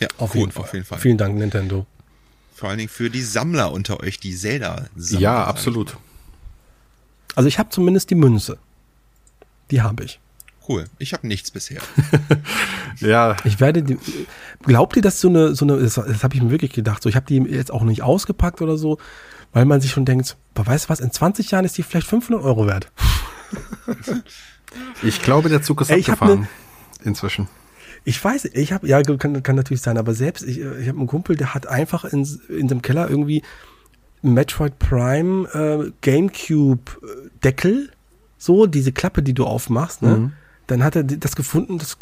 [0.00, 0.64] Ja, auf, cool, jeden Fall.
[0.64, 0.98] auf jeden Fall.
[0.98, 1.86] Vielen Dank, Nintendo.
[2.54, 5.22] Vor allen Dingen für die Sammler unter euch, die Zelda sammeln.
[5.22, 5.96] Ja, absolut.
[7.34, 8.58] Also ich habe zumindest die Münze.
[9.70, 10.20] Die habe ich.
[10.70, 10.84] Cool.
[10.98, 11.80] Ich habe nichts bisher.
[13.00, 13.36] ja.
[13.42, 13.98] Ich werde die,
[14.62, 17.08] glaubt ihr, dass so eine so eine das, das habe ich mir wirklich gedacht, so
[17.08, 18.98] ich habe die jetzt auch nicht ausgepackt oder so,
[19.52, 22.44] weil man sich schon denkt, weißt du was, in 20 Jahren ist die vielleicht 500
[22.44, 22.92] Euro wert.
[25.02, 26.48] ich glaube, der Zug ist Ey, abgefahren ne,
[27.02, 27.48] inzwischen.
[28.04, 31.08] Ich weiß, ich habe ja kann, kann natürlich sein, aber selbst ich, ich habe einen
[31.08, 33.42] Kumpel, der hat einfach in in dem Keller irgendwie
[34.22, 37.90] Metroid Prime äh, GameCube äh, Deckel,
[38.38, 40.16] so diese Klappe, die du aufmachst, ne?
[40.16, 40.32] Mhm
[40.70, 41.96] dann hat er das gefunden, das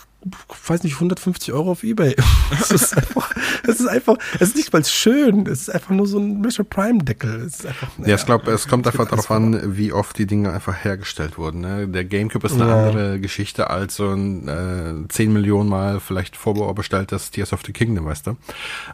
[0.66, 2.14] weiß nicht, 150 Euro auf Ebay.
[2.50, 3.30] Das ist einfach,
[3.64, 6.66] das ist einfach, es ist nicht mal schön, es ist einfach nur so ein Mission
[6.66, 7.42] Prime Deckel.
[7.42, 10.26] Es ist einfach, naja, ja, ich glaube, es kommt einfach darauf an, wie oft die
[10.26, 11.60] Dinge einfach hergestellt wurden.
[11.60, 11.88] Ne?
[11.88, 12.88] Der Gamecube ist eine ja.
[12.88, 18.06] andere Geschichte als so ein äh, 10 Millionen Mal vielleicht vorbestelltes Tears of the Kingdom,
[18.06, 18.30] weißt du?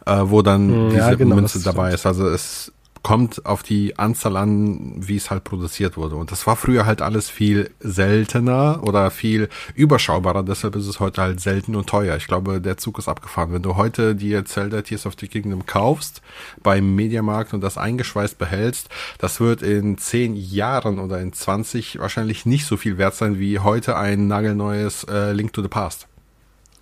[0.06, 2.06] Äh, wo dann ja, diese genau, Münze dabei ist.
[2.06, 2.72] Also es
[3.04, 6.16] kommt auf die Anzahl an, wie es halt produziert wurde.
[6.16, 10.42] Und das war früher halt alles viel seltener oder viel überschaubarer.
[10.42, 12.16] Deshalb ist es heute halt selten und teuer.
[12.16, 13.52] Ich glaube, der Zug ist abgefahren.
[13.52, 16.22] Wenn du heute dir Zelda Tears of the Kingdom kaufst
[16.62, 18.88] beim Mediamarkt und das eingeschweißt behältst,
[19.18, 23.58] das wird in zehn Jahren oder in 20 wahrscheinlich nicht so viel wert sein wie
[23.58, 26.08] heute ein nagelneues äh, Link to the Past.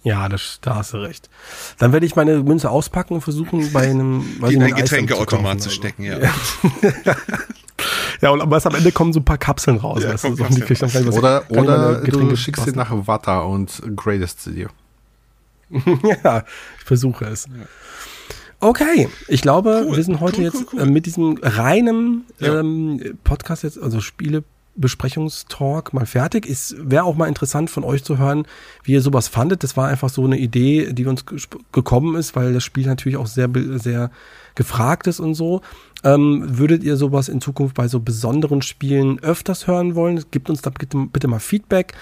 [0.05, 1.31] Ja, das, da hast du recht.
[1.79, 5.75] Dann werde ich meine Münze auspacken und versuchen, bei einem in einen Getränkeautomat zu, zu
[5.75, 6.19] stecken, ja.
[6.19, 6.33] ja.
[8.21, 10.03] ja, und aber am Ende kommen so ein paar Kapseln raus.
[10.03, 13.41] Ja, weißt du, so, die krieg dann was, oder oder du schickst sie nach Wata
[13.41, 14.69] und gradest sie dir.
[16.25, 16.45] ja,
[16.79, 17.47] ich versuche es.
[17.47, 17.67] Ja.
[18.61, 19.97] Okay, ich glaube, cool.
[19.97, 22.61] wir sind heute cool, jetzt cool, äh, mit diesem reinen ja.
[22.61, 24.45] ähm, Podcast jetzt, also Spiele
[24.75, 26.49] Besprechungstalk mal fertig.
[26.49, 28.47] Es wäre auch mal interessant von euch zu hören,
[28.85, 29.63] wie ihr sowas fandet.
[29.63, 31.25] Das war einfach so eine Idee, die uns
[31.73, 34.11] gekommen ist, weil das Spiel natürlich auch sehr, sehr
[34.55, 35.61] gefragt ist und so.
[36.05, 40.25] Ähm, würdet ihr sowas in Zukunft bei so besonderen Spielen öfters hören wollen?
[40.31, 41.95] Gebt uns da bitte, bitte mal Feedback.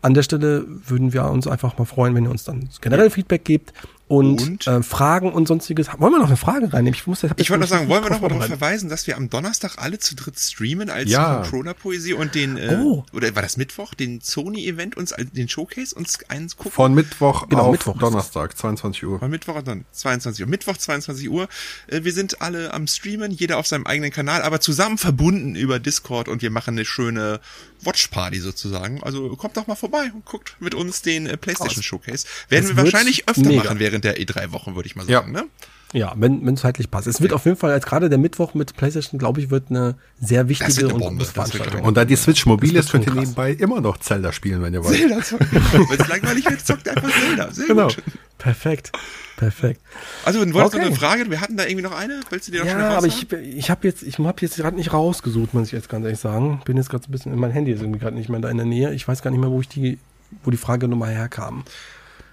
[0.00, 3.44] An der Stelle würden wir uns einfach mal freuen, wenn ihr uns dann generell Feedback
[3.44, 3.72] gebt
[4.12, 4.66] und, und?
[4.66, 5.88] Äh, Fragen und sonstiges.
[5.96, 6.94] Wollen wir noch eine Frage reinnehmen?
[6.94, 9.16] Ich, muss, ich, ich wollte noch sagen, wollen wir noch mal darauf verweisen, dass wir
[9.16, 11.36] am Donnerstag alle zu dritt streamen als ja.
[11.36, 13.06] Controller-Poesie und den, äh, oh.
[13.14, 16.72] oder war das Mittwoch, den Sony-Event uns, den Showcase uns eins gucken?
[16.72, 19.18] Von Mittwoch genau, auf Mittwoch Donnerstag, 22 Uhr.
[19.18, 20.50] Von Mittwoch auf dann 22 Uhr.
[20.50, 21.48] Mittwoch, 22 Uhr.
[21.86, 25.78] Äh, wir sind alle am Streamen, jeder auf seinem eigenen Kanal, aber zusammen verbunden über
[25.78, 27.40] Discord und wir machen eine schöne
[27.80, 29.02] Watch-Party sozusagen.
[29.02, 32.26] Also kommt doch mal vorbei und guckt mit uns den äh, PlayStation Showcase.
[32.50, 33.64] Werden das wir wahrscheinlich öfter mega.
[33.64, 35.34] machen während während der E3-Wochen, würde ich mal sagen.
[35.34, 35.42] Ja.
[35.42, 35.48] Ne?
[35.94, 37.06] Ja, wenn wenn zeitlich passt.
[37.06, 39.96] Es wird auf jeden Fall als gerade der Mittwoch mit PlayStation, glaube ich, wird eine
[40.18, 41.82] sehr wichtige eine und Veranstaltung.
[41.82, 44.82] Und da die Switch mobil ist, könnt ihr nebenbei immer noch Zelda spielen, wenn ihr
[44.82, 44.96] wollt.
[44.96, 45.48] Zelda zocken.
[45.50, 47.52] wenn es langweilig wird, zockt einfach Zelda.
[47.52, 47.88] Sehr genau.
[47.88, 48.02] gut.
[48.38, 48.92] Perfekt.
[49.36, 49.82] Perfekt.
[50.24, 50.84] Also, du wolltest okay.
[50.84, 51.30] noch eine Frage?
[51.30, 52.20] Wir hatten da irgendwie noch eine.
[52.30, 54.94] Willst du dir noch Ja, aber ich, ich habe jetzt, ich habe jetzt gerade nicht
[54.94, 56.62] rausgesucht, muss ich jetzt ganz ehrlich sagen.
[56.64, 58.56] Bin jetzt gerade so ein bisschen, mein Handy ist irgendwie gerade nicht mehr da in
[58.56, 58.94] der Nähe.
[58.94, 59.98] Ich weiß gar nicht mehr, wo ich die,
[60.42, 61.64] wo die Frage nochmal herkam.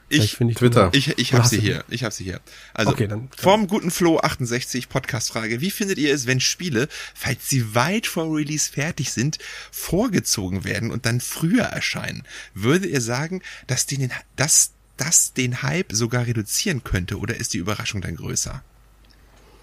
[0.10, 0.90] Ich, ich Twitter.
[0.94, 1.84] Ich, ich habe sie hier.
[1.88, 2.42] Ich habe sie hier.
[2.74, 5.62] Also okay, dann, vom guten Flo 68 Podcast Frage.
[5.62, 9.38] Wie findet ihr es, wenn Spiele, falls sie weit vor Release fertig sind,
[9.72, 12.24] vorgezogen werden und dann früher erscheinen?
[12.54, 17.54] Würdet ihr sagen, dass die den, dass das den Hype sogar reduzieren könnte oder ist
[17.54, 18.64] die Überraschung dann größer?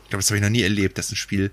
[0.05, 1.51] Ich glaube, das habe ich noch nie erlebt, dass ein Spiel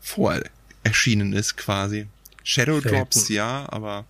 [0.00, 0.40] vor
[0.82, 2.08] erschienen ist quasi.
[2.42, 4.04] Shadow Drops, ja, aber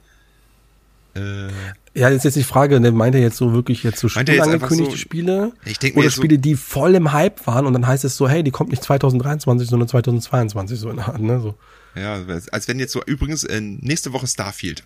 [1.15, 1.49] äh,
[1.95, 4.97] ja, jetzt ist die Frage, ne, meint er jetzt so wirklich jetzt so spielangekündigte so,
[4.97, 5.53] Spiele?
[5.95, 8.51] Oder Spiele, so, die voll im Hype waren und dann heißt es so, hey, die
[8.51, 11.41] kommt nicht 2023, sondern 2022, so in der Art, ne?
[11.41, 11.55] So.
[11.95, 14.83] Ja, als wenn jetzt so, übrigens, äh, nächste Woche Starfield.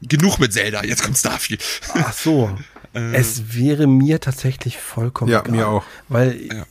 [0.00, 1.62] Genug mit Zelda, jetzt kommt Starfield.
[1.92, 2.50] Ach so.
[2.94, 5.84] äh, es wäre mir tatsächlich vollkommen Ja, egal, mir auch.
[6.08, 6.66] Weil, ja.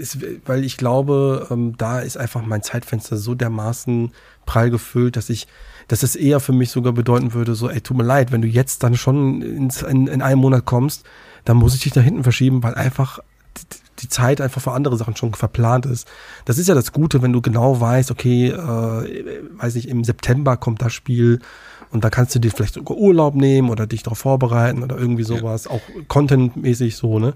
[0.00, 4.12] Es, weil ich glaube, ähm, da ist einfach mein Zeitfenster so dermaßen
[4.46, 5.46] prall gefüllt, dass ich
[5.90, 8.46] dass es eher für mich sogar bedeuten würde, so, ey, tut mir leid, wenn du
[8.46, 11.04] jetzt dann schon ins, in, in einem Monat kommst,
[11.44, 13.18] dann muss ich dich da hinten verschieben, weil einfach
[13.98, 16.06] die Zeit einfach für andere Sachen schon verplant ist.
[16.44, 20.56] Das ist ja das Gute, wenn du genau weißt, okay, äh, weiß ich, im September
[20.56, 21.40] kommt das Spiel
[21.90, 25.24] und da kannst du dir vielleicht sogar Urlaub nehmen oder dich darauf vorbereiten oder irgendwie
[25.24, 25.72] sowas, ja.
[25.72, 27.34] auch contentmäßig so, ne?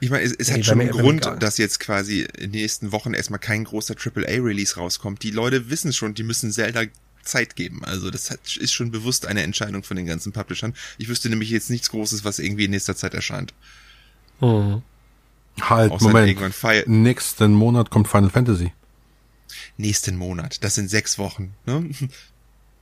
[0.00, 3.14] Ich meine, es, es hat schon einen Grund, dass jetzt quasi in den nächsten Wochen
[3.14, 5.22] erstmal kein großer AAA-Release rauskommt.
[5.22, 6.82] Die Leute wissen schon, die müssen Zelda
[7.22, 7.84] Zeit geben.
[7.84, 10.74] Also das hat, ist schon bewusst eine Entscheidung von den ganzen Publishern.
[10.98, 13.54] Ich wüsste nämlich jetzt nichts Großes, was irgendwie in nächster Zeit erscheint.
[14.40, 14.82] Mhm.
[15.60, 16.86] Halt, Außer Moment.
[16.86, 18.72] Nächsten Monat kommt Final Fantasy.
[19.76, 20.62] Nächsten Monat.
[20.62, 21.54] Das sind sechs Wochen.
[21.66, 21.90] Ne?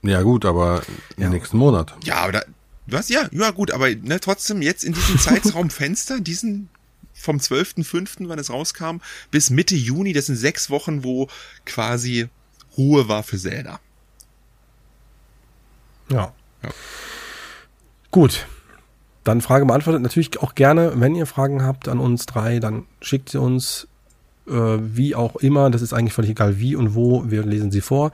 [0.02, 0.82] Ja gut, aber
[1.16, 1.30] ja.
[1.30, 1.96] nächsten Monat.
[2.04, 2.42] Ja, aber da,
[2.86, 3.08] was?
[3.08, 6.68] Ja, ja gut, aber ne, trotzdem jetzt in diesem Zeitraumfenster, diesen
[7.16, 8.98] vom 12.05., wann es rauskam,
[9.30, 11.28] bis Mitte Juni, das sind sechs Wochen, wo
[11.64, 12.28] quasi
[12.76, 13.80] Ruhe war für Zelda.
[16.10, 16.32] Ja.
[16.62, 16.70] ja.
[18.10, 18.46] Gut.
[19.24, 20.02] Dann Frage beantwortet.
[20.02, 23.88] Natürlich auch gerne, wenn ihr Fragen habt an uns drei, dann schickt sie uns
[24.46, 25.70] äh, wie auch immer.
[25.70, 27.28] Das ist eigentlich völlig egal wie und wo.
[27.28, 28.12] Wir lesen sie vor.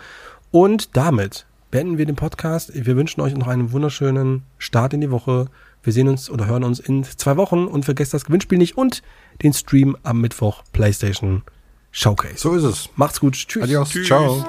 [0.50, 2.72] Und damit beenden wir den Podcast.
[2.74, 5.46] Wir wünschen euch noch einen wunderschönen Start in die Woche.
[5.82, 9.02] Wir sehen uns oder hören uns in zwei Wochen und vergesst das Gewinnspiel nicht und
[9.42, 11.42] den Stream am Mittwoch PlayStation
[11.90, 12.36] Showcase.
[12.38, 12.88] So ist es.
[12.96, 13.34] Macht's gut.
[13.34, 13.62] Tschüss.
[13.64, 13.90] Adios.
[13.90, 14.06] Tschüss.
[14.06, 14.44] Ciao.